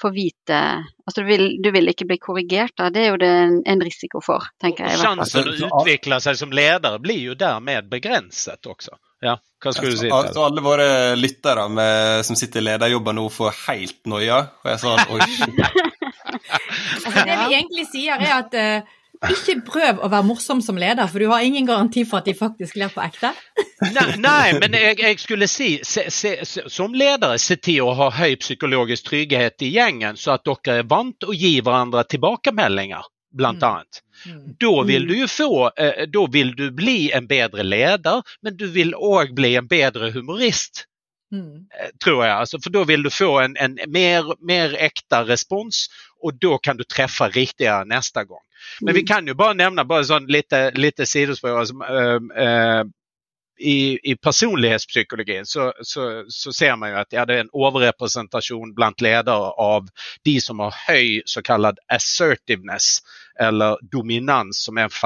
få 0.00 0.10
vite 0.14 0.58
Altså 1.04 1.20
du 1.20 1.26
vil, 1.28 1.42
du 1.62 1.68
vil, 1.74 1.88
ikke 1.92 2.06
bli 2.08 2.16
korrigert, 2.16 2.72
da. 2.80 2.86
Det 2.88 3.02
er 3.02 3.10
jo 3.10 3.18
det 3.20 3.32
en, 3.68 3.82
risiko 3.84 4.22
for, 4.24 4.46
tenker 4.62 4.88
jeg. 4.88 5.02
Sjansen. 5.02 5.44
Chansen 5.44 5.66
å 5.68 5.82
utvikle 5.82 6.16
seg 6.24 6.38
som 6.40 6.54
leder 6.56 6.96
blir 7.02 7.20
jo 7.20 7.34
dermed 7.36 7.90
begrenset 7.92 8.64
også. 8.64 8.96
Ja, 9.24 9.34
hva 9.60 9.72
skulle 9.72 9.92
du 9.92 10.00
si? 10.00 10.08
Så, 10.08 10.22
så 10.32 10.46
alle 10.46 10.64
våre 10.64 10.86
lyttere 11.16 11.66
med, 11.68 12.24
som 12.24 12.36
sitter 12.40 12.62
i 12.62 12.66
lederjobber 12.70 13.16
nå, 13.16 13.26
får 13.32 13.52
helt 13.66 14.00
noia. 14.08 14.40
Og 14.64 14.72
jeg 14.72 14.80
sa 14.80 14.96
oi, 15.12 15.20
Altså, 16.34 17.12
det 17.28 17.38
vi 17.44 17.56
egentlig 17.60 17.86
sier, 17.92 18.16
er 18.16 18.34
at 18.38 18.56
uh, 18.56 18.96
ikke 19.22 19.56
prøv 19.66 20.00
å 20.02 20.10
være 20.12 20.26
morsom 20.26 20.60
som 20.64 20.78
leder, 20.80 21.06
for 21.10 21.22
du 21.22 21.28
har 21.30 21.44
ingen 21.46 21.66
garanti 21.68 22.04
for 22.08 22.20
at 22.20 22.28
de 22.28 22.34
faktisk 22.36 22.76
ler 22.80 22.92
på 22.92 23.02
ekte. 23.04 23.32
nei, 23.96 24.06
nei, 24.20 24.54
men 24.60 24.76
jeg, 24.78 24.98
jeg 25.00 25.20
skulle 25.22 25.48
si, 25.50 25.70
se, 25.86 26.06
se, 26.12 26.36
som 26.72 26.94
ledere, 26.96 27.38
se 27.42 27.56
til 27.62 27.84
å 27.86 27.96
ha 27.98 28.10
høy 28.14 28.36
psykologisk 28.42 29.10
trygghet 29.10 29.64
i 29.64 29.72
gjengen, 29.76 30.18
så 30.20 30.36
at 30.36 30.46
dere 30.48 30.80
er 30.82 30.88
vant 30.90 31.26
å 31.26 31.34
gi 31.36 31.56
hverandre 31.60 32.06
tilbakemeldinger, 32.10 33.06
blant 33.34 33.62
annet. 33.66 34.02
Mm. 34.26 34.42
Da 34.62 34.72
vil 34.86 35.06
du 35.08 35.14
jo 35.18 35.28
få, 35.30 35.52
eh, 35.76 36.04
da 36.08 36.26
vil 36.30 36.54
du 36.56 36.68
bli 36.74 37.10
en 37.12 37.26
bedre 37.30 37.66
leder, 37.66 38.22
men 38.42 38.58
du 38.58 38.68
vil 38.70 38.94
òg 38.94 39.34
bli 39.34 39.56
en 39.60 39.70
bedre 39.70 40.12
humorist. 40.14 40.86
Mm. 41.34 41.66
tror 41.98 42.20
jeg. 42.22 42.34
Altså, 42.36 42.58
for 42.62 42.70
da 42.70 42.84
vil 42.86 43.02
du 43.02 43.10
få 43.10 43.40
en, 43.42 43.56
en 43.58 43.72
mer, 43.90 44.28
mer 44.38 44.76
ekte 44.78 45.24
respons, 45.26 45.88
og 46.22 46.38
da 46.38 46.58
kan 46.62 46.78
du 46.78 46.84
treffe 46.86 47.26
riktigere 47.34 47.88
neste 47.90 48.22
gang. 48.28 48.42
Men 48.80 48.94
vi 48.94 49.02
kan 49.06 49.26
jo 49.28 49.34
bare 49.38 49.56
nevne 49.58 49.84
bare 49.88 50.06
sånn 50.08 50.28
lite, 50.30 50.70
lite 50.74 51.06
sidespor. 51.06 51.58
Altså, 51.60 51.74
øh, 51.88 52.20
øh, 52.44 52.84
i, 53.60 53.98
I 54.02 54.16
personlighetspsykologien 54.16 55.46
så, 55.46 55.72
så, 55.82 56.24
så, 56.28 56.52
ser 56.52 56.76
man 56.76 56.90
jo 56.90 56.96
at 56.98 57.12
ja, 57.12 57.24
det 57.24 57.36
er 57.36 57.44
en 57.44 57.52
overrepresentasjon 57.54 58.74
blant 58.74 59.02
ledere 59.04 59.52
av 59.62 59.86
de 60.26 60.40
som 60.42 60.62
har 60.64 60.74
høy 60.88 61.20
såkalt 61.26 61.78
assertiveness, 61.86 62.98
eller 63.40 63.78
dominans, 63.92 64.64
som 64.64 64.78
er 64.78 64.88
en 64.88 64.96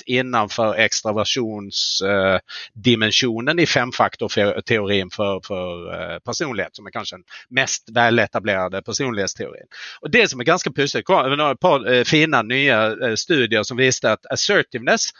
fasett 0.00 0.08
innenfor 0.08 0.76
ekstraversjonsdimensjonen 0.76 3.58
i 3.58 3.66
femfaktorteorien 3.66 5.10
for, 5.10 5.40
for 5.44 5.92
uh, 5.92 6.18
personlighet, 6.24 6.76
som 6.76 6.86
er 6.86 6.90
kanskje 6.90 7.16
den 7.16 7.24
mest 7.50 7.88
veletablerte 7.94 8.82
personlighetsteorien. 8.82 9.66
Og 10.02 10.10
Det 10.10 10.30
som 10.30 10.40
er 10.40 10.44
ganske 10.44 10.72
pussig, 10.72 11.04
er 11.08 11.50
et 11.50 11.60
par 11.60 11.86
uh, 11.86 12.04
fine 12.04 12.42
nye 12.42 13.16
studier 13.16 13.62
som 13.62 13.76
viste 13.76 14.10
at 14.10 14.26
assertiveness 14.30 15.12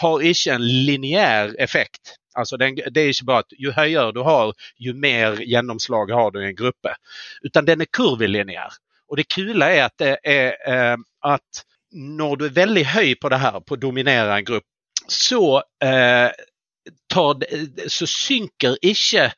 har 0.00 0.22
ikke 0.22 0.52
en 0.54 0.62
lineær 0.62 1.54
effekt. 1.58 2.18
Altså 2.38 2.56
det, 2.56 2.74
det, 2.94 3.02
er 3.02 3.08
ikke 3.08 3.24
bare 3.24 3.38
at 3.38 3.52
jo 3.58 3.72
høyere 3.72 4.12
du 4.12 4.22
har, 4.22 4.52
jo 4.78 4.94
mer 4.94 5.32
gjennomslag 5.42 6.10
har 6.14 6.30
du 6.30 6.40
i 6.40 6.48
en 6.48 6.56
gruppe. 6.56 6.94
Utan 7.42 7.66
den 7.66 7.80
er 7.80 7.86
kurvelineær. 7.90 8.70
Og 9.10 9.16
det 9.16 9.28
kule 9.32 9.64
er 9.64 9.84
at, 9.88 9.98
det 9.98 10.16
er, 10.22 10.54
eh, 10.68 10.96
at 11.24 11.64
når 11.92 12.36
du 12.36 12.44
er 12.48 12.56
veldig 12.56 12.84
høy 12.92 13.14
på 13.20 13.30
det 13.32 13.40
her, 13.42 13.60
på 13.60 13.76
å 13.76 13.80
dominere 13.80 14.36
en 14.36 14.48
gruppe, 14.48 14.68
så, 15.08 15.62
eh, 15.84 16.30
så 17.88 18.08
synker 18.08 18.76
ikke 18.84 19.30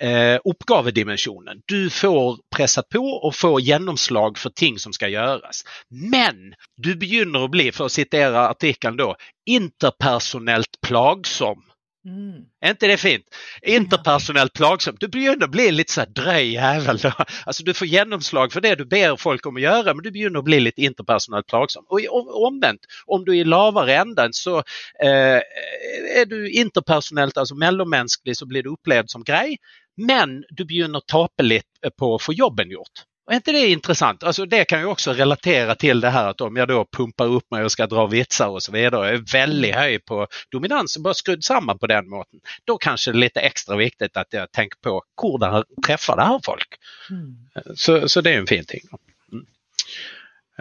eh, 0.00 0.38
oppgavedimensjonen. 0.44 1.62
Du 1.66 1.90
får 1.90 2.38
pressa 2.54 2.82
på 2.82 3.02
og 3.02 3.34
får 3.34 3.60
gjennomslag 3.66 4.38
for 4.38 4.54
ting 4.54 4.78
som 4.78 4.94
skal 4.96 5.12
gjøres. 5.12 5.64
Men 5.90 6.54
du 6.76 6.94
begynner 6.96 7.44
å 7.46 7.52
bli, 7.52 7.70
for 7.74 7.88
å 7.88 7.92
sitere 7.92 8.48
artikkelen 8.48 8.98
da, 9.00 9.12
interpersonelt 9.48 10.80
plagsom. 10.86 11.64
Mm. 12.08 12.46
Er 12.64 12.72
ikke 12.72 12.88
det 12.88 12.96
fint? 13.02 13.38
Interpersonelt 13.68 14.54
plagsomt. 14.56 15.00
Du 15.02 15.10
begynner 15.12 15.48
å 15.48 15.52
bli 15.52 15.66
litt 15.74 15.92
sånn 15.92 16.14
drøy 16.16 16.54
jævel. 16.54 17.02
Altså 17.48 17.66
Du 17.66 17.74
får 17.76 17.90
gjennomslag 17.90 18.54
for 18.54 18.64
det 18.64 18.78
du 18.80 18.84
ber 18.88 19.18
folk 19.20 19.44
om 19.50 19.58
å 19.58 19.64
gjøre, 19.64 19.92
men 19.92 20.06
du 20.06 20.10
begynner 20.14 20.40
å 20.40 20.46
bli 20.46 20.60
litt 20.62 20.80
interpersonelt 20.80 21.48
plagsom. 21.50 21.84
Og 21.92 22.08
omvendt, 22.48 22.88
om 23.06 23.26
du 23.26 23.34
er 23.34 23.42
i 23.42 23.48
lavere 23.48 23.98
enden, 24.00 24.32
så 24.36 24.62
eh, 25.04 25.42
er 25.42 26.30
du 26.30 26.38
interpersonelt, 26.48 27.36
altså 27.36 27.58
mellommenneskelig, 27.58 28.38
så 28.40 28.48
blir 28.48 28.64
du 28.64 28.72
opplevd 28.72 29.12
som 29.12 29.26
grei, 29.26 29.58
men 29.98 30.40
du 30.54 30.64
begynner 30.64 31.02
å 31.02 31.10
tape 31.10 31.44
litt 31.44 31.92
på 31.98 32.14
å 32.14 32.22
få 32.22 32.36
jobben 32.38 32.72
gjort. 32.72 33.07
Och 33.28 33.34
er 33.34 33.42
ikke 33.42 33.52
det 33.52 33.68
intressant? 33.68 34.22
Alltså 34.24 34.44
det 34.48 34.64
kan 34.64 34.80
jo 34.80 34.94
også 34.94 35.12
relatera 35.12 35.74
til 35.76 36.00
det 36.00 36.14
her 36.14 36.30
at 36.30 36.40
om 36.40 36.56
jeg 36.56 36.68
da 36.70 36.78
pumper 36.96 37.34
opp 37.36 37.44
meg 37.52 37.66
og 37.66 37.72
skal 37.74 37.90
dra 37.92 38.06
vitser 38.08 38.54
osv., 38.56 38.72
så 38.72 39.02
er 39.04 39.18
veldig 39.32 39.72
høy 39.76 39.98
på 40.00 40.22
på 40.24 40.60
og 40.62 41.04
bare 41.04 41.18
skrudd 41.18 41.44
sammen 41.44 41.76
på 41.78 41.90
den 41.92 42.08
måten. 42.08 42.40
da 42.64 42.78
kanskje 42.80 43.12
det 43.12 43.18
er 43.18 43.20
litt 43.26 43.42
ekstra 43.50 43.76
viktig 43.76 44.08
at 44.14 44.32
jeg 44.32 44.48
tenker 44.56 44.80
på 44.80 44.94
hvordan 45.20 45.58
jeg 45.58 45.84
treffer 45.84 46.16
det 46.16 46.28
her 46.30 46.40
folk. 46.46 46.80
Mm. 47.10 47.76
Så, 47.76 48.08
så 48.08 48.24
det 48.24 48.32
jo 48.38 48.46
en 48.46 48.48
fin 48.54 48.64
ting. 48.64 48.88
Mm. 49.32 49.44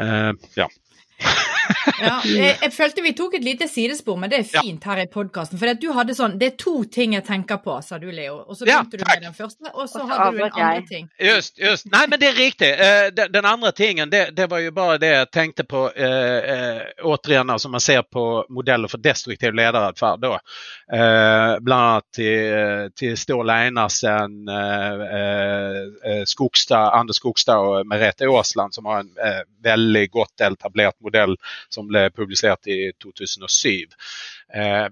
Uh, 0.02 0.34
ja. 0.60 0.68
ja, 2.02 2.16
jeg, 2.26 2.58
jeg, 2.62 2.72
følte 2.74 3.04
vi 3.06 3.14
tok 3.18 3.38
et 3.38 3.46
lite 3.46 3.68
sidespor, 3.70 4.18
men 4.20 4.32
det 4.32 4.42
er 4.42 4.48
fint 4.48 4.86
ja. 4.86 4.92
her 4.92 5.04
i 5.04 5.08
podkasten. 5.12 5.60
For 5.60 5.74
du 5.80 5.88
hadde 5.96 6.16
sånn 6.18 6.38
Det 6.40 6.52
er 6.52 6.56
to 6.60 6.76
ting 6.92 7.16
jeg 7.18 7.26
tenker 7.28 7.60
på, 7.64 7.78
sa 7.86 8.00
du, 8.02 8.10
Leo. 8.12 8.40
Og 8.46 8.58
så 8.58 8.68
begynte 8.68 9.00
ja, 9.00 9.04
du 9.04 9.06
med 9.10 9.26
den 9.28 9.36
første, 9.38 9.72
og 9.74 9.90
så 9.90 10.04
hadde 10.08 10.30
du 10.36 10.42
en 10.44 10.52
andre 10.52 10.84
ting. 10.88 11.10
Just, 11.22 11.58
just. 11.62 11.90
Nei, 11.94 12.06
men 12.12 12.22
det 12.22 12.32
er 12.32 12.40
riktig. 12.40 12.72
Uh, 12.80 13.08
den, 13.16 13.32
den, 13.34 13.48
andre 13.48 13.72
tingen, 13.76 14.12
det, 14.14 14.24
det, 14.38 14.50
var 14.52 14.64
jo 14.64 14.74
bare 14.76 15.00
det 15.02 15.12
jeg 15.14 15.32
tenkte 15.34 15.68
på 15.68 15.84
uh, 15.90 16.40
uh, 16.54 16.82
återigen, 17.12 17.54
altså 17.54 17.72
man 17.74 17.84
ser 17.84 18.04
på 18.04 18.26
modeller 18.54 18.92
for 18.92 19.04
destruktiv 19.04 19.56
lederatferd. 19.58 20.24
da. 20.24 20.40
Uh, 20.88 21.58
blant 21.64 21.76
annet 21.88 22.06
til, 22.16 22.90
til 22.98 23.18
Ståle 23.20 23.54
Einarsen, 23.68 24.50
Skogstad, 26.28 26.90
Anders 26.98 27.20
Skogstad 27.22 27.62
og 27.64 27.88
Merete 27.88 28.28
Aasland, 28.28 28.74
som 28.74 28.90
har 28.90 29.04
en 29.04 29.12
veldig 29.64 30.04
godt 30.12 30.44
etablert 30.48 30.98
modell 31.04 31.36
som 31.70 31.90
ble 31.90 32.08
publisert 32.16 32.68
i 32.68 32.92
2007. 33.04 33.94
Eh, 34.54 34.88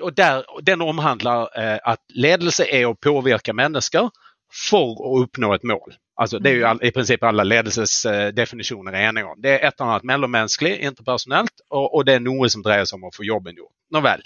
og 0.00 0.10
der, 0.18 0.42
den 0.66 0.82
omhandler 0.82 1.48
eh, 1.58 1.78
at 1.86 2.00
ledelse 2.18 2.66
er 2.66 2.88
å 2.88 2.98
påvirke 2.98 3.54
mennesker 3.54 4.10
for 4.52 4.98
å 5.00 5.20
oppnå 5.22 5.52
et 5.54 5.64
mål. 5.64 5.94
Altså, 6.22 6.38
det 6.38 6.50
er 6.50 6.58
jo 6.58 6.72
i 6.84 6.90
prinsippet 6.92 7.24
alle 7.24 7.44
ledelsesdefinisjoner 7.48 8.94
er 8.94 9.06
enige 9.08 9.30
om. 9.30 9.38
Det 9.40 9.54
er 9.54 9.62
et 9.62 9.78
eller 9.78 9.94
annet 9.94 10.08
mellommenneskelig, 10.10 10.74
interpersonelt, 10.84 11.54
og, 11.70 11.86
og, 11.86 12.02
det 12.06 12.18
er 12.18 12.26
noe 12.26 12.50
som 12.52 12.64
dreier 12.64 12.84
seg 12.86 12.98
om 12.98 13.08
å 13.08 13.14
få 13.14 13.24
jobben 13.26 13.56
gjort. 13.56 13.72
Nå 13.94 14.02
vel. 14.04 14.20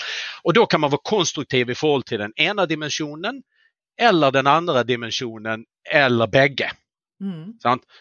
Og 0.45 0.57
da 0.59 0.65
kan 0.67 0.83
man 0.83 0.93
være 0.93 1.07
konstruktiv 1.07 1.71
i 1.71 1.79
forhold 1.79 2.09
til 2.09 2.25
den 2.25 2.35
ene 2.43 2.67
dimensjonen 2.67 3.39
eller 3.97 4.35
den 4.35 4.51
andre 4.51 4.83
dimensjonen, 4.85 5.65
eller 5.89 6.29
begge. 6.29 6.69
Mm. 7.21 7.53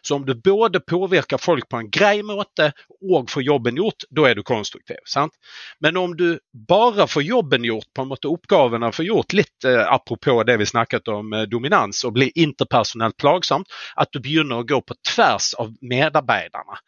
Så 0.02 0.16
om 0.16 0.26
du 0.26 0.36
både 0.36 0.80
påvirker 0.80 1.38
folk 1.38 1.70
på 1.70 1.78
en 1.78 1.90
grei 1.90 2.24
måte 2.24 2.72
og 3.02 3.32
får 3.32 3.44
jobben 3.44 3.80
gjort, 3.80 4.04
da 4.10 4.28
er 4.30 4.36
du 4.36 4.44
konstruktiv. 4.44 5.00
Sant? 5.08 5.34
Men 5.80 5.98
om 5.98 6.16
du 6.18 6.40
bare 6.68 7.08
får 7.08 7.24
jobben 7.24 7.64
gjort, 7.64 7.88
på 7.94 8.02
en 8.02 8.12
måte 8.12 8.28
oppgavene 8.28 8.92
får 8.92 9.06
gjort, 9.06 9.34
litt 9.34 9.68
eh, 9.68 9.82
apropos 9.94 10.44
det 10.44 10.58
vi 10.58 10.66
snakket 10.66 11.08
om 11.08 11.34
eh, 11.34 11.48
dominans, 11.48 12.04
og 12.04 12.18
blir 12.20 12.32
interpersonelt 12.36 13.18
plagsomt, 13.18 13.72
at 13.96 14.12
du 14.12 14.20
begynner 14.20 14.62
å 14.62 14.68
gå 14.68 14.82
på 14.82 15.00
tvers 15.16 15.54
av 15.54 15.74
medarbeiderne. 15.82 16.82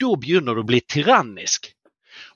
Da 0.00 0.16
begynner 0.18 0.54
du 0.54 0.62
å 0.62 0.70
bli 0.70 0.80
tyrannisk. 0.80 1.72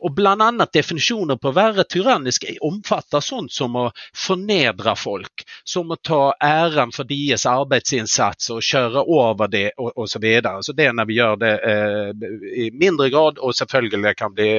Og 0.00 0.14
bl.a. 0.16 0.50
definisjoner 0.72 1.38
på 1.40 1.50
å 1.50 1.56
være 1.56 1.86
tyrannisk 1.88 2.44
omfatter 2.64 3.24
sånt 3.24 3.52
som 3.52 3.76
å 3.76 3.86
fornedre 4.14 4.96
folk, 4.98 5.44
som 5.64 5.90
å 5.90 5.96
ta 5.96 6.34
æren 6.42 6.92
for 6.94 7.08
deres 7.08 7.46
arbeidsinnsats 7.50 8.50
og 8.54 8.64
kjøre 8.64 9.04
over 9.06 9.52
det 9.52 9.70
osv. 9.76 10.16
Så, 10.16 10.20
videre. 10.22 10.62
så 10.64 10.72
det 10.72 10.86
er 10.88 10.94
når 10.96 11.08
vi 11.10 11.16
gjør 11.18 11.34
det 11.40 11.52
eh, 11.68 12.28
i 12.64 12.70
mindre 12.72 13.10
grad, 13.12 13.36
og 13.38 13.52
selvfølgelig 13.56 14.14
kan 14.16 14.32
bli 14.32 14.50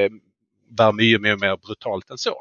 være 0.79 0.93
mye 0.97 1.19
mye 1.23 1.37
mer 1.39 1.55
brutalt 1.61 2.09
enn 2.11 2.19
så. 2.21 2.35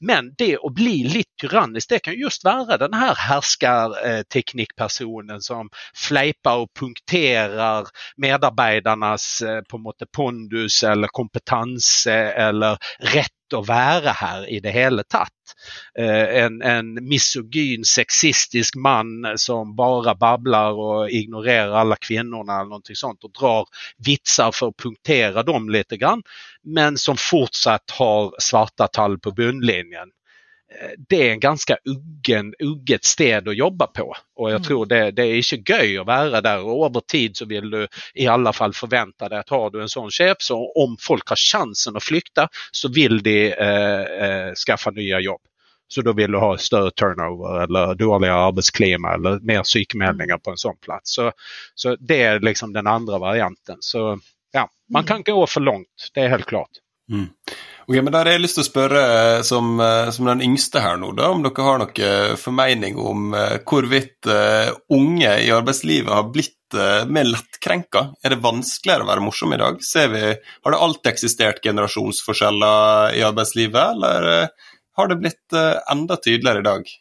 Men 0.00 0.34
det 0.38 0.58
å 0.58 0.70
bli 0.74 1.04
litt 1.08 1.30
tyrannisk, 1.40 1.88
det 1.92 2.00
kan 2.06 2.18
just 2.18 2.44
være 2.46 2.78
den 2.82 2.94
her 2.96 3.14
herskerteknikkpersonen 3.28 5.40
som 5.44 5.70
fleiper 5.96 6.56
og 6.64 6.72
punkterer 6.78 7.86
medarbeidernes 8.22 9.26
eh, 9.46 9.60
på 9.68 9.76
en 9.78 9.86
måte 9.86 10.06
pondus 10.06 10.82
eller 10.86 11.08
kompetanse 11.14 12.18
eller 12.46 12.72
rett 13.14 13.36
å 13.58 13.64
være 13.66 14.14
her 14.18 14.46
i 14.48 14.60
det 14.64 14.72
hele 14.74 15.04
tatt. 15.08 15.54
Eh, 15.98 16.44
en, 16.44 16.60
en 16.62 16.94
misogyn, 17.08 17.84
sexistisk 17.86 18.76
mann 18.76 19.26
som 19.40 19.74
bare 19.76 20.14
babler 20.18 20.78
og 20.86 21.12
ignorerer 21.12 21.76
alle 21.82 21.98
kvinnene 22.00 22.58
og 22.62 23.28
drar 23.36 23.68
vitser 24.04 24.54
for 24.54 24.72
å 24.72 24.78
punktere 24.84 25.44
dem 25.46 25.68
litt, 25.72 25.92
men 26.62 26.98
som 26.98 27.20
fortsatt 27.20 27.96
har 27.98 28.32
svarte 28.40 28.88
tall 28.92 29.18
på 29.18 29.34
bunnlinjen. 29.36 30.12
Det 31.08 31.18
er 31.18 31.32
en 31.32 31.40
ganske 31.40 31.76
uggen, 31.84 32.52
ugget 32.60 33.04
sted 33.04 33.48
å 33.48 33.54
jobbe 33.54 33.86
på. 33.94 34.06
Og 34.38 34.50
jeg 34.50 34.62
tror 34.66 34.88
det, 34.90 35.00
det, 35.18 35.26
er 35.26 35.40
ikke 35.42 35.76
gøy 35.76 36.00
å 36.02 36.06
være 36.08 36.42
der. 36.44 36.64
og 36.64 36.86
Over 36.88 37.04
tid 37.08 37.36
så 37.38 37.46
vil 37.50 37.70
du 37.70 37.80
i 38.14 38.26
alle 38.30 38.52
fall 38.56 38.74
forvente 38.76 39.28
deg 39.28 39.38
at 39.42 39.54
har 39.54 39.70
du 39.70 39.80
en 39.82 39.92
sånn 39.92 40.10
sjef, 40.12 40.42
så 40.42 40.58
om 40.84 40.96
folk 41.00 41.34
har 41.34 41.40
sjansen 41.40 41.98
å 41.98 42.02
flykte, 42.02 42.48
så 42.72 42.90
vil 42.92 43.20
de 43.24 43.38
eh, 43.52 44.12
eh, 44.26 44.50
skaffe 44.58 44.94
nye 44.96 45.22
jobb. 45.22 45.42
Så 45.92 46.02
da 46.02 46.14
vil 46.16 46.32
du 46.32 46.38
ha 46.40 46.54
større 46.58 46.90
turnover 46.96 47.66
eller 47.66 47.94
dårligere 48.00 48.46
arbeidsklima 48.48 49.14
eller 49.14 49.42
mer 49.44 49.66
sykemeldinger 49.68 50.38
på 50.40 50.54
en 50.54 50.60
sånn 50.60 50.78
plass. 50.80 51.18
Så, 51.18 51.26
så 51.74 51.96
det 52.00 52.20
er 52.24 52.40
liksom 52.40 52.72
den 52.72 52.88
andre 52.88 53.18
varianten. 53.20 53.82
Så 53.84 54.14
ja, 54.56 54.70
man 54.88 55.04
kan 55.04 55.22
gå 55.22 55.36
for 55.46 55.60
langt, 55.60 56.08
det 56.14 56.24
er 56.24 56.32
helt 56.32 56.48
klart. 56.48 56.80
Mm. 57.12 57.28
Ok, 57.88 57.96
men 57.96 58.12
Der 58.12 58.24
har 58.24 58.36
jeg 58.36 58.44
lyst 58.44 58.58
til 58.58 58.62
å 58.62 58.68
spørre 58.68 59.00
eh, 59.02 59.40
som, 59.46 59.74
eh, 59.82 60.10
som, 60.14 60.28
den 60.30 60.44
yngste 60.46 60.82
her 60.84 60.98
nå, 61.00 61.10
da, 61.18 61.32
om 61.34 61.42
dere 61.42 61.66
har 61.66 61.80
noe 61.82 62.10
formening 62.38 62.98
om 63.00 63.34
hvorvidt 63.34 64.28
unge 64.92 65.32
i 65.42 65.50
arbeidslivet 65.54 66.12
har 66.12 66.28
blitt 66.30 66.58
mer 66.72 67.26
lettkrenka? 67.28 68.06
Er 68.24 68.32
det 68.32 68.44
vanskeligere 68.44 69.04
å 69.04 69.08
være 69.10 69.24
morsom 69.24 69.52
i 69.52 69.58
dag? 69.60 69.80
Vi, 69.82 70.22
har 70.64 70.74
det 70.74 70.82
alltid 70.86 71.10
eksistert 71.10 71.60
generasjonsforskjeller 71.66 73.18
i 73.18 73.24
arbeidslivet, 73.26 73.98
eller 73.98 74.28
har 74.96 75.10
det 75.10 75.18
blitt 75.20 75.58
enda 75.92 76.16
tydeligere 76.16 76.62
i 76.62 76.68
dag? 76.70 76.94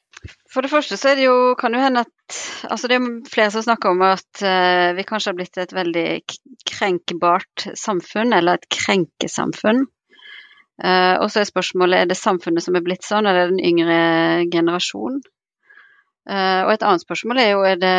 For 0.51 0.65
det 0.65 0.73
første 0.73 0.99
så 0.99 1.13
er 1.13 1.21
det 1.21 1.29
jo, 1.29 1.37
kan 1.59 1.71
det 1.71 1.85
hende 1.85 2.03
at 2.03 2.41
altså 2.67 2.91
Det 2.91 2.97
er 2.97 3.07
flere 3.31 3.53
som 3.55 3.63
snakker 3.65 3.95
om 3.95 4.03
at 4.05 4.43
vi 4.97 5.07
kanskje 5.07 5.31
har 5.31 5.39
blitt 5.39 5.57
et 5.61 5.73
veldig 5.75 6.05
krenkbart 6.67 7.69
samfunn, 7.79 8.35
eller 8.35 8.59
et 8.59 8.69
krenkesamfunn. 8.75 9.85
Uh, 10.81 11.21
og 11.21 11.29
så 11.29 11.41
er 11.41 11.49
spørsmålet 11.49 11.99
er 11.99 12.09
det 12.09 12.17
samfunnet 12.17 12.65
som 12.65 12.77
er 12.77 12.83
blitt 12.85 13.05
sånn, 13.05 13.27
eller 13.29 13.43
er 13.43 13.51
det 13.51 13.57
den 13.57 13.67
yngre 13.69 13.97
generasjon? 14.49 15.19
Uh, 16.25 16.61
og 16.65 16.73
et 16.73 16.85
annet 16.85 17.03
spørsmål 17.05 17.41
er 17.41 17.51
jo 17.51 17.61
er 17.69 17.81
det 17.81 17.97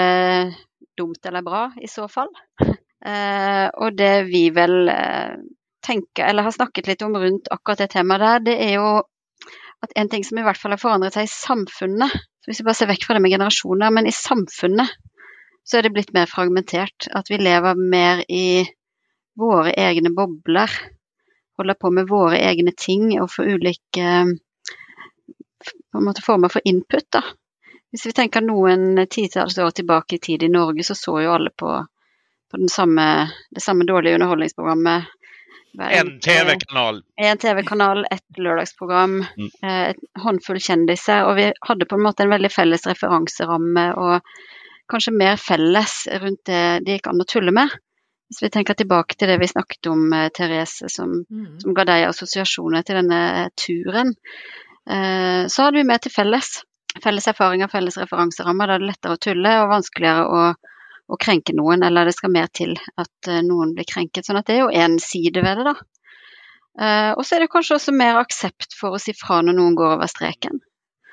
dumt 0.98 1.30
eller 1.30 1.44
bra, 1.46 1.68
i 1.78 1.90
så 1.90 2.08
fall. 2.10 2.32
Uh, 2.58 3.68
og 3.82 3.94
det 3.98 4.14
vi 4.30 4.48
vel 4.54 4.90
tenker, 5.82 6.26
eller 6.26 6.46
har 6.46 6.54
snakket 6.54 6.90
litt 6.90 7.06
om 7.06 7.14
rundt 7.18 7.50
akkurat 7.54 7.84
det 7.84 7.92
temaet 7.94 8.22
der, 8.22 8.44
det 8.50 8.58
er 8.66 8.76
jo 8.80 8.90
at 9.82 9.94
en 9.98 10.10
ting 10.10 10.22
som 10.26 10.38
i 10.38 10.44
hvert 10.46 10.58
fall 10.58 10.74
har 10.74 10.80
forandret 10.82 11.16
seg 11.16 11.26
i 11.26 11.32
samfunnet 11.32 12.12
Hvis 12.46 12.60
vi 12.60 12.66
bare 12.68 12.78
ser 12.78 12.90
vekk 12.90 13.06
fra 13.06 13.16
det 13.16 13.22
med 13.22 13.32
generasjoner, 13.34 13.90
men 13.94 14.06
i 14.10 14.14
samfunnet 14.14 14.90
så 15.66 15.78
er 15.78 15.86
det 15.86 15.92
blitt 15.94 16.10
mer 16.14 16.26
fragmentert. 16.26 17.06
At 17.14 17.30
vi 17.30 17.38
lever 17.38 17.78
mer 17.78 18.24
i 18.26 18.64
våre 19.38 19.70
egne 19.78 20.10
bobler 20.14 20.74
holde 21.58 21.74
på 21.74 21.90
med 21.90 22.08
våre 22.08 22.38
egne 22.40 22.72
ting 22.76 23.12
og 23.20 23.30
få 23.32 23.44
ulike 23.44 24.08
måte, 26.00 26.22
former 26.22 26.48
for 26.48 26.64
input. 26.64 27.06
Da. 27.12 27.22
Hvis 27.92 28.06
vi 28.06 28.12
tenker 28.16 28.44
noen 28.44 29.06
titalls 29.10 29.58
år 29.58 29.70
tilbake 29.70 30.16
i 30.16 30.18
tid 30.18 30.42
i 30.42 30.48
Norge, 30.48 30.84
så 30.84 30.94
så 30.94 31.18
jo 31.22 31.34
alle 31.34 31.50
på, 31.56 31.74
på 32.50 32.62
samme, 32.72 33.08
det 33.50 33.62
samme 33.62 33.84
dårlige 33.88 34.14
underholdningsprogrammet. 34.14 35.10
En 35.78 36.18
TV-kanal. 36.20 37.02
En 37.16 37.38
TV-kanal, 37.38 38.04
et 38.10 38.38
lørdagsprogram, 38.38 39.22
mm. 39.24 39.50
Eh, 39.62 39.84
et 39.92 40.20
håndfull 40.20 40.60
kjendiser. 40.60 41.24
Og 41.28 41.36
vi 41.38 41.46
hadde 41.68 41.88
på 41.88 41.96
en 41.96 42.04
måte 42.04 42.26
en 42.26 42.32
veldig 42.32 42.50
felles 42.52 42.84
referanseramme 42.88 43.86
og 44.00 44.34
kanskje 44.92 45.14
mer 45.16 45.40
felles 45.40 46.02
rundt 46.20 46.44
det 46.48 46.64
det 46.84 46.98
gikk 46.98 47.08
an 47.08 47.24
å 47.24 47.28
tulle 47.28 47.54
med. 47.56 47.72
Hvis 48.32 48.46
vi 48.46 48.48
tenker 48.48 48.72
tilbake 48.72 49.12
til 49.20 49.28
det 49.28 49.34
vi 49.42 49.50
snakket 49.50 49.90
om, 49.92 50.06
eh, 50.16 50.30
Therese, 50.32 50.88
som, 50.88 51.10
mm. 51.28 51.58
som 51.60 51.74
ga 51.76 51.84
deg 51.84 52.06
assosiasjoner 52.06 52.84
til 52.88 52.96
denne 53.02 53.50
turen, 53.60 54.14
eh, 54.88 55.42
så 55.52 55.66
hadde 55.66 55.76
vi 55.76 55.88
mer 55.90 56.00
til 56.00 56.14
felles. 56.14 56.62
Felles 57.04 57.28
erfaringer, 57.28 57.68
felles 57.68 57.98
referanserammer. 58.00 58.70
Da 58.70 58.78
er 58.78 58.80
det 58.80 58.88
lettere 58.88 59.18
å 59.18 59.20
tulle 59.20 59.52
og 59.60 59.68
vanskeligere 59.74 60.24
å, 60.24 60.46
å, 61.12 61.18
krenke 61.20 61.52
noen, 61.58 61.84
eller 61.84 62.08
det 62.08 62.16
skal 62.16 62.32
mer 62.32 62.48
til 62.56 62.72
at 62.96 63.28
eh, 63.28 63.42
noen 63.44 63.76
blir 63.76 63.88
krenket. 63.92 64.24
Sånn 64.24 64.40
at 64.40 64.48
det 64.48 64.56
er 64.56 64.64
jo 64.64 64.72
én 64.86 64.96
side 65.02 65.44
ved 65.44 65.60
det, 65.60 65.68
da. 65.68 65.76
Uh, 66.72 67.12
og 67.20 67.26
så 67.28 67.36
er 67.36 67.42
det 67.44 67.50
kanskje 67.52 67.76
også 67.76 67.92
mer 67.92 68.16
aksept 68.16 68.72
for 68.78 68.96
å 68.96 69.00
si 69.02 69.12
fra 69.12 69.42
når 69.44 69.58
noen 69.58 69.74
går 69.76 69.98
over 69.98 70.08
streken. 70.08 70.56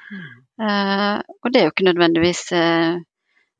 Mm. 0.07 0.29
Uh, 0.55 1.17
og 1.43 1.51
det 1.51 1.59
er 1.59 1.67
jo 1.67 1.73
ikke 1.73 1.87
nødvendigvis 1.89 2.45
uh, 2.55 2.95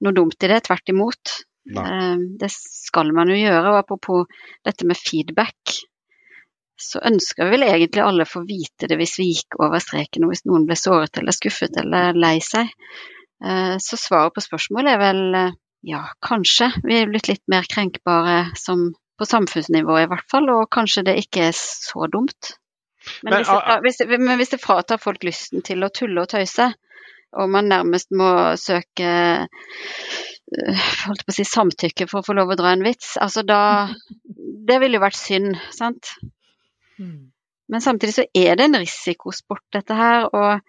noe 0.08 0.16
dumt 0.16 0.48
i 0.48 0.52
det, 0.52 0.62
tvert 0.64 0.96
imot. 0.96 1.34
Ehm, 1.78 2.26
det 2.40 2.50
skal 2.52 3.14
man 3.16 3.30
jo 3.30 3.38
gjøre. 3.38 3.72
Og 3.72 3.80
apropos 3.84 4.26
dette 4.66 4.88
med 4.88 4.98
feedback, 4.98 5.76
så 6.80 7.02
ønsker 7.06 7.46
vi 7.46 7.58
vel 7.58 7.68
egentlig 7.68 8.04
alle 8.04 8.28
få 8.30 8.46
vite 8.48 8.88
det 8.88 8.96
hvis 9.02 9.18
vi 9.20 9.34
gikk 9.34 9.58
over 9.60 9.82
streken 9.84 10.24
og 10.24 10.32
hvis 10.32 10.46
noen 10.48 10.64
ble 10.68 10.78
såret 10.80 11.20
eller 11.20 11.36
skuffet 11.36 11.76
eller 11.82 12.16
lei 12.18 12.38
seg. 12.44 12.72
Ehm, 13.44 13.78
så 13.84 14.00
svaret 14.00 14.36
på 14.36 14.46
spørsmålet 14.46 14.96
er 14.96 15.04
vel 15.04 15.22
ja, 15.88 16.06
kanskje. 16.26 16.72
Vi 16.84 16.98
er 17.00 17.12
blitt 17.12 17.30
litt 17.32 17.46
mer 17.52 17.68
krenkbare 17.70 18.56
som, 18.60 18.90
på 19.20 19.28
samfunnsnivå 19.28 20.02
i 20.02 20.10
hvert 20.12 20.28
fall, 20.32 20.50
og 20.52 20.68
kanskje 20.74 21.06
det 21.08 21.20
ikke 21.24 21.50
er 21.52 21.56
så 21.56 22.10
dumt. 22.12 22.56
Men, 23.24 23.32
men, 23.32 23.46
hvis, 23.86 24.02
det, 24.02 24.10
hvis, 24.10 24.20
men 24.20 24.38
hvis 24.42 24.52
det 24.52 24.60
fratar 24.60 25.00
folk 25.00 25.24
lysten 25.24 25.64
til 25.66 25.86
å 25.86 25.92
tulle 25.94 26.26
og 26.26 26.34
tøyse, 26.34 26.68
og 27.40 27.52
man 27.54 27.70
nærmest 27.72 28.12
må 28.12 28.28
søke 28.60 29.08
Eh, 29.08 30.39
holdt 30.50 31.26
på 31.26 31.34
å 31.34 31.36
si, 31.36 31.46
samtykke 31.46 32.08
for 32.10 32.22
å 32.22 32.26
få 32.26 32.36
lov 32.38 32.54
å 32.54 32.58
dra 32.60 32.74
en 32.74 32.86
vits. 32.86 33.16
Altså 33.22 33.44
da 33.46 33.90
Det 34.70 34.80
ville 34.82 34.98
jo 35.00 35.04
vært 35.04 35.18
synd, 35.18 35.58
sant? 35.74 36.14
Mm. 37.00 37.30
Men 37.70 37.82
samtidig 37.82 38.16
så 38.16 38.26
er 38.34 38.58
det 38.58 38.66
en 38.66 38.80
risikosport, 38.82 39.66
dette 39.74 39.98
her. 39.98 40.28
Og 40.34 40.60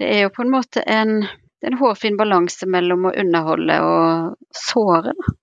det 0.00 0.08
er 0.08 0.24
jo 0.26 0.32
på 0.34 0.44
en 0.44 0.52
måte 0.52 0.84
en, 0.84 1.20
en 1.64 1.78
hårfin 1.80 2.16
balanse 2.16 2.68
mellom 2.68 3.08
å 3.08 3.14
underholde 3.16 3.78
og 3.84 4.56
såre, 4.56 5.14
da. 5.16 5.36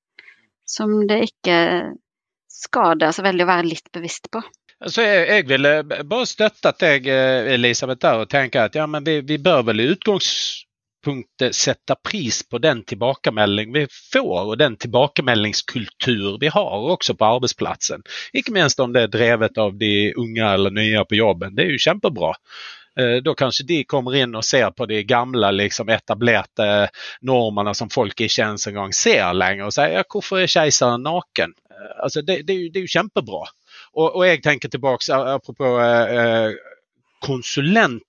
Som 0.66 1.04
det 1.06 1.20
ikke 1.28 1.58
skader 2.50 3.14
så 3.14 3.22
veldig 3.22 3.46
å 3.46 3.50
være 3.52 3.70
litt 3.70 3.92
bevisst 3.94 4.32
på. 4.34 4.42
Så 4.90 5.06
jeg, 5.06 5.28
jeg 5.30 5.46
ville 5.48 5.76
bare 5.86 6.28
støttet 6.28 6.82
deg, 6.82 7.08
eh, 7.08 7.54
Elisabeth, 7.54 8.02
der 8.02 8.24
og 8.26 8.32
tenke 8.32 8.66
at 8.66 8.76
ja, 8.76 8.88
men 8.90 9.06
vi, 9.06 9.20
vi 9.26 9.38
bør 9.42 9.62
vel 9.70 9.84
i 9.84 9.88
utgangs 9.94 10.30
utgangspunktet 11.06 11.56
sette 11.56 11.96
pris 11.96 12.50
på 12.50 12.58
den 12.58 12.84
tilbakemelding 12.84 13.74
vi 13.74 13.88
får 14.14 14.46
og 14.46 14.58
den 14.58 14.76
tilbakemeldingskultur 14.78 16.38
vi 16.40 16.48
har 16.48 16.92
også 16.92 17.16
på 17.16 17.26
arbeidsplassen. 17.26 18.04
Ikke 18.34 18.52
minst 18.52 18.80
om 18.80 18.94
det 18.94 19.02
er 19.02 19.08
drevet 19.08 19.58
av 19.58 19.78
de 19.78 20.14
unge 20.16 20.54
eller 20.54 20.72
nye 20.72 21.06
på 21.06 21.16
jobben. 21.16 21.56
Det 21.56 21.64
er 21.64 21.72
jo 21.72 21.84
kjempebra. 21.84 22.34
Eh, 22.98 23.22
da 23.24 23.36
kanskje 23.36 23.66
de 23.68 23.84
kommer 23.84 24.16
inn 24.16 24.36
og 24.36 24.46
ser 24.46 24.72
på 24.72 24.86
de 24.86 25.04
gamle 25.04 25.52
liksom, 25.52 25.90
etablerte 25.90 26.90
normene 27.22 27.74
som 27.76 27.90
folk 27.90 28.20
ikke 28.22 28.44
ens 28.44 28.68
engang 28.68 28.94
ser 28.94 29.34
lenger, 29.34 29.68
og 29.68 29.74
sier 29.76 29.98
ja, 30.00 30.04
hvorfor 30.08 30.40
er 30.40 30.48
keiseren 30.48 31.04
naken? 31.04 31.54
Eh, 31.72 31.92
altså, 32.04 32.22
det, 32.22 32.46
det, 32.48 32.72
det, 32.72 32.80
er 32.80 32.88
jo 32.88 32.96
kjempebra. 32.96 33.44
Og, 33.96 34.16
og 34.16 34.24
jeg 34.26 34.42
tenker 34.44 34.72
tilbake, 34.72 35.12
apropos 35.12 35.82
eh, 35.84 36.56
konsulent 37.26 38.04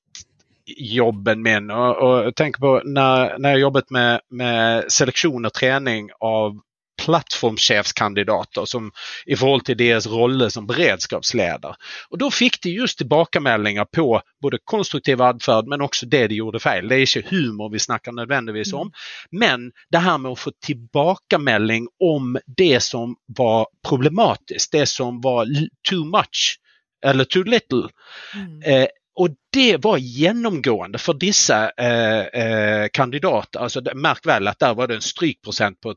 jobben 0.66 1.42
min. 1.42 1.70
Og, 1.70 1.96
og 2.02 2.36
tenk 2.36 2.60
på 2.62 2.78
når, 2.84 3.36
når 3.38 3.56
jeg 3.56 3.66
jobbet 3.66 3.90
med, 3.94 4.24
med, 4.30 4.88
seleksjon 4.92 5.48
og 5.48 5.54
trening 5.54 6.10
av 6.24 6.56
plattformsjefskandidater 6.96 8.64
som, 8.64 8.88
i 9.26 9.36
forhold 9.36 9.66
til 9.68 9.76
deres 9.76 10.06
rolle 10.08 10.48
som 10.50 10.64
beredskapsleder. 10.66 11.76
Og 12.10 12.18
Da 12.18 12.30
fikk 12.32 12.56
de 12.64 12.72
just 12.72 12.98
tilbakemeldinger 13.02 13.84
på 13.84 14.06
både 14.42 14.62
konstruktiv 14.64 15.20
atferd, 15.22 15.68
men 15.68 15.84
også 15.84 16.08
det 16.08 16.24
de 16.32 16.40
gjorde 16.40 16.62
feil. 16.64 16.88
Det 16.88 16.96
er 16.96 17.04
ikke 17.04 17.34
humor 17.34 17.70
vi 17.74 17.84
snakker 17.84 18.16
nødvendigvis 18.16 18.72
om, 18.72 18.88
mm. 18.88 19.38
men 19.38 19.70
det 19.92 20.02
her 20.08 20.18
med 20.18 20.32
å 20.32 20.40
få 20.40 20.54
tilbakemelding 20.64 21.90
om 22.00 22.38
det 22.56 22.80
som 22.82 23.14
var 23.28 23.68
problematisk, 23.84 24.72
det 24.72 24.86
som 24.88 25.20
var 25.20 25.52
too 25.88 26.04
much 26.08 26.56
eller 27.04 27.24
too 27.24 27.44
little. 27.44 27.90
Mm. 28.34 28.62
Eh, 28.64 28.88
og 29.16 29.36
det 29.54 29.76
var 29.84 29.98
gjennomgående 29.98 31.00
for 31.00 31.16
disse 31.20 31.56
eh, 31.76 32.26
eh, 32.42 32.88
kandidater. 32.92 33.62
Altså, 33.64 33.80
merk 33.94 34.26
vel 34.28 34.48
at 34.50 34.60
der 34.60 34.76
var 34.76 34.90
det 34.90 35.00
en 35.00 35.08
strykprosent 35.08 35.80
på 35.80 35.96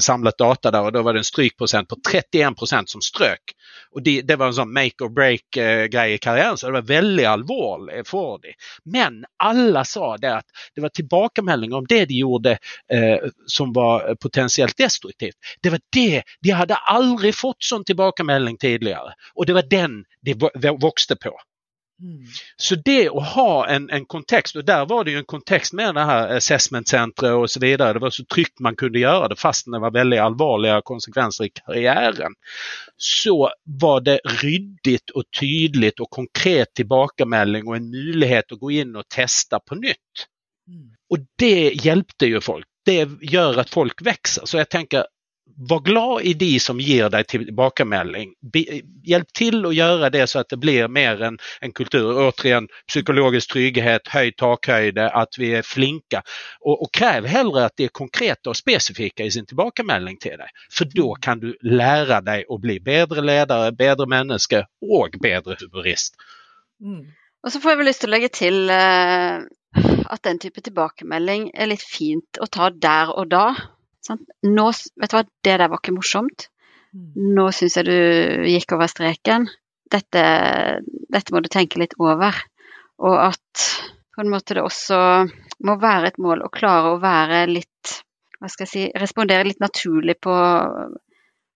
samlet 0.00 0.38
data 0.38 0.70
der, 0.70 0.84
og 0.84 0.92
da 0.92 1.00
var 1.02 1.16
det 1.16 1.22
en 1.22 1.24
strykprosent 1.24 1.88
på 1.88 1.96
31% 1.96 2.92
som 2.92 3.00
strøk. 3.00 3.54
Og 3.96 4.02
de, 4.04 4.20
Det 4.22 4.36
var 4.36 4.50
en 4.50 4.56
sånn 4.56 4.72
make 4.72 5.04
or 5.04 5.08
break-greie 5.08 6.16
i 6.16 6.18
karrieren, 6.20 6.58
så 6.60 6.68
det 6.68 6.76
var 6.76 6.88
veldig 6.90 7.24
alvorlig 7.24 8.02
for 8.06 8.38
dem. 8.42 8.56
Men 8.84 9.22
alle 9.42 9.84
sa 9.88 10.16
det 10.20 10.32
at 10.42 10.66
det 10.74 10.84
var 10.84 10.92
tilbakemeldinger 10.92 11.76
om 11.76 11.88
det 11.88 12.04
de 12.12 12.20
gjorde 12.20 12.58
eh, 12.92 13.30
som 13.46 13.72
var 13.72 14.14
potensielt 14.20 14.76
destruktivt. 14.78 15.36
Det 15.62 15.72
var 15.72 15.80
det. 15.92 16.22
De 16.40 16.52
hadde 16.56 16.82
aldri 16.92 17.32
fått 17.32 17.64
sånn 17.64 17.84
tilbakemelding 17.88 18.60
tidligere, 18.60 19.16
og 19.34 19.48
det 19.48 19.56
var 19.56 19.72
den 19.72 20.04
de 20.20 20.36
vokste 20.80 21.16
på. 21.16 21.32
Så 22.56 22.76
det 22.84 23.10
å 23.10 23.20
ha 23.20 23.66
en, 23.70 23.88
en 23.90 24.04
kontext, 24.10 24.56
og 24.56 24.66
der 24.66 24.86
var 24.90 25.04
det 25.04 25.14
jo 25.14 25.22
en 25.22 25.28
kontext 25.28 25.74
med 25.78 25.94
det 25.94 26.04
her 26.08 26.40
så 26.42 27.60
vidare. 27.62 27.92
Det 27.92 28.02
var 28.02 28.14
så 28.14 28.24
tryggt 28.24 28.60
man 28.60 28.76
kunne 28.78 29.02
gjøre 29.02 29.28
det 29.32 29.38
fast 29.40 29.68
det 29.76 29.82
var 29.82 29.94
veldig 29.94 30.18
alvorlige 30.18 30.80
konsekvenser 30.88 31.48
i 31.48 31.52
karrieren. 31.54 32.34
Så 32.96 33.36
var 33.64 34.02
det 34.06 34.18
ryddigt 34.42 35.14
og 35.14 35.28
tydelig 35.30 35.92
og 36.00 36.10
konkret 36.10 36.74
tilbakemelding 36.78 37.68
og 37.68 37.76
en 37.76 37.90
mulighet 37.92 38.52
å 38.52 38.60
gå 38.60 38.74
inn 38.82 38.96
og 38.96 39.08
testa 39.10 39.60
på 39.60 39.78
nytt. 39.78 40.26
Og 41.12 41.26
det 41.38 41.72
hjelpte 41.84 42.28
jo 42.30 42.40
folk. 42.40 42.66
Det 42.86 43.04
gjør 43.30 43.60
at 43.62 43.70
folk 43.70 44.02
vokser. 44.02 44.46
Så 44.48 44.58
jeg 44.58 44.70
tänker, 44.72 45.06
var 45.56 45.80
glad 45.80 46.22
i 46.22 46.34
de 46.34 46.60
som 46.60 46.80
gir 46.80 47.08
deg 47.12 47.26
tilbakemelding. 47.30 48.32
Hjelp 49.06 49.32
til 49.36 49.66
å 49.66 49.72
gjøre 49.74 50.10
det 50.14 50.26
så 50.30 50.42
at 50.42 50.50
det 50.52 50.58
blir 50.62 50.90
mer 50.92 51.22
en, 51.22 51.38
en 51.60 51.74
kultur. 51.76 52.10
Återigen 52.26 52.68
psykologisk 52.90 53.54
trygghet, 53.54 54.10
høy 54.12 54.32
takhøyde, 54.38 55.08
at 55.22 55.38
vi 55.38 55.52
er 55.58 55.66
flinke. 55.66 56.22
Og, 56.64 56.84
og 56.86 56.92
krev 56.94 57.28
heller 57.30 57.68
at 57.68 57.76
det 57.80 57.90
er 57.90 57.96
konkrete 58.02 58.52
og 58.52 58.58
spesifikke 58.58 59.26
i 59.26 59.32
sin 59.34 59.48
tilbakemelding 59.48 60.20
til 60.22 60.38
deg. 60.40 60.52
For 60.72 60.90
da 60.90 61.08
kan 61.22 61.42
du 61.42 61.50
lære 61.62 62.22
deg 62.26 62.52
å 62.52 62.60
bli 62.62 62.78
bedre 62.82 63.24
ledere, 63.24 63.72
bedre 63.76 64.08
menneske 64.10 64.64
og 64.82 65.18
bedre 65.22 65.58
humorist. 65.60 66.16
Mm. 66.82 67.10
Og 67.42 67.50
så 67.50 67.60
får 67.60 67.72
jeg 67.72 67.80
vel 67.80 67.88
lyst 67.90 68.04
til 68.04 68.10
å 68.10 68.14
legge 68.14 68.32
til 68.34 68.58
uh, 68.70 69.42
at 70.14 70.24
den 70.26 70.38
type 70.42 70.62
tilbakemelding 70.62 71.50
er 71.54 71.70
litt 71.72 71.82
fint 71.82 72.38
å 72.42 72.48
ta 72.50 72.70
der 72.70 73.14
og 73.16 73.30
da. 73.32 73.46
Sant? 74.02 74.24
Nå, 74.42 74.66
vet 74.98 75.12
du 75.12 75.16
hva, 75.16 75.24
det 75.46 75.58
der 75.60 75.70
var 75.70 75.80
ikke 75.80 75.94
morsomt. 75.96 76.48
Nå 76.92 77.46
syns 77.56 77.78
jeg 77.78 77.88
du 77.88 78.48
gikk 78.50 78.74
over 78.76 78.90
streken. 78.90 79.46
Dette, 79.92 80.24
dette, 80.82 81.32
må 81.32 81.40
du 81.40 81.48
tenke 81.52 81.80
litt 81.80 81.94
over. 82.00 82.36
Og 83.02 83.16
at 83.30 83.66
på 84.12 84.22
en 84.22 84.32
måte 84.32 84.56
det 84.56 84.64
også 84.64 84.98
må 85.64 85.78
være 85.80 86.12
et 86.12 86.20
mål 86.20 86.44
å 86.44 86.52
klare 86.52 86.92
å 86.92 87.00
være 87.02 87.46
litt 87.48 87.94
Hva 88.42 88.50
skal 88.50 88.66
jeg 88.66 88.72
si 88.72 88.82
Respondere 88.98 89.46
litt 89.46 89.62
naturlig 89.62 90.18
på, 90.20 90.34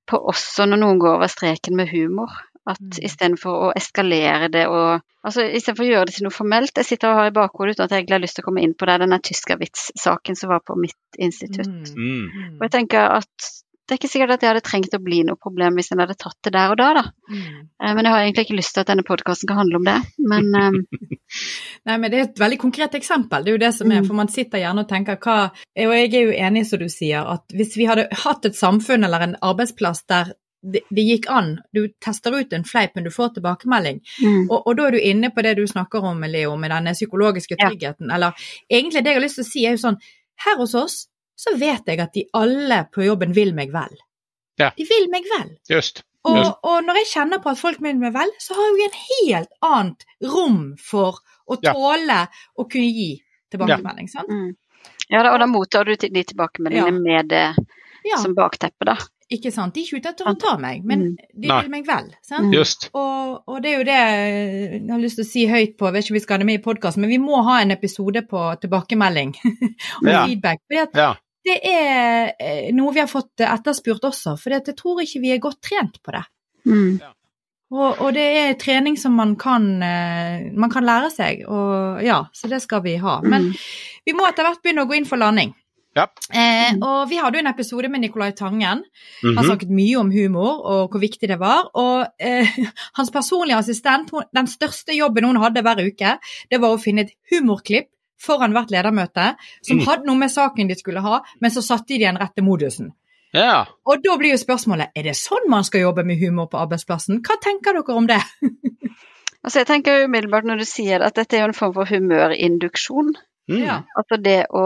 på 0.09 0.21
også 0.33 0.69
når 0.71 0.81
noen 0.81 1.01
går 1.03 1.19
over 1.19 1.31
streken 1.31 1.77
med 1.77 1.91
humor. 1.91 2.33
At 2.67 2.83
mm. 2.83 3.03
istedenfor 3.07 3.69
å 3.69 3.75
eskalere 3.79 4.49
det 4.51 4.65
og 4.67 5.05
altså 5.27 5.45
Istedenfor 5.47 5.85
å 5.85 5.91
gjøre 5.91 6.09
det 6.09 6.17
til 6.17 6.27
noe 6.27 6.35
formelt 6.35 6.81
Jeg 6.81 6.89
sitter 6.89 7.13
og 7.13 7.21
har 7.21 7.29
i 7.31 7.37
bakhodet 7.37 7.77
uten 7.77 7.85
at 7.85 7.95
jeg 7.95 8.03
egentlig 8.03 8.17
har 8.17 8.25
lyst 8.25 8.39
til 8.39 8.43
å 8.43 8.49
komme 8.49 8.65
inn 8.67 8.75
på 8.79 8.89
det, 8.91 8.97
denne 9.05 9.21
tyskervits-saken 9.29 10.39
som 10.39 10.51
var 10.51 10.65
på 10.67 10.75
mitt 10.81 11.21
institutt. 11.23 11.95
Mm. 11.95 12.27
mm. 12.27 12.51
Og 12.59 12.67
jeg 12.67 12.75
tenker 12.75 13.15
at 13.21 13.53
det 13.87 13.95
er 13.95 14.01
ikke 14.01 14.11
sikkert 14.11 14.33
at 14.35 14.43
det 14.43 14.49
hadde 14.51 14.63
trengt 14.67 14.95
å 14.97 15.03
bli 15.03 15.21
noe 15.23 15.39
problem 15.39 15.77
hvis 15.79 15.93
en 15.95 16.01
hadde 16.03 16.17
tatt 16.19 16.37
det 16.43 16.53
der 16.57 16.73
og 16.73 16.79
da, 16.81 16.89
da. 16.97 17.03
Mm. 17.31 17.59
Eh, 17.79 17.93
men 17.95 18.03
jeg 18.03 18.13
har 18.13 18.25
egentlig 18.25 18.45
ikke 18.49 18.57
lyst 18.59 18.75
til 18.75 18.83
at 18.83 18.89
denne 18.91 19.05
podkasten 19.07 19.47
kan 19.47 19.61
handle 19.61 19.79
om 19.79 19.87
det, 19.87 19.95
men 20.33 20.49
um... 20.51 20.79
Nei, 21.87 21.95
men 22.03 22.11
det 22.11 22.19
er 22.19 22.25
et 22.25 22.43
veldig 22.43 22.59
konkret 22.59 22.97
eksempel, 22.99 23.45
det 23.45 23.53
er 23.53 23.55
jo 23.55 23.63
det 23.63 23.71
som 23.77 23.93
er, 23.93 24.03
mm. 24.03 24.09
for 24.09 24.19
man 24.19 24.33
sitter 24.33 24.59
gjerne 24.59 24.83
og 24.83 24.91
tenker 24.91 25.21
hva 25.23 25.37
Og 25.55 25.95
jeg 25.95 26.11
er 26.11 26.27
jo 26.27 26.35
enig, 26.49 26.65
som 26.67 26.83
du 26.83 26.89
sier, 26.91 27.31
at 27.37 27.55
hvis 27.55 27.79
vi 27.79 27.87
hadde 27.87 28.09
hatt 28.25 28.51
et 28.51 28.59
samfunn 28.59 29.07
eller 29.07 29.29
en 29.29 29.39
arbeidsplass 29.53 30.03
der 30.11 30.35
det, 30.63 30.81
det, 30.91 31.03
gikk 31.03 31.29
an. 31.31 31.57
Du 31.73 31.87
tester 32.03 32.35
ut 32.35 32.53
en 32.53 32.65
fleip, 32.65 32.95
men 32.95 33.05
du 33.05 33.11
får 33.15 33.35
tilbakemelding. 33.37 34.01
Mm. 34.23 34.47
Og, 34.51 34.57
og, 34.63 34.73
da 34.79 34.87
er 34.87 34.97
du 34.97 35.01
inne 35.01 35.31
på 35.35 35.45
det 35.47 35.57
du 35.59 35.67
snakker 35.69 36.05
om, 36.05 36.25
Leo, 36.31 36.57
med 36.61 36.73
denne 36.75 36.95
psykologiske 36.97 37.59
tryggheten. 37.61 38.09
Ja. 38.09 38.17
Eller 38.17 38.49
egentlig 38.69 39.05
det 39.05 39.15
jeg 39.15 39.21
har 39.21 39.27
lyst 39.27 39.41
til 39.41 39.47
å 39.47 39.51
si, 39.51 39.67
er 39.67 39.77
jo 39.77 39.85
sånn 39.87 40.01
Her 40.45 40.59
hos 40.61 40.75
oss 40.77 40.97
så 41.37 41.53
vet 41.57 41.89
jeg 41.89 42.01
at 42.01 42.13
de 42.17 42.27
alle 42.37 42.83
på 42.93 43.05
jobben 43.05 43.33
vil 43.37 43.55
meg 43.57 43.73
vel. 43.73 43.95
Ja. 44.61 44.71
De 44.77 44.85
vil 44.89 45.09
meg 45.13 45.29
vel. 45.29 45.55
Just. 45.69 46.03
Og, 46.27 46.43
og, 46.65 46.79
når 46.83 47.03
jeg 47.03 47.11
kjenner 47.13 47.41
på 47.43 47.53
at 47.53 47.61
folk 47.61 47.83
vil 47.85 47.99
meg 48.01 48.15
vel, 48.17 48.33
så 48.43 48.57
har 48.57 48.79
jeg 48.81 48.89
en 48.89 49.01
helt 49.03 49.53
annet 49.69 50.07
rom 50.27 50.61
for 50.81 51.21
å 51.47 51.59
tåle 51.61 52.23
ja. 52.25 52.47
å 52.57 52.67
kunne 52.67 52.89
gi 52.89 53.11
tilbakemelding. 53.53 54.09
sant? 54.11 54.33
Mm. 54.33 54.57
Ja, 55.13 55.21
da, 55.23 55.35
og 55.35 55.39
da 55.43 55.47
mottar 55.51 55.87
du 55.87 55.95
de 55.95 56.25
tilbakemeldingene 56.33 56.99
med 56.99 57.31
det 57.31 57.47
som 58.19 58.35
bakteppe, 58.35 58.89
da. 58.89 58.97
Ikke 59.27 59.51
sant. 59.51 59.75
De 59.75 59.83
er 59.83 59.89
ikke 59.89 59.99
ute 59.99 60.11
etter 60.13 60.29
å 60.31 60.37
ta 60.39 60.53
meg, 60.63 60.85
men 60.87 61.01
mm. 61.03 61.15
de 61.35 61.51
vil 61.51 61.71
meg 61.73 61.87
vel. 61.89 62.13
Sant? 62.23 62.53
Just. 62.55 62.89
Og, 62.95 63.41
og, 63.43 63.57
det 63.65 63.73
er 63.73 63.81
jo 63.81 63.87
det 63.89 63.97
jeg 63.97 64.83
har 64.93 65.03
lyst 65.03 65.19
til 65.19 65.27
å 65.27 65.29
si 65.33 65.43
høyt 65.51 65.75
på, 65.75 65.89
jeg 65.89 65.97
vet 65.97 66.07
ikke 66.07 66.15
om 66.15 66.19
vi 66.19 66.23
skal 66.23 66.37
ha 66.37 66.43
det 66.43 66.49
med 66.53 66.61
i 66.61 66.63
podkasten, 66.63 67.03
men 67.03 67.11
vi 67.11 67.19
må 67.23 67.41
ha 67.49 67.59
en 67.63 67.75
episode 67.75 68.23
på 68.31 68.45
tilbakemelding 68.63 69.35
og 70.05 70.13
ja. 70.13 70.23
feedback. 70.23 70.63
For 70.71 71.03
ja. 71.03 71.11
det 71.49 71.59
er 71.73 72.31
eh, 72.39 72.71
noe 72.77 72.95
vi 72.95 73.03
har 73.03 73.11
fått 73.11 73.43
etterspurt 73.49 74.07
også, 74.13 74.37
for 74.39 74.55
jeg 74.55 74.79
tror 74.79 75.03
ikke 75.03 75.25
vi 75.27 75.35
er 75.35 75.43
godt 75.43 75.63
trent 75.73 75.99
på 76.07 76.15
det. 76.15 76.23
Mm. 76.71 77.03
Og, 77.75 77.89
og, 77.91 78.09
det 78.15 78.25
er 78.45 78.59
trening 78.63 78.95
som 79.01 79.19
man 79.19 79.35
kan, 79.35 79.67
eh, 79.83 80.53
man 80.55 80.71
kan 80.71 80.87
lære 80.87 81.11
seg, 81.11 81.43
og 81.51 81.99
ja, 82.07 82.23
så 82.31 82.47
det 82.53 82.63
skal 82.63 82.87
vi 82.87 82.95
ha. 83.03 83.19
Men 83.27 83.51
mm. 83.51 83.63
vi 84.07 84.15
må 84.15 84.31
etter 84.31 84.47
hvert 84.47 84.63
begynne 84.63 84.87
å 84.87 84.91
gå 84.91 85.01
inn 85.01 85.09
for 85.09 85.19
landing. 85.19 85.51
Ja. 85.97 86.05
Eh, 86.29 86.77
og 86.85 87.09
vi 87.09 87.17
hadde 87.17 87.39
jo 87.39 87.43
en 87.45 87.51
episode 87.51 87.89
med 87.89 88.03
Nicolai 88.03 88.33
Tangen. 88.37 88.85
Han 88.85 89.31
mm 89.31 89.37
-hmm. 89.37 89.47
snakket 89.47 89.71
mye 89.71 89.97
om 89.97 90.11
humor 90.11 90.67
og 90.67 90.91
hvor 90.91 91.01
viktig 91.01 91.29
det 91.29 91.39
var. 91.41 91.71
Og 91.75 92.07
eh, 92.21 92.49
hans 92.99 93.11
personlige 93.11 93.57
assistent, 93.57 94.11
den 94.37 94.47
største 94.47 94.93
jobben 94.93 95.25
hun 95.25 95.37
hadde 95.37 95.63
hver 95.63 95.87
uke, 95.87 96.19
det 96.51 96.61
var 96.61 96.69
å 96.69 96.83
finne 96.83 97.01
et 97.01 97.13
humorklipp 97.33 97.87
foran 98.21 98.53
hvert 98.53 98.71
ledermøte 98.71 99.35
som 99.63 99.77
mm. 99.77 99.87
hadde 99.87 100.07
noe 100.07 100.17
med 100.17 100.33
saken 100.33 100.69
de 100.69 100.75
skulle 100.75 101.01
ha, 101.01 101.21
men 101.41 101.51
så 101.51 101.63
satte 101.63 101.95
de 101.95 101.99
den 101.99 102.19
rette 102.19 102.43
modusen. 102.43 102.93
Ja. 103.33 103.67
Og 103.85 104.01
da 104.05 104.17
blir 104.17 104.31
jo 104.33 104.41
spørsmålet 104.41 104.97
er 104.97 105.03
det 105.03 105.17
sånn 105.19 105.51
man 105.53 105.65
skal 105.65 105.81
jobbe 105.81 106.05
med 106.05 106.21
humor 106.21 106.47
på 106.47 106.59
arbeidsplassen. 106.59 107.21
Hva 107.27 107.37
tenker 107.43 107.77
dere 107.77 107.97
om 107.97 108.07
det? 108.07 108.21
altså 109.45 109.59
jeg 109.59 109.67
tenker 109.67 110.05
umiddelbart 110.05 110.45
når 110.45 110.63
du 110.63 110.65
sier 110.65 111.05
at 111.05 111.17
dette 111.17 111.37
er 111.37 111.45
jo 111.45 111.49
en 111.51 111.59
form 111.59 111.75
for 111.75 111.85
humørinduksjon. 111.85 113.17
Mm. 113.51 113.85
Altså 113.97 114.17
det 114.23 114.47
å 114.51 114.65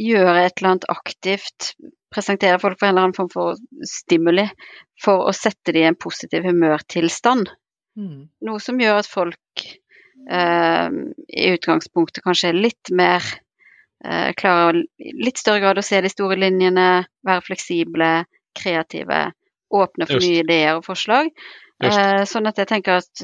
gjøre 0.00 0.46
et 0.46 0.56
eller 0.58 0.70
annet 0.70 0.88
aktivt, 0.92 1.72
presentere 2.12 2.60
folk 2.60 2.78
for 2.80 2.88
en 2.88 2.94
eller 2.94 3.08
annen 3.08 3.16
form 3.16 3.30
for 3.32 3.60
stimuli 3.88 4.46
for 5.02 5.28
å 5.28 5.34
sette 5.36 5.74
dem 5.74 5.84
i 5.84 5.90
en 5.90 5.98
positiv 6.00 6.46
humørtilstand. 6.48 7.50
Mm. 7.98 8.28
Noe 8.46 8.60
som 8.62 8.80
gjør 8.80 9.02
at 9.02 9.10
folk 9.10 9.64
eh, 10.30 10.88
i 11.28 11.48
utgangspunktet 11.52 12.24
kanskje 12.24 12.52
er 12.52 12.60
litt 12.60 12.92
mer 12.94 13.24
eh, 14.04 14.32
klarer 14.38 14.80
i 14.80 15.16
litt 15.20 15.40
større 15.40 15.64
grad 15.64 15.80
å 15.80 15.86
se 15.86 16.00
de 16.00 16.12
store 16.12 16.38
linjene, 16.40 17.04
være 17.26 17.46
fleksible, 17.48 18.12
kreative, 18.56 19.26
åpne 19.72 20.08
for 20.08 20.20
Just. 20.20 20.28
nye 20.28 20.44
ideer 20.44 20.78
og 20.78 20.86
forslag. 20.88 21.32
Eh, 21.82 22.22
sånn 22.28 22.46
at 22.46 22.60
jeg 22.60 22.70
tenker 22.70 23.00
at, 23.00 23.22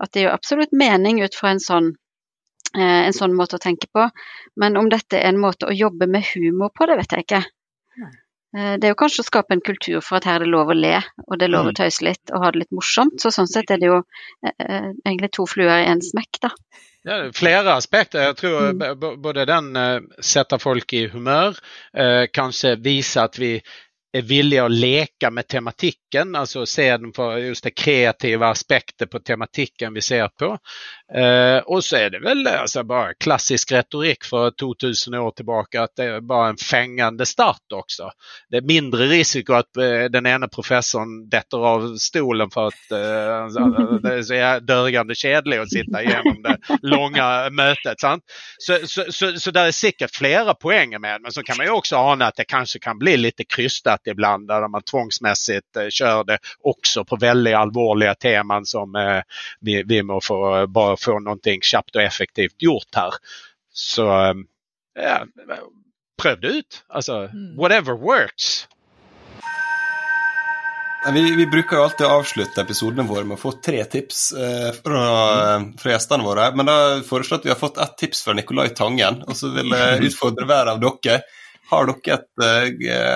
at 0.00 0.12
det 0.14 0.24
gjør 0.24 0.36
absolutt 0.38 0.72
mening 0.72 1.20
ut 1.20 1.34
fra 1.36 1.52
en 1.52 1.62
sånn 1.62 1.92
en 2.76 3.16
sånn 3.16 3.36
måte 3.36 3.56
å 3.56 3.62
tenke 3.62 3.88
på. 3.92 4.08
Men 4.60 4.76
om 4.76 4.90
dette 4.92 5.16
er 5.16 5.32
en 5.32 5.40
måte 5.40 5.68
å 5.68 5.74
jobbe 5.74 6.08
med 6.10 6.26
humor 6.34 6.72
på, 6.74 6.88
det 6.90 6.98
vet 7.00 7.14
jeg 7.14 7.24
ikke. 7.26 7.42
Eh, 8.56 8.74
det 8.80 8.88
er 8.88 8.94
jo 8.94 8.98
kanskje 8.98 9.24
å 9.24 9.28
skape 9.28 9.56
en 9.56 9.64
kultur 9.64 10.00
for 10.04 10.18
at 10.18 10.28
her 10.28 10.40
er 10.40 10.46
det 10.46 10.52
lov 10.54 10.72
å 10.72 10.76
le, 10.76 10.96
og 11.26 11.36
det 11.36 11.48
er 11.48 11.52
lov 11.52 11.68
å 11.68 11.74
mm. 11.74 11.78
tøyse 11.80 12.04
litt 12.06 12.32
og 12.32 12.44
ha 12.44 12.52
det 12.52 12.62
litt 12.64 12.76
morsomt. 12.76 13.18
Så 13.20 13.32
sånn 13.34 13.50
sett 13.50 13.72
er 13.74 13.80
det 13.82 13.90
jo 13.90 13.98
eh, 14.00 14.92
egentlig 15.04 15.32
to 15.36 15.44
fluer 15.48 15.84
i 15.84 15.90
en 15.90 16.04
smekk, 16.04 16.40
da. 16.46 16.52
Ja, 17.06 17.18
flere 17.32 17.76
aspekter. 17.78 18.24
Jeg 18.26 18.38
tror 18.40 18.72
mm. 18.76 19.20
både 19.22 19.46
den 19.48 19.68
setter 20.24 20.60
folk 20.60 20.92
i 20.92 21.06
humør, 21.08 21.56
kanskje 22.34 22.74
viser 22.84 23.30
at 23.30 23.38
vi 23.40 23.52
är 24.12 24.22
villiga 24.22 24.64
att 24.64 24.70
leka 24.70 25.30
med 25.30 25.48
tematikken, 25.48 26.34
alltså 26.34 26.66
se 26.66 26.96
den 26.96 27.12
för 27.12 27.36
just 27.36 27.64
det 27.64 27.70
kreativa 27.70 28.48
aspekter 28.48 29.06
på 29.06 29.18
tematikken 29.18 29.94
vi 29.94 30.02
ser 30.02 30.28
på. 30.28 30.58
Eh, 31.14 31.58
og 31.58 31.84
så 31.84 31.96
er 31.96 32.10
det 32.10 32.20
vel 32.20 32.46
altså, 32.46 32.82
bare 32.84 33.14
klassisk 33.20 33.72
retorik 33.72 34.24
fra 34.24 34.50
2000 34.50 35.14
år 35.14 35.30
tilbake 35.36 35.80
at 35.80 35.94
det 35.96 36.04
er 36.04 36.24
bare 36.24 36.50
en 36.52 36.60
fengende 36.60 37.26
start 37.26 37.74
også. 37.74 38.10
Det 38.50 38.60
er 38.60 38.66
mindre 38.68 39.06
risiko 39.06 39.54
att 39.54 39.76
eh, 39.76 40.04
den 40.12 40.26
ene 40.26 40.48
professoren 40.48 41.28
detter 41.28 41.66
av 41.66 41.96
stolen 41.96 42.50
for 42.50 42.72
at 42.72 42.92
eh, 42.92 44.00
det 44.02 44.14
er 44.14 44.22
så 44.22 44.40
dørgende 44.64 45.16
kjedelig 45.16 45.60
å 45.60 45.68
sitte 45.68 46.04
gjennom 46.04 46.42
det 46.44 46.56
långa 46.82 47.50
mötet. 47.50 48.00
Sant? 48.00 48.24
Så, 48.58 48.80
så, 48.84 49.04
så, 49.12 49.32
så 49.36 49.50
det 49.50 49.66
er 49.68 49.76
sikkert 49.76 50.16
flere 50.16 50.54
poenger 50.60 50.98
med 50.98 51.22
men 51.22 51.32
så 51.32 51.42
kan 51.42 51.56
man 51.56 51.66
jo 51.66 51.78
også 51.80 52.00
ane 52.12 52.28
at 52.28 52.36
det 52.36 52.48
kanskje 52.48 52.80
kan 52.80 52.98
bli 52.98 53.16
litt 53.16 53.40
krystat 53.48 54.07
ibland 54.08 54.48
där 54.48 54.68
man 54.68 54.82
tvångsmässigt 54.82 55.76
eh, 55.76 55.88
kör 55.90 56.24
det 56.24 56.38
också 56.62 57.04
på 57.04 57.16
väldigt 57.16 57.56
allvarliga 57.56 58.14
teman 58.14 58.66
som 58.66 58.94
eh, 58.94 59.22
vi, 59.60 59.82
vi 59.82 60.02
må 60.02 60.20
få 60.20 60.66
bara 60.66 60.96
få 60.96 61.18
någonting 61.18 61.62
snabbt 61.62 61.96
och 61.96 62.02
effektivt 62.02 62.62
gjort 62.62 62.94
här. 62.96 63.14
Så 63.72 64.08
eh, 64.10 64.34
ja, 64.94 65.26
pröv 66.22 66.40
det 66.40 66.48
ut. 66.48 66.84
Alltså, 66.88 67.12
mm. 67.12 67.56
whatever 67.56 67.92
works. 67.92 68.68
Vi, 71.12 71.34
vi, 71.36 71.46
bruker 71.46 71.76
jo 71.76 71.82
alltid 71.82 72.06
å 72.06 72.16
avslutte 72.18 72.60
episodene 72.60 73.06
våre 73.06 73.22
med 73.24 73.38
å 73.38 73.40
få 73.40 73.52
tre 73.64 73.84
tips 73.86 74.32
eh, 74.32 74.70
fra, 74.74 75.02
mm. 75.54 75.68
fra, 75.78 75.92
gjestene 75.94 76.26
våre. 76.26 76.48
Men 76.58 76.68
da 76.68 76.78
foreslår 77.06 77.38
jeg 77.38 77.40
at 77.40 77.46
vi 77.46 77.52
har 77.54 77.60
fått 77.60 77.78
ett 77.78 77.94
tips 78.02 78.24
fra 78.26 78.34
Nicolai 78.34 78.68
Tangen. 78.76 79.22
Og 79.28 79.38
så 79.38 79.52
vil 79.54 79.72
jeg 79.72 80.02
utfordre 80.10 80.48
hver 80.48 80.72
av 80.74 80.82
dere. 80.82 81.20
Har 81.68 81.88
dere 81.90 82.16
et, 82.16 82.28
eh, 82.44 82.68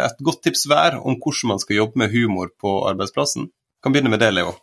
et 0.07 0.23
godt 0.25 0.43
tips 0.45 0.67
hver 0.69 0.99
om 1.01 1.17
hvordan 1.17 1.55
man 1.55 1.63
skal 1.63 1.79
jobbe 1.81 2.03
med 2.03 2.13
humor 2.13 2.53
på 2.61 2.83
arbeidsplassen? 2.91 3.49
Jeg 3.49 3.87
kan 3.87 3.95
begynne 3.95 4.13
med 4.13 4.21
det, 4.23 4.33
Leo. 4.37 4.57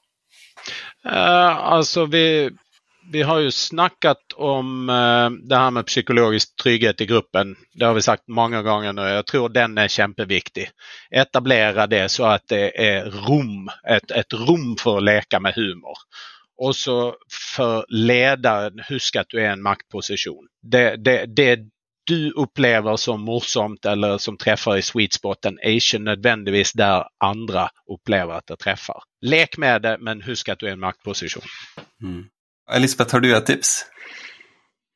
Uh, 1.06 1.54
altså, 1.76 2.06
vi 2.06 2.50
vi 3.12 3.22
har 3.22 3.40
jo 3.40 3.52
snakket 3.52 4.34
om 4.38 4.90
uh, 4.90 5.32
det 5.32 5.58
her 5.58 5.72
med 5.72 5.86
psykologisk 5.86 6.56
trygghet 6.62 7.02
i 7.02 7.06
gruppen. 7.06 7.56
Det 7.74 7.86
har 7.86 7.94
vi 7.94 8.02
sagt 8.02 8.28
mange 8.28 8.62
ganger 8.64 8.94
nå. 8.94 9.06
Jeg 9.06 9.26
tror 9.26 9.50
den 9.50 9.78
er 9.82 9.90
kjempeviktig. 9.90 10.68
Etablere 11.10 11.88
det 11.90 12.04
så 12.14 12.28
at 12.36 12.46
det 12.54 12.68
er 12.78 13.10
rom, 13.26 13.70
et, 13.90 14.12
et 14.14 14.38
rom 14.46 14.76
for 14.78 15.00
å 15.00 15.06
leke 15.06 15.42
med 15.42 15.58
humor. 15.58 15.98
Også 16.60 17.00
så 17.34 17.70
lederen 17.90 18.84
husk 18.90 19.18
at 19.18 19.32
du 19.32 19.40
er 19.40 19.48
i 19.48 19.54
en 19.56 19.66
maktposisjon. 19.66 20.46
Det, 20.62 21.00
det, 21.02 21.18
det 21.34 21.50
du 22.10 22.32
upplever 22.32 22.96
som 22.96 23.22
morsomt 23.22 23.86
eller 23.86 24.18
som 24.18 24.38
träffar 24.38 24.78
i 24.78 24.82
sweet 24.82 25.14
spoten 25.14 25.60
är 25.62 25.72
inte 25.72 26.00
nödvändigtvis 26.00 26.74
där 26.74 27.04
andra 27.18 27.70
upplever 27.94 28.34
att 28.34 28.48
det 28.48 28.58
träffar. 28.58 29.04
Lek 29.22 29.58
med 29.58 29.82
det 29.82 29.98
men 30.00 30.22
husk 30.22 30.50
att 30.50 30.60
du 30.60 30.66
är 30.66 30.70
i 30.70 30.74
en 30.74 30.80
maktposition. 30.80 31.44
Mm. 32.04 32.26
Elisabeth, 32.72 33.14
har 33.14 33.20
du 33.20 33.36
et 33.38 33.46
tips? 33.46 33.86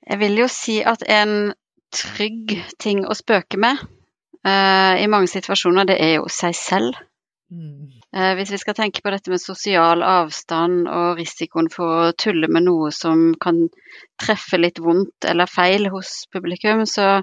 Jeg 0.10 0.20
vil 0.20 0.38
jo 0.38 0.48
si 0.52 0.82
at 0.84 1.04
en 1.08 1.54
trygg 1.94 2.58
ting 2.80 3.06
å 3.06 3.16
spøke 3.16 3.58
med 3.58 3.78
uh, 4.48 4.96
i 5.00 5.08
mange 5.08 5.30
situasjoner, 5.32 5.88
det 5.88 5.98
er 6.02 6.18
jo 6.18 6.28
seg 6.30 6.56
selv. 6.58 6.98
Mm. 7.54 7.90
Eh, 8.16 8.32
hvis 8.38 8.52
vi 8.54 8.58
skal 8.58 8.74
tenke 8.78 9.04
på 9.06 9.12
dette 9.14 9.30
med 9.30 9.42
sosial 9.42 10.02
avstand 10.06 10.88
og 10.90 11.20
risikoen 11.20 11.68
for 11.70 12.08
å 12.08 12.14
tulle 12.18 12.50
med 12.50 12.66
noe 12.66 12.90
som 12.96 13.36
kan 13.42 13.68
treffe 14.22 14.58
litt 14.58 14.82
vondt 14.82 15.28
eller 15.30 15.50
feil 15.50 15.86
hos 15.94 16.24
publikum, 16.34 16.82
så, 16.90 17.20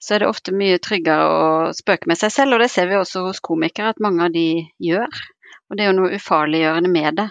så 0.00 0.14
er 0.16 0.24
det 0.24 0.30
ofte 0.30 0.54
mye 0.56 0.80
tryggere 0.80 1.26
å 1.28 1.50
spøke 1.76 2.08
med 2.08 2.20
seg 2.20 2.32
selv. 2.32 2.56
Og 2.56 2.64
det 2.64 2.70
ser 2.72 2.88
vi 2.88 2.96
også 2.96 3.26
hos 3.26 3.42
komikere 3.44 3.92
at 3.92 4.00
mange 4.00 4.30
av 4.30 4.32
de 4.32 4.46
gjør. 4.80 5.20
Og 5.68 5.76
det 5.76 5.84
er 5.84 5.92
jo 5.92 5.98
noe 6.00 6.16
ufarliggjørende 6.16 6.92
med 6.94 7.20
det. 7.20 7.28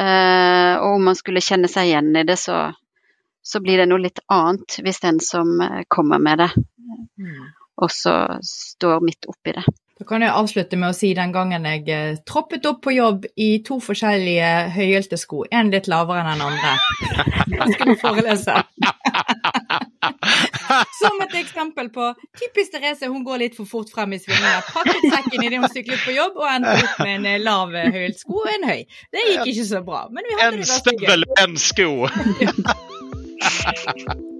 Eh, 0.00 0.74
og 0.80 0.96
om 0.96 1.06
man 1.10 1.18
skulle 1.18 1.44
kjenne 1.44 1.70
seg 1.70 1.92
igjen 1.92 2.10
i 2.18 2.26
det, 2.26 2.38
så, 2.40 2.64
så 3.42 3.62
blir 3.62 3.78
det 3.80 3.88
noe 3.90 4.02
litt 4.02 4.20
annet 4.30 4.80
hvis 4.82 5.00
den 5.06 5.22
som 5.22 5.54
eh, 5.64 5.84
kommer 5.88 6.18
med 6.22 6.46
det, 6.46 6.50
Mm. 7.20 7.50
også 7.84 8.12
står 8.42 9.02
midt 9.04 9.26
oppi 9.28 9.52
det. 9.52 9.62
Da 10.00 10.06
kan 10.08 10.22
jeg 10.24 10.32
avslutte 10.32 10.78
med 10.80 10.94
å 10.94 10.96
si 10.96 11.10
den 11.12 11.28
gangen 11.34 11.66
jeg 11.68 11.82
eh, 11.92 12.16
troppet 12.24 12.64
opp 12.70 12.78
på 12.86 12.94
jobb 12.94 13.26
i 13.36 13.48
to 13.66 13.76
forskjellige 13.84 14.72
høyhælte 14.72 15.18
sko, 15.20 15.42
én 15.52 15.68
litt 15.74 15.90
lavere 15.92 16.24
enn 16.24 16.40
den 16.40 16.46
andre. 16.46 16.70
Jeg 17.52 17.74
skulle 17.74 17.96
forelese. 18.00 18.54
Som 21.02 21.20
et 21.26 21.36
eksempel 21.42 21.92
på 21.92 22.08
typisk 22.40 22.72
Therese, 22.72 23.12
hun 23.12 23.26
går 23.28 23.44
litt 23.44 23.58
for 23.58 23.68
fort 23.68 23.92
frem 23.92 24.16
i 24.16 24.20
svingene. 24.22 24.64
Pakket 24.72 25.04
sekken 25.04 25.44
idet 25.44 25.60
hun 25.60 25.68
syklet 25.68 26.00
på 26.06 26.16
jobb, 26.16 26.40
og 26.40 26.48
endte 26.48 26.78
opp 26.80 26.96
med 27.04 27.12
en 27.18 27.28
eh, 27.34 27.44
lav 27.44 27.76
høyhælt 27.76 28.24
sko 28.24 28.40
og 28.46 28.50
en 28.56 28.68
høy. 28.72 28.80
Det 29.12 29.20
gikk 29.28 29.52
ikke 29.52 29.68
så 29.74 29.84
bra, 29.84 30.06
men 30.08 30.24
vi 30.24 30.40
hadde 30.40 30.48
En 30.48 30.64
det 30.64 30.70
ganske 30.72 30.96
gøy. 30.96 31.04
stövel, 31.04 31.22
en 31.44 31.54
sko. 31.68 31.90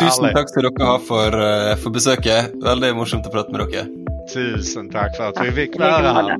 Tusen 0.00 0.28
takk 0.34 0.50
skal 0.50 0.68
dere 0.68 0.90
ha 0.90 0.98
for, 1.02 1.40
eh, 1.46 1.74
for 1.82 1.94
besøket. 1.94 2.54
Veldig 2.62 2.92
morsomt 2.98 3.26
å 3.28 3.32
prate 3.32 3.52
med 3.54 3.66
dere. 3.66 3.86
Tusen 4.32 4.90
takk 4.92 5.16
for 5.16 5.30
at 5.30 5.42
vi 5.44 5.52
fikk 5.62 5.78
være 5.80 6.14
måte. 6.16 6.38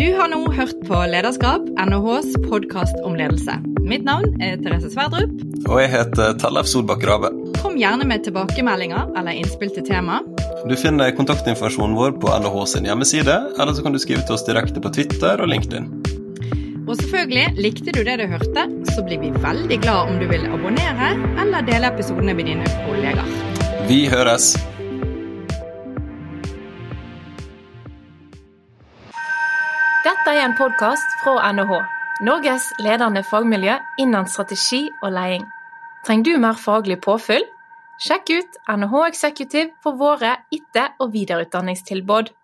Du 0.00 0.06
har 0.16 0.30
nå 0.32 0.38
hørt 0.56 0.78
på 0.88 0.98
Lederskap, 1.12 1.66
NHHs 1.76 2.38
podkast 2.46 2.96
om 3.04 3.18
ledelse. 3.18 3.58
Mitt 3.84 4.06
navn 4.06 4.40
er 4.40 4.56
Therese 4.56 4.88
Sverdrup. 4.94 5.34
Og 5.68 5.80
jeg 5.82 5.90
heter 5.92 6.38
Tellef 6.40 6.70
Solbakk 6.70 7.04
Rabe. 7.04 7.28
Kom 7.60 7.76
gjerne 7.76 8.06
med 8.08 8.24
tilbakemeldinger 8.24 9.10
eller 9.18 9.36
innspill 9.36 9.72
til 9.74 9.84
tema. 9.84 10.22
Du 10.64 10.76
finner 10.76 11.12
kontaktinformasjonen 11.16 11.98
vår 11.98 12.16
på 12.22 12.32
NHH 12.32 12.64
sin 12.72 12.88
hjemmeside, 12.88 13.36
eller 13.58 13.76
så 13.76 13.84
kan 13.84 13.92
du 13.92 14.00
skrive 14.00 14.24
til 14.24 14.38
oss 14.38 14.46
direkte 14.48 14.80
på 14.80 14.92
Twitter 14.94 15.42
og 15.42 15.52
LinkedIn. 15.52 15.90
Og 16.90 16.96
selvfølgelig, 16.98 17.52
likte 17.62 17.92
du 17.94 18.00
det 18.02 18.16
du 18.18 18.24
hørte, 18.26 18.62
så 18.90 19.02
blir 19.06 19.20
vi 19.22 19.28
veldig 19.30 19.76
glad 19.78 20.08
om 20.10 20.16
du 20.18 20.24
vil 20.26 20.42
abonnere 20.50 21.10
eller 21.38 21.62
dele 21.62 21.86
episodene 21.92 22.34
med 22.34 22.48
dine 22.50 22.66
kollegaer. 22.82 23.28
Vi 23.86 23.98
høres! 24.10 24.56
Dette 30.02 30.34
er 30.34 30.42
en 30.48 30.56
podkast 30.58 31.14
fra 31.22 31.52
NHH, 31.54 31.78
Norges 32.26 32.66
ledende 32.82 33.22
fagmiljø 33.22 33.78
innen 34.02 34.26
strategi 34.26 34.88
og 35.04 35.14
leding. 35.14 35.46
Trenger 36.02 36.26
du 36.26 36.42
mer 36.42 36.58
faglig 36.58 36.98
påfyll? 37.06 37.46
Sjekk 38.02 38.34
ut 38.34 38.60
NHH 38.66 39.06
Executive 39.12 39.70
for 39.84 39.94
våre 39.94 40.40
etter- 40.50 40.98
og 40.98 41.14
videreutdanningstilbud. 41.14 42.34